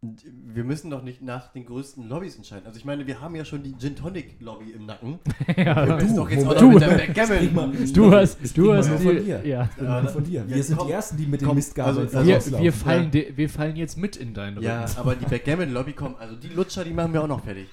[0.02, 2.66] wir müssen doch nicht nach den größten Lobbys entscheiden.
[2.66, 5.20] Also ich meine, wir haben ja schon die Gin Tonic Lobby im Nacken.
[5.58, 7.54] ja, Wir müssen doch jetzt auch noch Du, mit der Sprich Backgammon.
[7.74, 9.45] mal- du hast, Das du hast von dir.
[9.45, 9.70] ja.
[9.78, 10.47] Ja, von dir.
[10.47, 13.12] Wir Jetzt sind komm, die Ersten, die mit den komm, Mistgabeln also- Wir, wir, fallen,
[13.12, 14.97] de- wir fallen jetzt mit in deinen Ja, Rücken.
[15.00, 17.68] aber die Backgammon Lobby kommt, also die Lutscher, die machen wir auch noch fertig.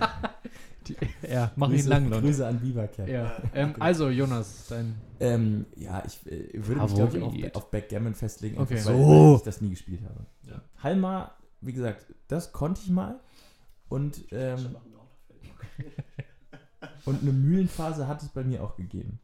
[0.88, 0.94] Die,
[1.28, 2.22] ja, mach ihn Grüße, lang, Leute.
[2.22, 3.08] Grüße an Vivacat.
[3.08, 3.32] Ja.
[3.52, 4.94] Ähm, also, Jonas, dein.
[5.18, 7.24] Ähm, ja, ich äh, würde mich, glaube ich,
[7.54, 8.74] auf, auf Backgammon festlegen, Okay.
[8.74, 8.92] weil, So.
[9.30, 10.26] weil ich das nie gespielt habe.
[10.48, 10.62] Ja.
[10.84, 13.20] Halma, wie gesagt, das konnte ich mal.
[13.88, 14.76] Und, ähm,
[17.04, 19.20] und eine Mühlenphase hat es bei mir auch gegeben.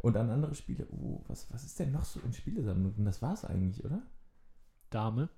[0.00, 3.04] Und an andere Spiele, oh, was, was ist denn noch so in Spielesammlungen?
[3.04, 4.02] Das war es eigentlich, oder?
[4.88, 5.28] Dame.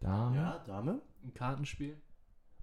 [0.00, 0.32] Da.
[0.34, 1.00] Ja, Dame?
[1.24, 1.96] Ein Kartenspiel.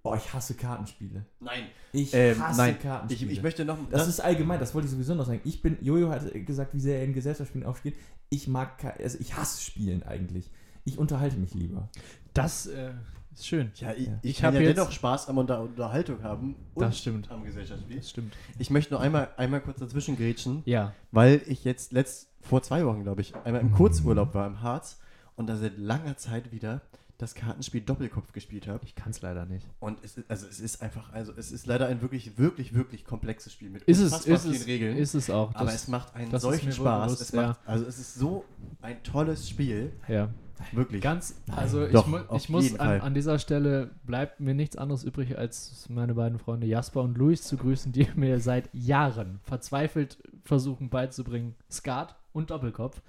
[0.04, 1.26] Oh, ich hasse Kartenspiele.
[1.40, 1.68] Nein.
[1.92, 3.32] Ich Ähm, hasse nein, Ich, Kartenspiele.
[3.32, 3.78] ich möchte noch.
[3.90, 5.42] das ist allgemein, das wollte ich sowieso noch sagen.
[5.46, 7.96] Ich bin, Jojo hat gesagt, wie sehr er in Gesellschaftsspielen aufsteht.
[8.30, 10.52] Ich mag, also ich hasse Spielen eigentlich.
[10.84, 11.90] Ich unterhalte mich lieber.
[12.34, 12.94] Das äh,
[13.36, 13.72] ist schön.
[13.76, 14.20] ja, ich, Ja.
[14.22, 17.30] ich, kann ja dennoch Spaß am Unter Unterhaltung haben und Das stimmt.
[17.32, 17.98] am Gesellschaftsspiel.
[17.98, 18.34] Das stimmt.
[18.60, 20.94] Ich möchte nur einmal, einmal kurz dazwischen grätschen, Ja.
[21.12, 25.00] weil ich jetzt letzt, vor zwei Wochen, glaube ich, einmal im Kurzurlaub war im Harz
[25.36, 26.82] und da seit langer Zeit wieder
[27.18, 28.84] das Kartenspiel Doppelkopf gespielt habe.
[28.84, 29.66] Ich kann es leider nicht.
[29.80, 33.06] Und es ist, also es ist einfach, also es ist leider ein wirklich, wirklich, wirklich
[33.06, 34.98] komplexes Spiel mit Ist es, ist vielen es, Regeln.
[34.98, 35.56] ist es auch.
[35.56, 37.06] aber Das- es macht einen solchen Spaß.
[37.14, 38.44] bewusst, es macht, Also es ist so
[38.82, 39.94] ein tolles Spiel.
[40.10, 40.30] ja.
[40.72, 41.02] Wirklich.
[41.02, 45.04] Ganz, also ich, Doch, mu ich muss an, an dieser Stelle bleibt mir nichts anderes
[45.04, 50.18] übrig, als meine beiden Freunde Jasper und Luis zu grüßen, die mir seit Jahren verzweifelt
[50.44, 53.02] versuchen beizubringen, Skat und Doppelkopf.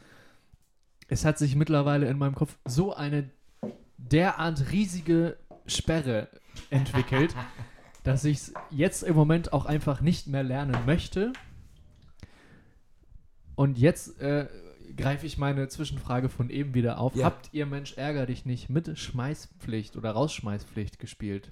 [1.08, 3.30] Es hat sich mittlerweile in meinem Kopf so eine
[3.96, 5.36] derart riesige
[5.66, 6.28] Sperre
[6.70, 7.34] entwickelt,
[8.02, 11.32] dass ich es jetzt im Moment auch einfach nicht mehr lernen möchte.
[13.54, 14.48] Und jetzt äh,
[14.96, 17.14] greife ich meine Zwischenfrage von eben wieder auf.
[17.14, 17.26] Ja.
[17.26, 21.50] Habt ihr Mensch ärger dich nicht mit Schmeißpflicht oder Rausschmeißpflicht gespielt?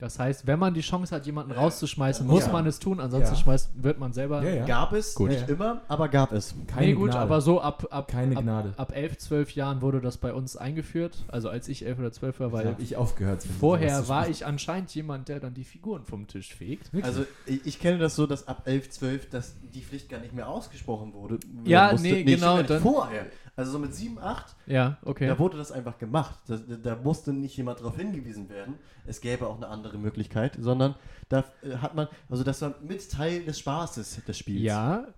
[0.00, 2.52] Das heißt, wenn man die Chance hat, jemanden rauszuschmeißen, muss Ja.
[2.52, 3.40] man es tun, ansonsten Ja.
[3.40, 4.44] schmeißt, wird man selber.
[4.44, 4.64] Ja, ja.
[4.64, 5.30] Gab es, Gut.
[5.30, 5.54] nicht Ja.
[5.54, 6.54] immer, aber gab es.
[6.68, 7.18] Keine nee, gut, Gnade.
[7.24, 8.74] aber so ab, ab, Keine ab, Gnade.
[8.76, 11.24] ab 11, 12 Jahren wurde das bei uns eingeführt.
[11.26, 13.42] Also als ich 11 oder 12 war, Weil ich aufgehört.
[13.58, 16.90] vorher war ich anscheinend jemand, der dann die Figuren vom Tisch fegt.
[17.02, 20.32] Also ich, ich kenne das so, dass ab 11, 12, dass die Pflicht gar nicht
[20.32, 21.40] mehr ausgesprochen wurde.
[21.64, 23.26] Ja, Musste- nee, genau, dann- Vorher.
[23.58, 25.26] Also so mit 7, 8, Ja, okay.
[25.26, 26.38] da wurde das einfach gemacht.
[26.46, 28.74] Da, da musste nicht jemand darauf hingewiesen werden.
[29.04, 30.94] Es gäbe auch eine andere Möglichkeit, sondern
[31.28, 34.62] da äh, hat man, also das war mit Teil des Spaßes des Spiels.
[34.62, 35.08] Ja,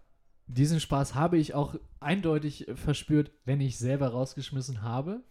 [0.46, 5.22] diesen Spaß habe ich auch eindeutig verspürt, wenn ich selber rausgeschmissen habe.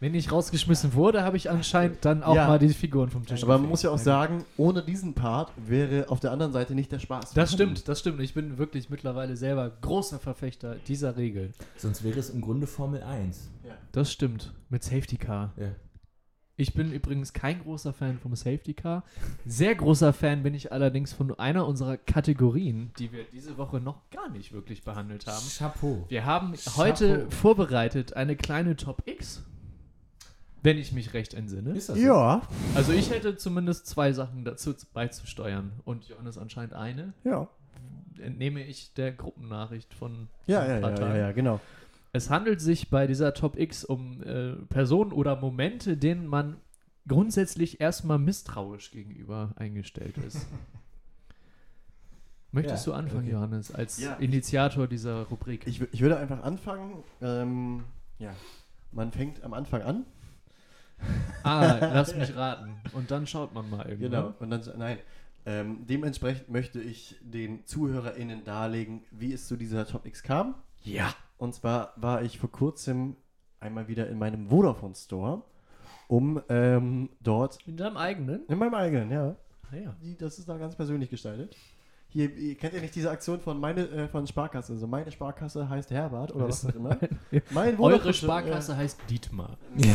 [0.00, 2.48] Wenn ich rausgeschmissen wurde, habe ich anscheinend dann auch Ja.
[2.48, 6.08] mal die Figuren vom Tisch Aber man muss ja auch sagen, ohne diesen Part wäre
[6.10, 7.32] auf der anderen Seite nicht der Spaß.
[7.32, 8.20] Das stimmt, das stimmt.
[8.20, 11.52] Ich bin wirklich mittlerweile selber großer Verfechter dieser Regel.
[11.76, 13.50] Sonst wäre es im Grunde Formel 1.
[13.66, 13.72] Ja.
[13.92, 14.52] Das stimmt.
[14.68, 15.52] Mit Safety Car.
[15.56, 15.68] Ja.
[16.56, 19.02] Ich bin übrigens kein großer Fan vom Safety Car.
[19.46, 24.08] Sehr großer Fan bin ich allerdings von einer unserer Kategorien, die wir diese Woche noch
[24.10, 25.44] gar nicht wirklich behandelt haben.
[25.56, 26.04] Chapeau.
[26.08, 26.76] Wir haben Chapeau.
[26.76, 29.42] heute vorbereitet eine kleine Top X,
[30.64, 31.70] wenn ich mich recht entsinne.
[31.74, 32.02] Ist das so?
[32.02, 32.42] Ja,
[32.74, 37.12] Also ich hätte zumindest zwei Sachen dazu beizusteuern und Johannes anscheinend eine.
[37.22, 37.46] ja.
[38.20, 41.60] Entnehme ich der Gruppennachricht von Ja, ja, ja, ja, ja, genau.
[42.12, 46.56] Es handelt sich bei dieser Top X um äh, Personen oder Momente, denen man
[47.08, 50.46] grundsätzlich erstmal misstrauisch gegenüber eingestellt ist.
[52.52, 53.32] Möchtest Ja, du anfangen, okay.
[53.32, 54.14] Johannes, als Ja.
[54.14, 55.66] Initiator dieser Rubrik?
[55.66, 57.02] Ich, ich würde einfach anfangen.
[57.20, 57.82] Ähm,
[58.20, 58.32] ja,
[58.92, 60.04] man fängt am Anfang an.
[61.42, 62.76] Ah, lass mich raten.
[62.92, 64.08] Und dann schaut man mal irgendwie.
[64.08, 64.32] Genau.
[64.38, 64.98] Und dann, nein.
[65.46, 70.54] Ähm, dementsprechend möchte ich den ZuhörerInnen darlegen, wie es zu dieser Top X kam.
[70.84, 71.14] Ja.
[71.36, 73.16] Und zwar war ich vor kurzem
[73.60, 75.42] einmal wieder in meinem Vodafone Store,
[76.08, 78.46] um ähm, dort, In deinem eigenen?
[78.46, 79.36] in meinem eigenen, ja,
[79.70, 79.96] Ah, ja.
[80.02, 81.56] die, das ist da ganz persönlich gestaltet.
[82.14, 85.68] Hier, ihr kennt ja nicht diese Aktion von meine äh, von Sparkasse, also meine Sparkasse
[85.68, 86.96] heißt Herbert oder was auch immer.
[87.50, 89.56] Mein Eure Vodafone- Sparkasse heißt Dietmar.
[89.76, 89.90] Ja.
[89.90, 89.94] Äh,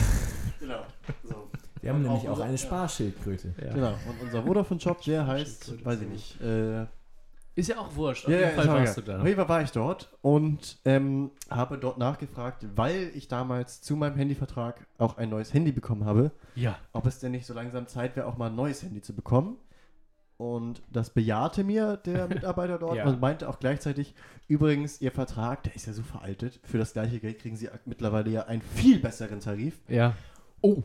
[0.60, 0.82] genau.
[1.24, 1.50] So.
[1.82, 2.58] Wir haben Und nämlich auch auch unser- eine ja.
[2.58, 3.56] Sparschildkröte.
[3.66, 3.74] Ja.
[3.74, 3.88] Genau.
[3.92, 6.86] Und unser Vodafone-Shop, der heißt, weiß ich nicht, äh,
[7.56, 8.26] Ist ja auch wurscht.
[8.26, 9.20] Auf Ja, jeden ja, Fall auch warst du da.
[9.22, 13.96] Auf jeden Fall war ich dort und ähm, habe dort nachgefragt, weil ich damals zu
[13.96, 16.78] meinem Handyvertrag auch ein neues Handy bekommen habe, Ja.
[16.92, 19.56] ob es denn nicht so langsam Zeit wäre, auch mal ein neues Handy zu bekommen.
[20.40, 23.06] Und das bejahte mir der Mitarbeiter dort Ja.
[23.06, 24.16] und meinte auch gleichzeitig,
[24.48, 28.30] übrigens, Ihr Vertrag, der ist ja so veraltet, für das gleiche Geld kriegen Sie mittlerweile
[28.32, 29.74] ja einen viel besseren Tarif.
[29.90, 30.16] Ja.
[30.62, 30.82] Oh.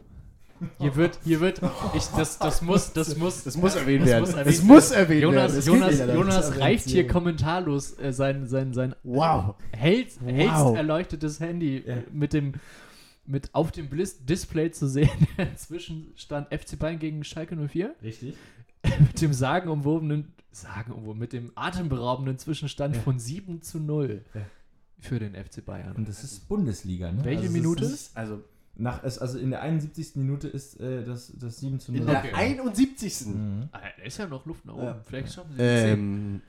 [0.78, 1.60] Hier wird, hier wird,
[1.94, 4.20] ich, das, das muss, das muss, Das muss erwähnt das werden.
[4.22, 5.34] muss erwähnt Es muss erwähnt werden.
[5.54, 5.98] Jonas, Jonas.
[5.98, 9.54] Jonas Das reicht hier kommentarlos äh, sein, sein, sein Wow.
[9.72, 10.30] hell, Wow.
[10.32, 11.94] hellst erleuchtetes Handy Ja.
[11.94, 12.54] äh, mit dem
[13.26, 13.88] mit auf dem
[14.26, 18.34] Display zu sehen, der Zwischenstand FC Bayern gegen Schalke 04 Richtig.
[19.00, 23.02] mit dem sagenumwobenen, sagenumwoben, mit dem atemberaubenden Zwischenstand Ja.
[23.02, 24.40] von 7 zu 0 Ja.
[25.00, 25.96] für den FC Bayern.
[25.96, 27.24] Und das ist Bundesliga, ne?
[27.24, 27.84] Welche es Minute?
[27.84, 28.42] Ist, Also
[28.76, 30.16] nach, also in der 71.
[30.16, 32.00] Minute ist äh, das, das 7 zu 0.
[32.00, 32.32] in der Okay.
[32.34, 33.26] 71.
[33.26, 33.68] Mhm.
[33.72, 34.84] Ah, da ist ja noch Luft nach oben.
[34.84, 35.00] Ja.
[35.06, 35.62] Vielleicht schaffen sie.
[35.62, 36.40] Ähm,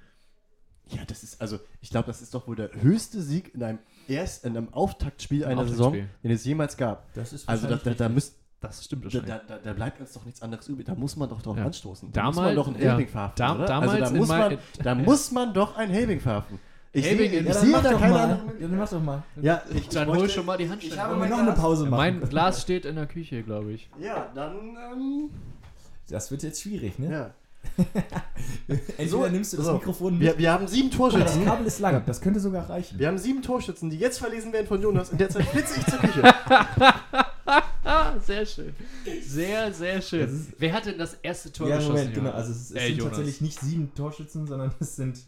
[0.88, 3.80] ja, das ist, also, ich glaube, das ist doch wohl der höchste Sieg in einem
[4.08, 6.20] erst in einem Auftaktspiel einer Saison, Auftaktspiel.
[6.24, 7.12] den es jemals gab.
[7.16, 8.36] Das ist Also da, da, da, müsst,
[8.68, 9.30] Das stimmt da, wahrscheinlich.
[9.48, 10.86] da, da, da bleibt uns doch nichts anderes übrig.
[10.86, 11.66] Da muss man doch drauf Ja.
[11.66, 12.12] anstoßen.
[12.12, 12.90] Da muss Damals- man doch einen ja.
[12.92, 13.66] Helbing verhaften, Da- oder?
[13.66, 16.60] damals also da muss, mein- man, da muss man doch einen Helbing verhaften.
[16.94, 18.22] Ich Helbing sehe in- ich Ja, sehe dann mach da doch keine mal.
[18.24, 19.24] andere Ja, dann mach doch mal.
[19.42, 20.96] Ja, ich, Dann ich hol schon mal die Handschellen.
[20.96, 21.52] Ich habe mein noch eine.
[21.52, 21.98] Pause machen?
[22.20, 23.90] mein Glas steht in der Küche, glaube ich.
[24.00, 24.56] Ja, dann,
[24.94, 25.30] ähm,
[26.10, 27.12] Das wird jetzt schwierig, ne?
[27.12, 27.30] ja.
[28.68, 29.74] Entweder So, nimmst du das so.
[29.74, 30.22] Mikrofon mit.
[30.22, 31.46] Wir, wir haben sieben mal, das Torschützen.
[31.46, 32.04] Kabel ist lang.
[32.06, 32.98] Das könnte sogar reichen.
[33.00, 35.10] Wir haben sieben Torschützen, die jetzt verlesen werden von Jonas.
[35.10, 36.22] In der Zeit flitze ich zur Küche.
[38.26, 38.74] Sehr schön.
[39.24, 40.28] Sehr, sehr schön.
[40.30, 41.94] Ist- Wer hat denn das erste Tor Ja, geschossen?
[41.96, 42.30] Moment, genau.
[42.30, 42.42] Jonas?
[42.48, 43.18] Also es, es Äh, sind Jonas.
[43.18, 45.20] tatsächlich nicht sieben Torschützen, sondern es sind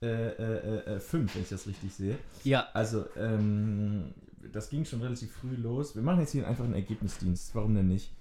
[0.00, 2.16] äh, äh, äh, fünf, wenn ich das richtig sehe.
[2.44, 4.14] Ja, Also, ähm,
[4.52, 5.96] das ging schon relativ früh los.
[5.96, 7.52] Wir machen jetzt hier einfach einen Ergebnisdienst.
[7.54, 8.12] Warum denn nicht?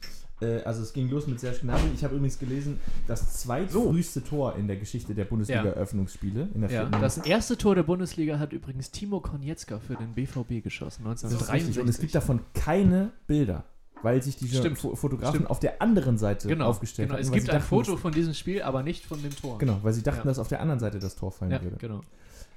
[0.42, 1.90] Äh, also es ging los mit Serge Gnabry.
[1.96, 6.50] Ich habe übrigens gelesen, das zweitfrüheste Tor in der Geschichte der Bundesliga-Eröffnungsspiele.
[6.54, 6.82] In der ja.
[6.82, 11.24] vierten Das erste Tor der Bundesliga hat übrigens Timo Konietzka für den BVB geschossen, Das
[11.24, 11.78] ist richtig.
[11.78, 11.82] 1963.
[11.82, 13.64] Und es gibt davon keine Bilder,
[14.04, 14.78] weil sich die Stimmt.
[14.78, 15.50] Fo Fotografen Stimmt.
[15.50, 17.18] auf der anderen Seite genau, aufgestellt genau.
[17.20, 17.26] haben.
[17.26, 19.58] Es gibt ein Foto von diesem Spiel, aber nicht von dem Tor.
[19.58, 20.26] Genau, weil sie dachten, Ja.
[20.26, 21.78] dass auf der anderen Seite das Tor fallen Ja, würde.
[21.78, 22.02] genau.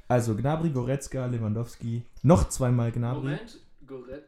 [0.07, 3.39] Also Gnabry, Goretzka, Lewandowski, noch zweimal Gnabry.
[3.87, 4.22] Goret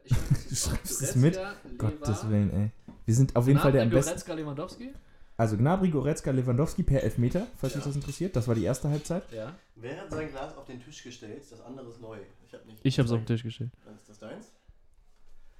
[0.49, 1.39] Du schreibst es mit?
[1.77, 2.71] Gottes Willen, ey.
[3.05, 4.09] Wir sind auf jeden Fall der am besten.
[4.11, 4.93] Goretzka, Lewandowski?
[5.35, 7.79] Also Gnabry, Goretzka, Lewandowski per Elfmeter, falls Ja.
[7.79, 8.35] euch das interessiert.
[8.35, 9.23] Das war die erste Halbzeit.
[9.31, 9.53] Ja.
[9.75, 11.41] Wer hat sein Glas auf den Tisch gestellt?
[11.49, 12.17] Das andere ist neu.
[12.47, 12.79] Ich habe nicht.
[12.83, 13.71] Ich habe es auf den Tisch gestellt.
[13.83, 14.51] Dann ist das deins?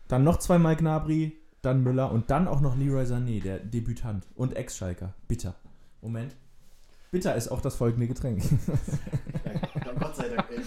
[0.08, 4.56] Dann noch zweimal Gnabry, dann Müller und dann auch noch Leroy Sané, der Debütant und
[4.56, 5.14] Ex-Schalker.
[5.28, 5.56] Bitter.
[6.02, 6.36] Moment.
[7.12, 8.44] Bitter ist auch das folgende Getränk.
[8.44, 10.46] Ja, Gott sei Dank.
[10.52, 10.58] Ey,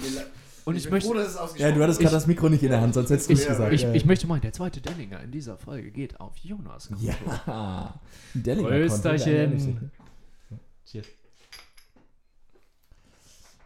[0.66, 2.62] Und ich, bin möchte, froh, dass es ja, du hattest gerade Ich- das Mikro nicht
[2.62, 3.72] in der Hand, sonst hättest du ich, es gesagt.
[3.72, 3.92] ich, ja.
[3.94, 6.90] ich möchte meinen, der zweite Dellinger in dieser Folge geht auf Jonas.
[6.98, 7.94] Ja.
[8.34, 9.92] Dellinger Prösterchen.
[10.84, 11.06] Cheers.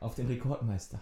[0.00, 1.00] Auf den Rekordmeister.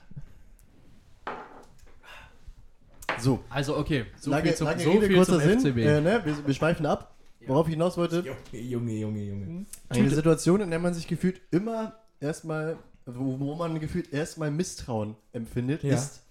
[3.19, 5.79] So, Also okay, so lange, viel zum, lange so Rede, viel kurzer zum Sinn.
[5.79, 6.21] Äh, ne?
[6.25, 7.17] wir, wir schweifen ab.
[7.47, 9.67] Worauf ich hinaus wollte, Junge, Junge, Junge.
[9.89, 12.77] eine Situation, in der man sich gefühlt immer erstmal,
[13.17, 15.95] wo, wo man gefühlt erstmal Misstrauen empfindet, Ja.
[15.95, 16.25] ist,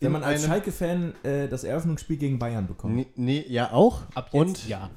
[0.00, 2.94] Wenn man als Schalke-Fan äh, das Eröffnungsspiel gegen Bayern bekommt.
[2.96, 4.02] Nee, nee, ja auch.
[4.14, 4.90] Ab jetzt und, ja.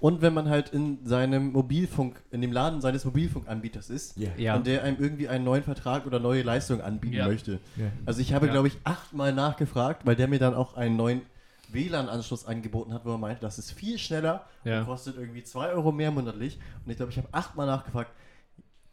[0.00, 4.30] und wenn man halt in seinem Mobilfunk, in dem Laden seines Mobilfunkanbieters ist, Ja.
[4.36, 4.56] Ja.
[4.56, 7.28] und der einem irgendwie einen neuen Vertrag oder neue Leistungen anbieten Ja.
[7.28, 7.60] möchte.
[7.76, 7.86] Ja.
[8.04, 8.52] Also ich habe, Ja.
[8.52, 11.22] glaube ich, achtmal nachgefragt, weil der mir dann auch einen neuen
[11.70, 14.80] WLAN-Anschluss angeboten hat, wo er meinte, das ist viel schneller Ja.
[14.80, 16.58] und kostet irgendwie 2 Euro mehr monatlich.
[16.84, 18.10] Und ich glaube, ich habe achtmal nachgefragt,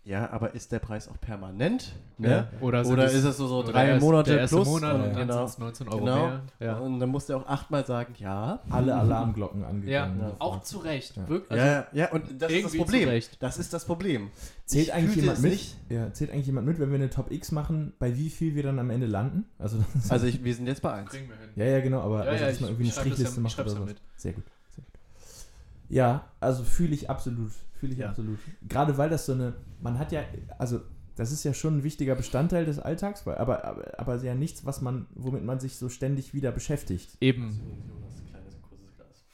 [0.06, 1.94] ja, aber ist der Preis auch permanent?
[2.20, 2.30] Ne?
[2.30, 2.48] Ja.
[2.62, 4.68] Oder, Oder es- ist es so, so drei erst Monate der erste plus?
[4.68, 5.08] Monat und Ja.
[5.08, 5.36] dann genau.
[5.38, 6.16] sind es 19 Euro Genau.
[6.28, 6.42] mehr.
[6.60, 6.78] Ja.
[6.78, 8.60] Und dann musste er auch achtmal sagen, ja.
[8.70, 10.20] Alle Alarmglocken Ja, angegangen.
[10.22, 10.32] Ja.
[10.40, 11.18] auch zu Recht.
[11.18, 11.28] Ja.
[11.28, 11.58] Wirklich.
[11.60, 13.22] ja, ja, ja, und das ist das Problem.
[13.40, 14.30] Das ist das Problem.
[14.66, 15.52] Zählt Ich eigentlich jemand mit?
[15.52, 15.76] nicht.
[15.90, 18.64] Ja, zählt eigentlich jemand mit, wenn wir eine Top X machen, bei wie viel wir
[18.64, 19.46] dann am Ende landen?
[19.60, 19.78] Also,
[20.10, 21.10] Also ich, wir sind jetzt bei 1.
[21.10, 21.50] Kriegen wir hin.
[21.56, 23.60] ja, ja, genau, aber Ja, also, ja, dass man irgendwie eine ja- Strichliste ich macht
[23.60, 23.86] oder ja so.
[23.86, 23.98] mit.
[24.18, 24.44] Sehr gut,
[24.76, 24.94] sehr gut.
[25.90, 28.10] Ja, also fühle ich absolut, fühle ich Ja.
[28.10, 28.40] absolut.
[28.68, 30.22] Gerade weil das so eine, man hat ja,
[30.58, 30.82] also
[31.16, 34.82] das ist ja schon ein wichtiger Bestandteil des Alltags, aber, aber, aber ja nichts, was
[34.82, 37.50] man, womit man sich so ständig wieder beschäftigt, Eben.
[37.50, 39.26] Großes Glas.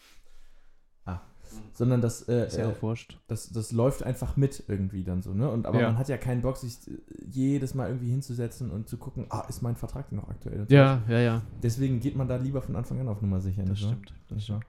[1.73, 2.95] sondern das, äh, Ist ja äh,
[3.27, 5.49] das, das läuft einfach mit irgendwie dann so, ne?
[5.49, 5.87] Und aber Ja.
[5.87, 6.91] man hat ja keinen Bock, sich äh,
[7.29, 10.65] jedes Mal irgendwie hinzusetzen und zu gucken, ah, ist mein Vertrag denn noch aktuell?
[10.69, 11.41] Ja, ja, ja.
[11.63, 13.63] Deswegen geht man da lieber von Anfang an auf Nummer sicher.
[13.63, 13.91] Das nicht wahr?
[13.93, 14.13] stimmt.
[14.29, 14.59] Das ist wahr.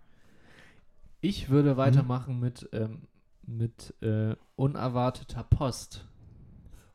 [1.20, 3.02] Ich würde weitermachen mit, ähm,
[3.46, 6.06] mit äh, unerwarteter Post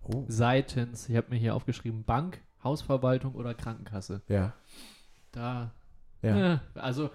[0.09, 0.23] Oh.
[0.29, 4.21] seitens, ich habe mir hier aufgeschrieben, Bank, Hausverwaltung oder Krankenkasse.
[4.29, 4.53] Ja.
[5.33, 5.71] Da,
[6.21, 6.53] Ja.
[6.53, 7.09] äh, also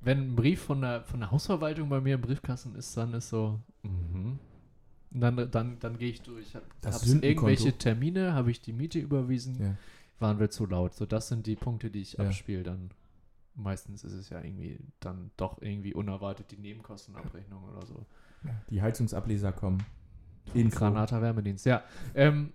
[0.00, 3.28] wenn ein Brief von der, von der Hausverwaltung bei mir im Briefkasten ist, dann ist
[3.28, 4.38] so, mhm.
[5.12, 6.54] Dann, dann, dann gehe ich durch.
[6.56, 9.76] Habe Das hab irgendwelche Termine, habe ich die Miete überwiesen, ja.
[10.18, 10.94] waren wir zu laut.
[10.94, 12.24] So, das sind die Punkte, die ich Ja.
[12.26, 12.64] abspiele.
[12.64, 12.90] Dann
[13.54, 18.04] meistens ist es ja irgendwie dann doch irgendwie unerwartet die Nebenkostenabrechnung oder so.
[18.70, 19.82] Die Heizungsableser kommen.
[20.54, 20.70] In.
[20.70, 21.82] Granata Wärmedienst, ja.
[22.14, 22.52] Ähm,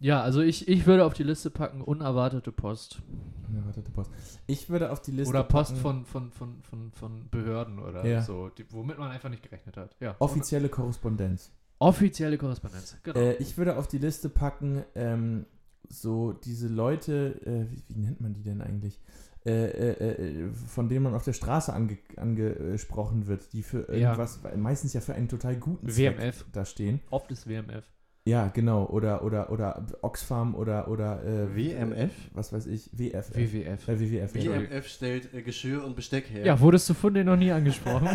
[0.00, 3.00] ja, also ich, ich würde auf die Liste packen, unerwartete Post.
[3.48, 4.10] Unerwartete Post.
[4.46, 8.04] Ich würde auf die Liste oder Post packen, von, von, von, von, von Behörden oder
[8.06, 8.22] Ja.
[8.22, 9.96] so, die, womit man einfach nicht gerechnet hat.
[10.00, 10.16] Ja.
[10.18, 11.52] offizielle Korrespondenz.
[11.78, 13.18] Offizielle Korrespondenz, genau.
[13.18, 15.46] Äh, ich würde auf die Liste packen, ähm,
[15.88, 19.00] so diese Leute, äh, wie, wie nennt man die denn eigentlich?
[19.46, 24.40] Äh, äh, äh, von denen man auf der Straße ange angesprochen wird, die für irgendwas,
[24.56, 26.46] meistens ja für einen total guten Zweck WMF.
[26.52, 27.00] da stehen.
[27.10, 27.84] Oft ist WMF.
[28.26, 28.86] Ja, genau.
[28.86, 32.10] Oder, oder, oder Oxfam oder, oder äh, WMF?
[32.32, 33.34] Was weiß ich, WF.
[33.34, 33.88] WWF.
[33.88, 34.36] Äh, WWF.
[34.36, 34.52] ja.
[34.52, 36.44] WMF stellt äh, Geschirr und Besteck her.
[36.44, 38.08] Ja, wurdest du von denen noch nie angesprochen?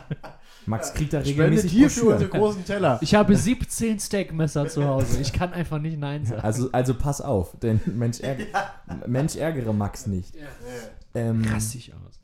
[0.66, 2.12] Max kriegt da Spendet regelmäßig hier für Broschüren.
[2.14, 2.98] unsere großen Teller.
[3.02, 5.20] Ich habe 17 Steakmesser zu Hause.
[5.20, 6.42] Ich kann einfach nicht Nein sagen.
[6.42, 8.46] Also, also pass auf, denn Mensch, ärg
[9.06, 10.32] Mensch ärgere Max nicht.
[11.14, 12.19] Ähm, Rassig aus.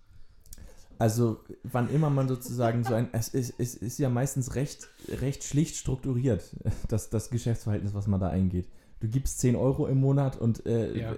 [0.99, 3.09] Also, wann immer man sozusagen so ein.
[3.13, 6.55] Es ist, es ist ja meistens recht, recht schlicht strukturiert,
[6.89, 8.69] das, das Geschäftsverhältnis, was man da eingeht.
[9.01, 11.15] Du gibst 10 Euro im Monat und äh, Ja.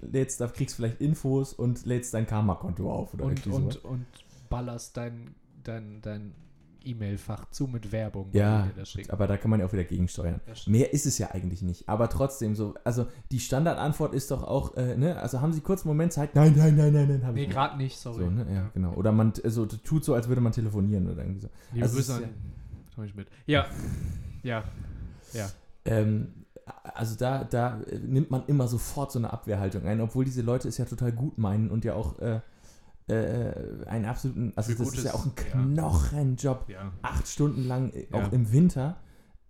[0.00, 3.14] lädst, da kriegst vielleicht Infos und lädst dein Karma-Konto auf.
[3.14, 4.06] Oder Und, und, und
[4.50, 6.34] ballerst dein, dein, dein
[6.86, 8.28] E-Mail-Fach zu mit Werbung.
[8.32, 8.68] Ja,
[9.08, 10.40] aber da kann man ja auch wieder gegensteuern.
[10.46, 10.54] Ja.
[10.66, 11.88] Mehr ist es ja eigentlich nicht.
[11.88, 15.82] Aber trotzdem so, also die Standardantwort ist doch auch, äh, ne, also haben Sie kurz
[15.82, 16.34] einen Moment Zeit?
[16.34, 18.24] Nein, nein, nein, nein, nein, Nee, ich gerade nicht, sorry.
[18.24, 18.46] So, ne?
[18.52, 18.92] Ja, genau.
[18.94, 21.48] Oder man so, tut so, als würde man telefonieren oder irgendwie so.
[21.72, 22.24] Liebe Also Grüße an
[22.94, 23.28] Tommy Schmidt.
[23.46, 23.66] Ja.
[24.42, 24.64] Ja.
[25.32, 25.50] Ja.
[25.84, 26.28] Ähm,
[26.94, 30.68] also da, da äh, nimmt man immer sofort so eine Abwehrhaltung ein, obwohl diese Leute
[30.68, 32.40] es ja total gut meinen und ja auch äh,
[33.12, 35.34] äh, einen absoluten, also Für das ist ja auch ein.
[35.34, 36.92] Knochenjob, Ja.
[37.02, 38.18] acht Stunden lang, äh, Ja.
[38.26, 38.96] auch im Winter,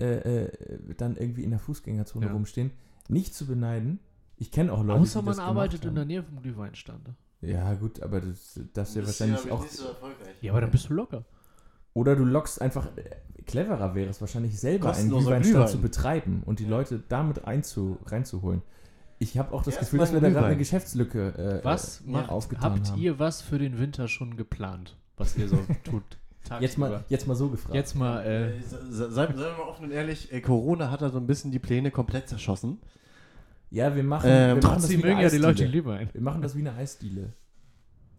[0.01, 2.33] äh, äh, dann irgendwie in der Fußgängerzone Ja.
[2.33, 2.71] rumstehen.
[3.09, 3.99] Nicht zu beneiden.
[4.37, 7.07] Ich kenne auch Leute, Außer die man das arbeitet in gemacht der Nähe vom Glühweinstand.
[7.09, 7.17] haben.
[7.41, 9.63] Ja gut, aber das darfst du ja Das ist wahrscheinlich ja auch...
[9.63, 10.35] nicht so erfolgreich.
[10.41, 11.25] Ja, aber dann bist du locker.
[11.95, 15.69] Oder du lockst einfach, äh, cleverer wäre es wahrscheinlich selber einen Glühweinstand Glühwein.
[15.69, 18.63] zu betreiben und die Leute damit einzu, reinzuholen.
[19.19, 20.59] Ich habe auch das Erst Gefühl, dass wir da gerade eine Glühwein.
[20.59, 23.01] Geschäftslücke äh, Was äh, macht, aufgetan habt haben.
[23.01, 26.03] ihr was für den Winter schon geplant, was ihr so tut?
[26.61, 27.75] jetzt, mal, jetzt mal so gefragt.
[27.75, 31.01] Jetzt mal, äh, Äh, se- se- Seien wir mal offen und ehrlich, äh, Corona hat
[31.03, 32.79] da so ein bisschen die Pläne komplett zerschossen.
[33.71, 35.71] ja, wir machen, Ähm, wir machen das trotzdem wie eine mögen ja die Leute Eisdiele.
[35.71, 36.09] Glühwein.
[36.13, 37.33] Wir machen das wie eine Eisdiele.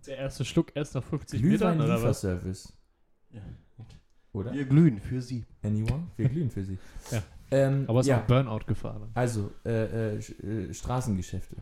[0.08, 2.22] Der erste Schluck erst nach 50 Metern oder was?
[2.22, 2.74] Glühwein-Lieferservice.
[4.32, 4.52] Oder?
[4.54, 5.46] Wir glühen für sie.
[5.62, 6.08] Anyone?
[6.18, 6.78] Wir glühen für sie.
[7.12, 7.22] Ja.
[7.52, 9.00] Ähm, Aber es ist ja, auch Burnout-Gefahr.
[9.00, 9.10] dann.
[9.14, 11.56] also, äh, äh, äh, Straßengeschäfte.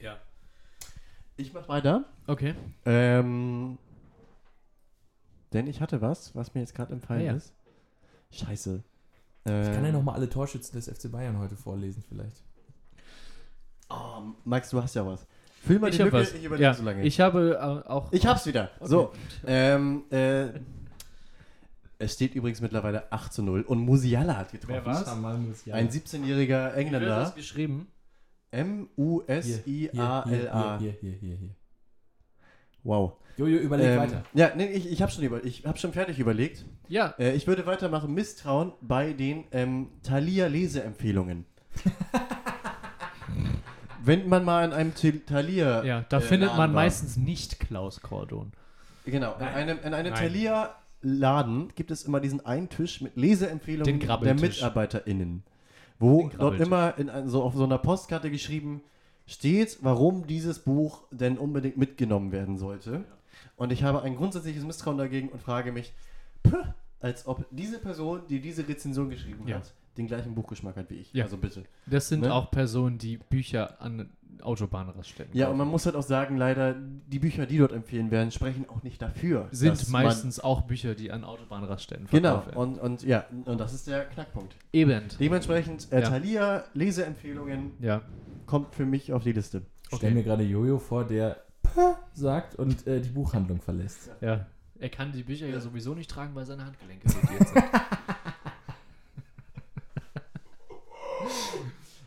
[0.00, 0.16] Ja.
[1.36, 2.04] Ich mach weiter.
[2.26, 2.54] Okay.
[2.84, 3.78] Ähm,
[5.52, 7.32] denn ich hatte was, was mir jetzt gerade entfallen Ah, ja.
[7.34, 7.52] ist.
[8.30, 8.82] Scheiße.
[9.46, 12.42] Ich kann ja Ähm, nochmal alle Torschützen des FC Bayern heute vorlesen, vielleicht.
[13.90, 15.26] Oh, Max, du hast ja was.
[15.62, 16.34] Füll mal Ich die habe Lücke, was.
[16.34, 17.02] ich überlege Ja, so lange.
[17.02, 18.12] ich habe äh, auch.
[18.12, 18.70] Ich hab's wieder.
[18.80, 18.88] Okay.
[18.88, 19.12] So.
[19.46, 20.48] Ähm, äh,
[22.04, 24.74] es steht übrigens mittlerweile 8 zu 0 und Musiala hat getroffen.
[24.74, 25.08] Wer war's?
[25.08, 27.18] Ein 17-jähriger Wie wird Engländer.
[27.20, 27.88] das geschrieben?
[28.50, 30.78] M-U-S-I-A-L-A.
[30.78, 31.48] Hier, hier, hier, hier.
[32.84, 33.14] Wow.
[33.36, 34.22] Jojo, überleg Ähm, weiter.
[34.34, 36.64] Ja, nee, ich, ich habe schon, über, ich hab schon fertig überlegt.
[36.88, 37.14] Ja.
[37.18, 38.14] Äh, ich würde weitermachen.
[38.14, 41.44] Misstrauen bei den ähm, Thalia-Leseempfehlungen.
[44.04, 45.82] Wenn man mal in einem Thalia.
[45.82, 46.68] Ja, da äh, findet man war.
[46.82, 48.52] meistens nicht Klaus Cordon.
[49.06, 50.22] Genau, in einem, in einem Nein.
[51.04, 54.34] Thalia-Laden gibt es immer diesen einen Tisch mit Leseempfehlungen der.
[54.34, 55.42] MitarbeiterInnen.
[55.98, 58.82] Wo dort immer in so auf so einer Postkarte geschrieben
[59.26, 63.04] steht, warum dieses Buch denn unbedingt mitgenommen werden sollte.
[63.56, 65.92] Und ich habe ein grundsätzliches Misstrauen dagegen und frage mich,
[67.00, 69.56] als ob diese Person, die diese Rezension geschrieben Ja.
[69.58, 71.12] hat, den gleichen Buchgeschmack hat wie ich.
[71.12, 71.24] Ja.
[71.24, 71.64] Also bitte.
[71.86, 72.32] Das sind Ne?
[72.34, 74.10] auch Personen, die Bücher an
[74.42, 78.30] Autobahnraststätten Ja, und man muss halt auch sagen, leider, die Bücher, die dort empfehlen werden,
[78.30, 79.48] sprechen auch nicht dafür.
[79.52, 82.58] sind meistens auch Bücher, die an Autobahnraststätten Genau, verkauft werden.
[82.58, 84.56] und, und ja, und das ist der Knackpunkt.
[84.72, 85.04] Eben.
[85.20, 86.08] Dementsprechend, äh, Ja.
[86.10, 88.02] Thalia, Leseempfehlungen, Ja.
[88.46, 89.62] kommt für mich auf die Liste.
[89.90, 91.36] Ich stell mir gerade Jojo vor, der
[92.12, 94.10] sagt und äh, die Buchhandlung verlässt.
[94.20, 94.46] Ja.
[94.78, 97.28] Er kann die Bücher ja sowieso nicht tragen, weil seine Handgelenke sind.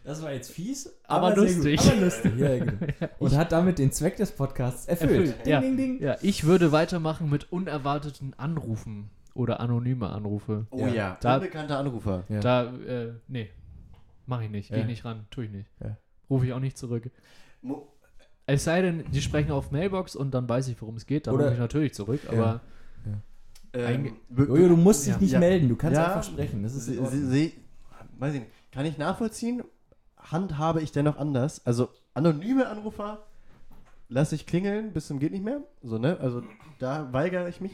[0.08, 1.80] Das war jetzt fies, Aber sehr lustig.
[1.82, 2.38] Gut, aber lustig.
[2.38, 2.72] Ja, genau.
[3.20, 5.12] Und hat damit den Zweck des Podcasts erfüllt.
[5.28, 5.60] Erfüllt, ja.
[5.60, 6.08] Ding, ding, ding.
[6.08, 10.66] ja, ich würde weitermachen mit unerwarteten Anrufen oder anonyme Anrufe.
[10.72, 10.88] Oh Ja.
[10.88, 12.24] ja, Da- unbekannter Anrufer.
[12.30, 12.40] Ja.
[12.40, 13.50] Da, äh, nee,
[14.26, 14.70] mach ich nicht.
[14.72, 14.86] Geh Ja.
[14.86, 15.70] nicht ran, tue ich nicht.
[15.84, 15.98] Ja.
[16.30, 17.12] Rufe ich auch nicht zurück.
[17.62, 17.88] Mo-
[18.46, 21.28] Es sei denn, die sprechen auf Mailbox und dann weiß ich, worum es geht.
[21.28, 22.32] Dann rufe ich natürlich zurück, Ja.
[22.32, 22.62] aber
[23.74, 25.20] Ähm, du musst dich Ja.
[25.20, 25.40] nicht Ja.
[25.40, 26.06] melden, du kannst Ja.
[26.08, 26.64] einfach sprechen.
[26.64, 29.62] Das ist weiß ich nicht, kann ich nachvollziehen,
[30.32, 31.66] handhabe ich dennoch anders.
[31.66, 33.27] Also anonyme Anrufer
[34.10, 35.62] lasse ich klingeln bis zum geht nicht mehr.
[35.84, 36.18] So, ne?
[36.22, 36.42] Also
[36.80, 37.74] da weigere ich mich.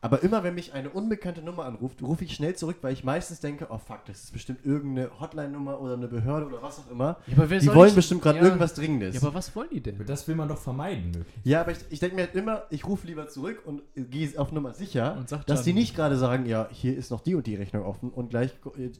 [0.00, 3.40] Aber immer wenn mich eine unbekannte Nummer anruft, rufe ich schnell zurück, weil ich meistens
[3.40, 7.16] denke, oh fuck, das ist bestimmt irgendeine Hotline-Nummer oder eine Behörde oder was auch immer.
[7.26, 8.44] Ja, Die wollen ich- bestimmt gerade ja.
[8.44, 9.14] irgendwas Dringendes.
[9.14, 10.04] Ja, aber was wollen die denn?
[10.06, 11.26] Das will man doch vermeiden, möglich.
[11.44, 14.52] Ja, aber ich, ich denke mir halt immer, ich rufe lieber zurück und gehe auf
[14.52, 17.46] Nummer sicher, Und sag dass die nicht gerade sagen, ja, hier ist noch die und
[17.46, 18.50] die Rechnung offen und gleich,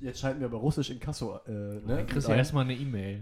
[0.01, 1.39] jetzt, schalten wir aber Russisch in Kasso.
[1.47, 3.21] Äh, ne, Dann kriegst du erstmal eine E-Mail.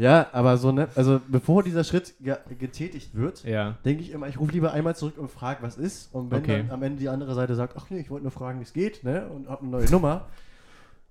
[0.00, 3.76] Ja, aber so, ne, also bevor dieser Schritt ge getätigt wird, Ja.
[3.84, 6.08] denke ich immer, ich rufe lieber einmal zurück und frage, was ist.
[6.14, 6.58] Und wenn Okay.
[6.62, 8.72] dann am Ende die andere Seite sagt, ach nee, ich wollte nur fragen, wie es
[8.72, 10.26] geht, ne, und habe eine neue Nummer,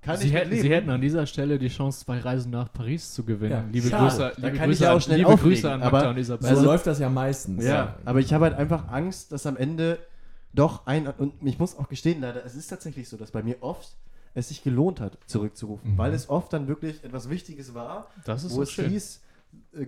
[0.01, 3.13] kann Sie ich hätten, Sie hätten an dieser Stelle die Chance, zwei Reisen nach Paris
[3.13, 3.51] zu gewinnen.
[3.51, 4.05] Ja, liebe schade.
[4.05, 6.47] Grüße, liebe Grüße, ja auch an, schnell liebe Grüße an aber- Magda und Isabel.
[6.47, 7.65] So Also- läuft das ja meistens.
[7.65, 9.99] Ja, aber ich habe halt einfach Angst, dass am Ende
[10.53, 13.57] doch ein, und ich muss auch gestehen, leider, es ist tatsächlich so, dass bei mir
[13.61, 13.89] oft
[14.39, 15.97] es sich gelohnt hat, zurückzurufen, Mhm.
[15.97, 18.89] weil es oft dann wirklich etwas Wichtiges war, das ist wo so es schön.
[18.89, 19.21] hieß,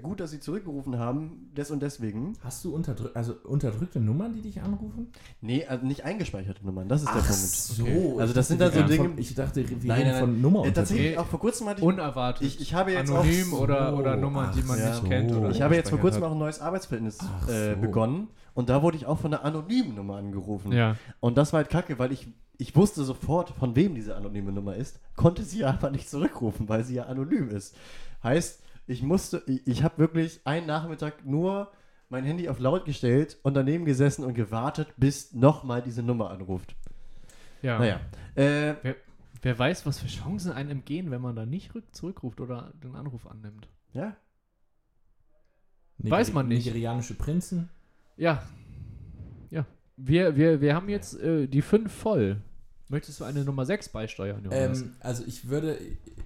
[0.01, 2.33] gut, dass sie zurückgerufen haben, des und deswegen.
[2.43, 5.07] Hast du unterdrück also unterdrückte Nummern, die dich anrufen?
[5.41, 7.33] Nee, also nicht eingespeicherte Nummern, das ist der Punkt.
[7.33, 7.83] so.
[7.83, 8.15] Okay.
[8.19, 10.65] Also das sind dann so Dinge- Von, ich dachte, wir Nein, reden nein, von Nummer
[10.65, 12.45] Äh, tatsächlich, auch vor kurzem hatte ich, Unerwartet.
[12.47, 13.97] ich, ich habe jetzt Anonym auch- oder, so.
[13.97, 15.31] oder Nummern, die man Ach nicht kennt.
[15.31, 16.29] Oder ich habe jetzt vor kurzem hat.
[16.29, 17.81] auch ein neues Arbeitsverhältnis Ach äh, so.
[17.81, 20.71] begonnen und da wurde ich auch von einer anonymen Nummer angerufen.
[20.71, 20.95] Ja.
[21.19, 22.27] Und das war halt kacke, weil ich,
[22.57, 26.83] ich wusste sofort, von wem diese anonyme Nummer ist, konnte sie aber nicht zurückrufen, weil
[26.83, 27.75] sie ja anonym ist.
[28.23, 28.61] Heißt,
[28.91, 31.71] ich musste, ich, ich habe wirklich einen Nachmittag nur
[32.09, 36.75] mein Handy auf laut gestellt und daneben gesessen und gewartet, bis nochmal diese Nummer anruft.
[37.61, 37.79] ja.
[37.79, 37.99] Naja.
[38.35, 38.75] Äh,
[39.43, 42.95] Wer weiß, was für Chancen einem entgehen, wenn man da nicht rück zurückruft oder den
[42.95, 43.67] Anruf annimmt.
[43.93, 44.15] ja.
[46.03, 46.65] Weiß man nicht.
[46.65, 47.69] Nigerianische Prinzen.
[48.17, 48.41] Ja.
[49.51, 49.67] Ja.
[49.97, 52.41] Wir, wir, wir haben jetzt äh, die fünf voll.
[52.91, 54.81] Möchtest du eine Nummer 6 beisteuern, Johannes?
[54.81, 55.77] Ähm, also ich würde,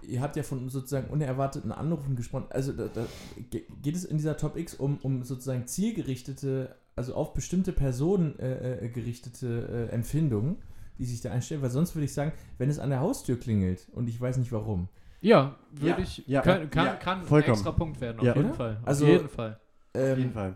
[0.07, 2.47] ihr habt ja von sozusagen unerwarteten Anrufen gesprochen.
[2.49, 3.05] Also da, da
[3.51, 8.37] ge- geht es in dieser Top X um, um sozusagen zielgerichtete, also auf bestimmte Personen
[8.39, 10.57] äh, äh, gerichtete äh, Empfindungen,
[10.97, 11.61] die sich da einstellen.
[11.61, 14.51] Weil sonst würde ich sagen, wenn es an der Haustür klingelt und ich weiß nicht
[14.51, 14.89] warum.
[15.21, 16.23] ja, würde ja, ich.
[16.27, 18.35] ja, kann kann, ja, kann ein extra Punkt werden, auf Ja.
[18.35, 18.55] jeden Oder?
[18.55, 18.77] Fall.
[18.81, 19.59] Auf Also- jeden Fall.
[19.93, 20.55] Auf jeden Ähm, Fall.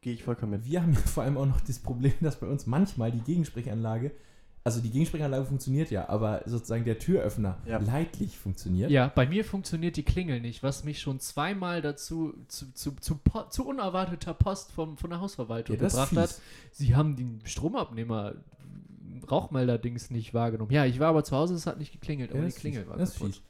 [0.00, 0.66] Gehe ich vollkommen mit.
[0.66, 4.10] wir haben ja vor allem auch noch das Problem, dass bei uns manchmal die Gegensprechanlage,
[4.64, 7.78] also die Gegensprechanlage funktioniert ja, aber sozusagen der Türöffner Ja.
[7.78, 8.90] leidlich funktioniert.
[8.90, 13.20] Ja, bei mir funktioniert die Klingel nicht, was mich schon zweimal dazu zu, zu, zu,
[13.50, 16.40] zu unerwarteter Post vom, von der Hausverwaltung Ja, gebracht hat.
[16.72, 18.34] Sie haben den Stromabnehmer
[19.30, 20.70] Rauchmelder-Dings nicht wahrgenommen.
[20.72, 22.90] Ja, ich war aber zu Hause, es hat nicht geklingelt, Ja, aber die Klingel fies.
[22.90, 23.34] war Das kaputt.
[23.34, 23.42] fies.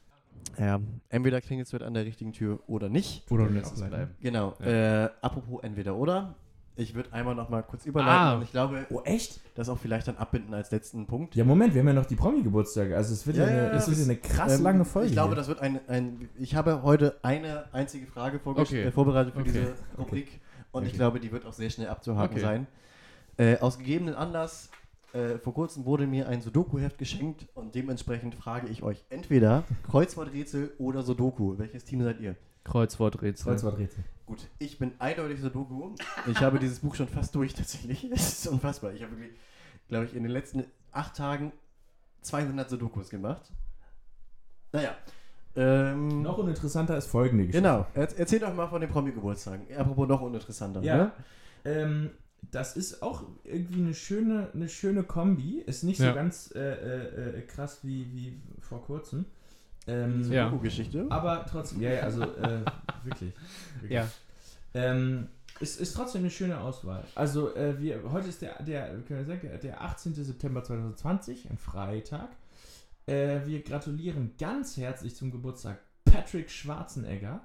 [0.59, 3.29] Ja, entweder klingelt es wird an der richtigen Tür oder nicht.
[3.31, 4.11] Oder wir lässt es bleiben.
[4.21, 4.55] Genau.
[4.61, 5.05] Ja.
[5.07, 6.35] Äh, apropos entweder oder.
[6.77, 8.35] Ich würde einmal noch mal kurz überleiten Ah.
[8.35, 9.41] und ich glaube, Oh, echt?
[9.55, 11.37] das auch vielleicht dann abbinden als letzten Punkt.
[11.37, 12.97] Ja, Moment, wir haben ja noch die Promi-Geburtstage.
[12.97, 15.07] Also es wird ja, Ja, eine, es wird eine krass Ähm, lange Folge.
[15.09, 15.37] Ich glaube, hier.
[15.37, 16.29] das wird ein, ein.
[16.37, 18.83] Ich habe heute eine einzige Frage Okay.
[18.83, 19.53] äh, vorbereitet für Okay.
[19.53, 20.41] diese Rubrik
[20.73, 20.97] und ich Okay.
[20.99, 22.41] glaube, die wird auch sehr schnell abzuhaken Okay.
[22.45, 22.67] sein.
[23.37, 24.71] Äh, aus gegebenen Anlass,
[25.13, 30.73] äh, vor kurzem wurde mir ein Sudoku-Heft geschenkt und dementsprechend frage ich euch entweder Kreuzworträtsel
[30.79, 31.57] oder Sudoku.
[31.57, 32.35] Welches Team seid ihr?
[32.65, 33.53] Kreuzworträtsel.
[33.53, 34.03] Kreuzworträtsel.
[34.27, 35.95] Gut, ich bin eindeutig Sudoku.
[36.27, 38.05] Ich habe dieses Buch schon fast durch tatsächlich.
[38.13, 38.93] Es ist unfassbar.
[38.93, 39.39] Ich habe wirklich,
[39.89, 41.53] glaube ich, in den letzten acht Tagen
[42.23, 43.51] 200 Sudokus gemacht.
[44.73, 44.97] Naja.
[45.57, 47.63] Ähm, Noch uninteressanter ist folgende Geschichte.
[47.69, 47.87] Genau.
[47.95, 49.67] Er, erzählt doch mal von den Promi-Geburtstagen.
[49.77, 50.83] Apropos noch uninteressanter.
[50.83, 50.97] Ja.
[50.97, 51.13] Ne?
[51.65, 52.11] Ähm,
[52.51, 55.61] das ist auch irgendwie eine schöne, eine schöne Kombi.
[55.61, 56.13] Ist nicht so Ja.
[56.13, 59.27] ganz äh, äh, äh, krass wie, wie vor kurzem.
[59.87, 60.47] Ähm, Ja.
[60.47, 61.07] Sudoku-Geschichte.
[61.11, 62.61] Aber trotzdem, ja, ja, also äh,
[63.05, 63.33] wirklich.
[63.81, 63.91] wirklich.
[63.91, 64.09] Ja.
[64.75, 65.29] Ähm,
[65.61, 67.05] es ist trotzdem eine schöne Auswahl.
[67.15, 70.15] Also, äh, wir, heute ist der, der, können wir sagen, der 18.
[70.15, 72.29] September 2020, ein Freitag.
[73.07, 77.41] Äh, wir gratulieren ganz herzlich zum Geburtstag Patrick Schwarzenegger,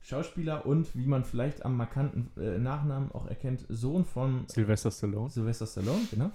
[0.00, 5.30] Schauspieler und, wie man vielleicht am markanten äh, Nachnamen auch erkennt, Sohn von Sylvester Stallone.
[5.30, 6.30] Sylvester Stallone, genau.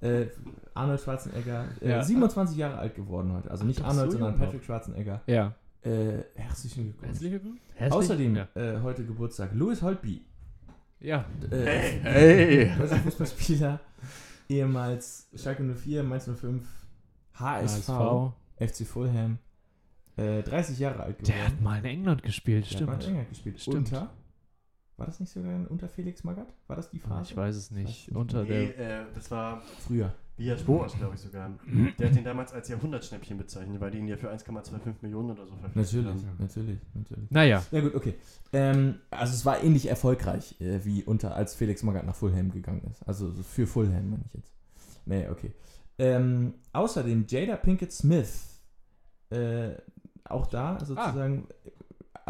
[0.00, 0.26] Äh,
[0.74, 2.02] Arnold Schwarzenegger, äh, Ja.
[2.02, 3.50] 27 Jahre alt geworden heute.
[3.50, 4.38] Also nicht Ach, Arnold, so sondern.
[4.38, 5.20] Patrick Schwarzenegger.
[5.26, 5.54] Ja.
[5.82, 7.08] Äh, herzlichen Glückwunsch.
[7.08, 7.60] Herzlich willkommen.
[7.90, 8.48] Außerdem Ja.
[8.54, 10.22] äh, heute Geburtstag Louis Holtby,
[11.00, 11.24] ja.
[11.50, 11.56] äh,
[12.02, 12.70] Hey!
[12.78, 13.80] deutscher Fußballspieler,
[14.48, 16.62] ehemals Schalke 04, Mainz 05,
[17.34, 18.32] HSV, HSV.
[18.58, 19.38] FC Fulham,
[20.16, 21.34] äh, 30 Jahre alt geworden.
[21.38, 23.08] Der hat mal in England gespielt, Der hat mal in stimmt.
[23.16, 23.60] England gespielt.
[23.60, 23.76] Stimmt.
[23.76, 24.10] Unter,
[25.00, 26.52] war das nicht sogar unter Felix Magath?
[26.68, 27.30] War das die Ah, Phase?
[27.32, 27.86] Ich weiß es nicht.
[28.08, 28.12] nicht.
[28.16, 29.00] Unter Nee, der.
[29.00, 30.12] äh, das war Früher.
[30.36, 31.50] Vias Boas, glaube ich sogar.
[31.98, 35.44] Der hat ihn damals als Jahrhundertschnäppchen bezeichnet, weil die ihn ja für 1,25 Millionen oder
[35.46, 36.36] so verpflichtet Natürlich, haben.
[36.38, 37.30] natürlich, natürlich.
[37.30, 37.62] Naja.
[37.70, 38.14] Ja gut, okay.
[38.54, 42.80] Ähm, also es war ähnlich erfolgreich, äh, wie unter als Felix Magath nach Fulham gegangen
[42.90, 43.06] ist.
[43.06, 44.52] Also so für Fulham meine ich jetzt.
[45.04, 45.52] Nee, okay.
[45.98, 48.60] Ähm, außerdem Jada Pinkett Smith,
[49.28, 49.72] äh,
[50.24, 51.48] auch da sozusagen,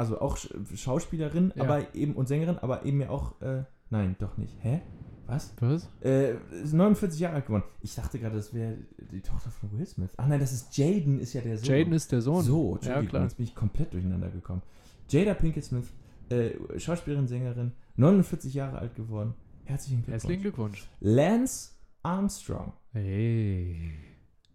[0.01, 1.65] also auch Sch Schauspielerin, Ja.
[1.65, 4.57] aber eben und Sängerin, aber eben ja auch, äh, nein, doch nicht.
[4.61, 4.81] Hä?
[5.27, 5.55] Was?
[5.61, 5.89] Was?
[6.03, 7.63] Äh, ist 49 Jahre alt geworden.
[7.83, 8.79] Ich dachte gerade, das wäre
[9.13, 10.11] die Tochter von Will Smith.
[10.17, 11.69] Ach nein, das ist Jaden, ist ja der Sohn.
[11.73, 12.43] Jaden ist der Sohn.
[12.43, 13.23] So, ja, klar.
[13.23, 14.63] jetzt bin ich komplett durcheinander gekommen.
[15.09, 15.87] Jada Pinkett Smith,
[16.31, 16.51] äh,
[16.81, 19.35] Schauspielerin, Sängerin, 49 Jahre alt geworden.
[19.65, 20.13] Herzlichen Glückwunsch.
[20.23, 20.89] Herzlichen Glückwunsch.
[21.01, 21.71] Lance
[22.03, 23.93] Armstrong, Hey.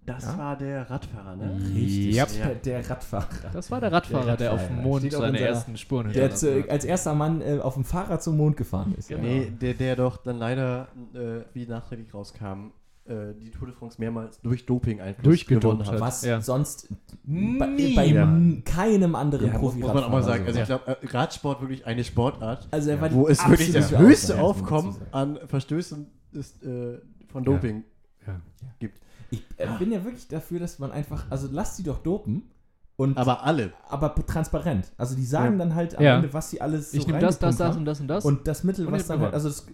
[0.06, 0.38] Das Ja?
[0.38, 1.60] war der Radfahrer, ne?
[1.74, 2.16] Richtig.
[2.16, 2.28] Yep.
[2.38, 3.28] Der, der Radfahrer.
[3.54, 4.82] Das war der Radfahrer, der, Der auf dem Radfahrer.
[4.88, 6.70] Mond Steht seine ersten Spuren Der hinterlassen zu, hat.
[6.70, 9.10] als erster Mann äh, auf dem Fahrrad zum Mond gefahren ist.
[9.10, 9.24] Genau.
[9.24, 12.72] Nee, der, der doch dann leider, äh, wie nachträglich rauskam,
[13.08, 16.00] äh, die Tour de France mehrmals durch Doping Einfluss Durchgedopt gewonnen hat.
[16.00, 16.40] Was Ja.
[16.40, 16.88] sonst
[17.24, 17.58] Nie.
[17.58, 17.68] bei,
[18.14, 20.44] bei keinem anderen Ja, muss, profi muss man auch mal sagen.
[20.46, 20.62] Also so.
[20.62, 24.40] ich glaube, äh, Radsport wirklich eine Sportart, Also er war wo es wirklich das höchste
[24.40, 27.52] Aufkommen an Verstößen ist, äh, von Ja.
[27.54, 27.84] Doping
[28.28, 28.40] Ja.
[28.80, 29.00] gibt.
[29.32, 32.44] Ich äh, bin ja wirklich dafür, dass man einfach, also lasst sie doch dopen
[32.98, 33.74] und Aber alle.
[33.90, 34.90] aber transparent.
[34.98, 35.66] Also die sagen Ja.
[35.66, 36.16] dann halt am Ja.
[36.16, 37.80] Ende, was sie alles so Ich nehme das, das, das haben.
[37.80, 38.24] und das und das.
[38.24, 39.66] Und das Mittel, Und was dann halt, also das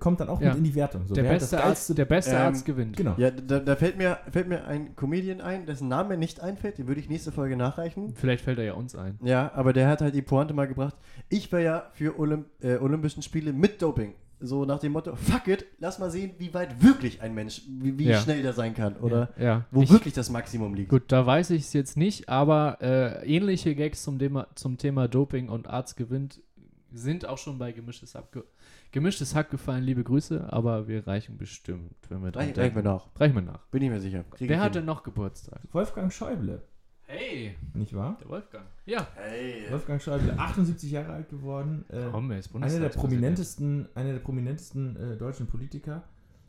[0.00, 0.48] kommt dann auch Ja.
[0.50, 1.06] mit in die Wertung.
[1.06, 2.96] So, der beste, das Arzt, der beste Ähm, Arzt gewinnt.
[2.96, 3.14] genau.
[3.18, 6.78] Ja, da, da fällt, mir, fällt mir ein Comedian ein, dessen Name mir nicht einfällt,
[6.78, 8.14] den würde ich nächste Folge nachreichen.
[8.14, 9.18] Vielleicht fällt er ja uns ein.
[9.22, 10.96] Ja, aber der hat halt die Pointe mal gebracht.
[11.28, 14.14] Ich wäre ja für Olymp äh, Olympischen Spiele mit Doping.
[14.38, 17.98] So nach dem Motto, fuck it, lass mal sehen, wie weit wirklich ein Mensch, wie,
[17.98, 18.20] wie Ja.
[18.20, 18.96] schnell der sein kann.
[18.96, 19.64] Oder Ja.
[19.70, 20.90] wo ich, wirklich das Maximum liegt.
[20.90, 25.08] Gut, da weiß ich es jetzt nicht, aber äh, ähnliche Gags zum Thema, zum Thema
[25.08, 26.40] Doping und Arzt gewinnt
[26.92, 28.42] sind auch schon bei Gemischtes Hack, ge
[28.92, 29.84] Gemischtes Hack gefallen.
[29.84, 32.98] Liebe Grüße, aber wir reichen bestimmt, wenn wir dran Reichen reichen wir denken.
[33.14, 33.20] nach.
[33.20, 33.66] Reichen wir nach.
[33.66, 34.24] Bin ich mir sicher.
[34.30, 34.80] Krieg Wer hat hin.
[34.80, 35.60] denn noch Geburtstag?
[35.72, 36.62] Wolfgang Schäuble,
[37.08, 38.16] Hey, nicht wahr?
[38.20, 38.64] der Wolfgang.
[38.84, 39.06] Ja.
[39.14, 39.70] Hey.
[39.70, 41.84] Wolfgang Schäuble, 78 Jahre alt geworden.
[41.88, 46.02] Äh, Komm, er ist einer der prominentesten, einer der prominentesten äh, deutschen Politiker.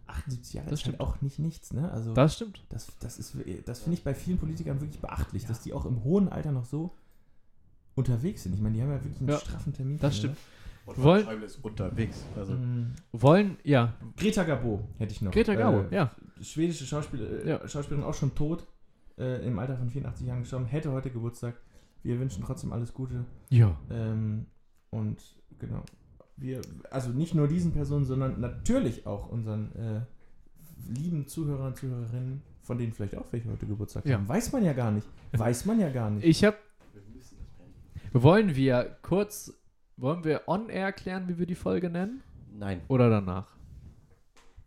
[0.07, 1.07] 78 Jahre Das ist halt stimmt.
[1.09, 1.91] auch nicht nichts, ne?
[1.91, 2.63] Also Das stimmt.
[2.69, 3.35] das, das ist,
[3.65, 6.65] das finde ich bei vielen Politikern wirklich beachtlich, dass die auch im hohen Alter noch
[6.65, 6.95] so
[7.95, 8.53] unterwegs sind.
[8.55, 9.97] Ich meine, die haben ja wirklich einen Ja, straffen Termin.
[9.99, 10.37] Das stimmt.
[10.85, 12.23] Und Wollen- Schäuble ist unterwegs.
[12.37, 12.93] Also, Mhm.
[13.11, 15.31] Wollen, ja, Greta Garbo hätte ich noch.
[15.33, 16.11] Greta Garbo, Äh, ja.
[16.41, 17.67] Schwedische Schauspiel, äh, Ja.
[17.67, 18.65] Schauspielerin, auch schon tot,
[19.17, 21.55] äh, im Alter von 84 Jahren gestorben, hätte heute Geburtstag.
[22.03, 23.25] Wir wünschen trotzdem alles Gute.
[23.49, 23.75] Ja.
[23.89, 24.45] Ähm,
[24.91, 25.17] und
[25.59, 25.83] genau.
[26.37, 26.61] Wir,
[26.91, 30.01] also nicht nur diesen Personen, sondern natürlich auch unseren äh,
[30.87, 34.17] lieben Zuhörern und Zuhörerinnen, von denen vielleicht auch welche heute Geburtstag Ja.
[34.17, 34.27] haben.
[34.29, 35.07] Weiß man ja gar nicht.
[35.31, 36.23] Weiß man ja gar nicht.
[36.25, 36.57] Ich habe.
[38.13, 39.53] Wollen wir kurz,
[39.97, 42.21] wollen wir on-air klären, wie wir die Folge nennen?
[42.57, 42.81] nein.
[42.87, 43.56] Oder danach?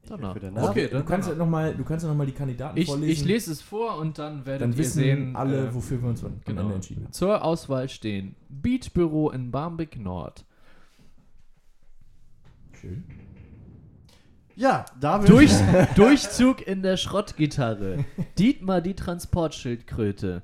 [0.07, 0.33] Danach.
[0.33, 0.71] für danach.
[0.71, 1.47] Okay, du dann kannst ja danach.
[1.47, 3.11] noch mal, du kannst ja noch mal die Kandidaten Ich, vorlesen.
[3.13, 6.09] ich lese es vor und dann werdet dann ihr wissen sehen, alle, äh, wofür wir
[6.09, 6.63] uns am genau.
[6.63, 7.13] Ende entschieden haben.
[7.13, 10.45] Zur Auswahl stehen Beatbüro in Barmbek Nord.
[12.81, 13.05] Schön.
[14.57, 15.29] Ja, David.
[15.29, 15.53] Durch,
[15.95, 18.05] Durchzug in der Schrottgitarre.
[18.39, 20.43] Dietmar die Transportschildkröte.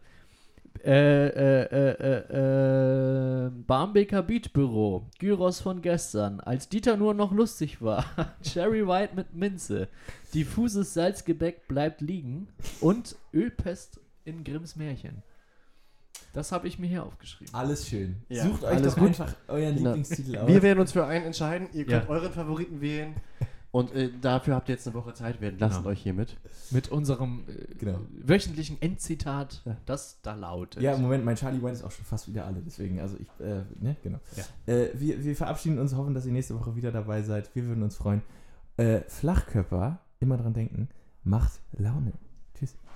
[0.85, 5.07] Äh, äh, äh, äh, äh, Barmbeker Beatbüro.
[5.19, 6.40] Gyros von gestern.
[6.40, 8.05] Als Dieter nur noch lustig war.
[8.43, 9.89] Cherry White mit Minze.
[10.35, 12.48] Diffuses Salzgebäck bleibt liegen.
[12.81, 15.23] Und Ölpest in Grimms Märchen.
[16.32, 17.55] Das habe ich mir hier aufgeschrieben.
[17.55, 18.16] Alles schön.
[18.28, 19.09] Ja, Sucht euch alles doch gut.
[19.09, 19.90] einfach euren Genau.
[19.94, 20.48] Lieblingstitel aus.
[20.48, 21.69] Wir werden uns für einen entscheiden.
[21.73, 22.11] Ihr könnt Ja.
[22.11, 23.15] euren Favoriten wählen.
[23.72, 25.40] Und äh, dafür habt ihr jetzt eine Woche Zeit.
[25.40, 25.90] Wir entlassen Genau.
[25.90, 26.38] euch hiermit.
[26.70, 28.01] Mit unserem äh, Genau.
[28.22, 29.76] wöchentlichen Endzitat, Ja.
[29.84, 30.82] das da lautet.
[30.82, 33.28] Ja, im Moment, mein Charlie White ist auch schon fast wieder alle, deswegen, also ich,
[33.44, 34.18] äh, ne, genau.
[34.36, 34.72] Ja.
[34.74, 37.55] Äh, wir, wir verabschieden uns, hoffen, dass ihr nächste Woche wieder dabei seid.
[37.55, 38.22] Wir würden uns freuen.
[38.78, 40.88] Äh, Flachkörper, immer dran denken,
[41.24, 42.12] macht Laune.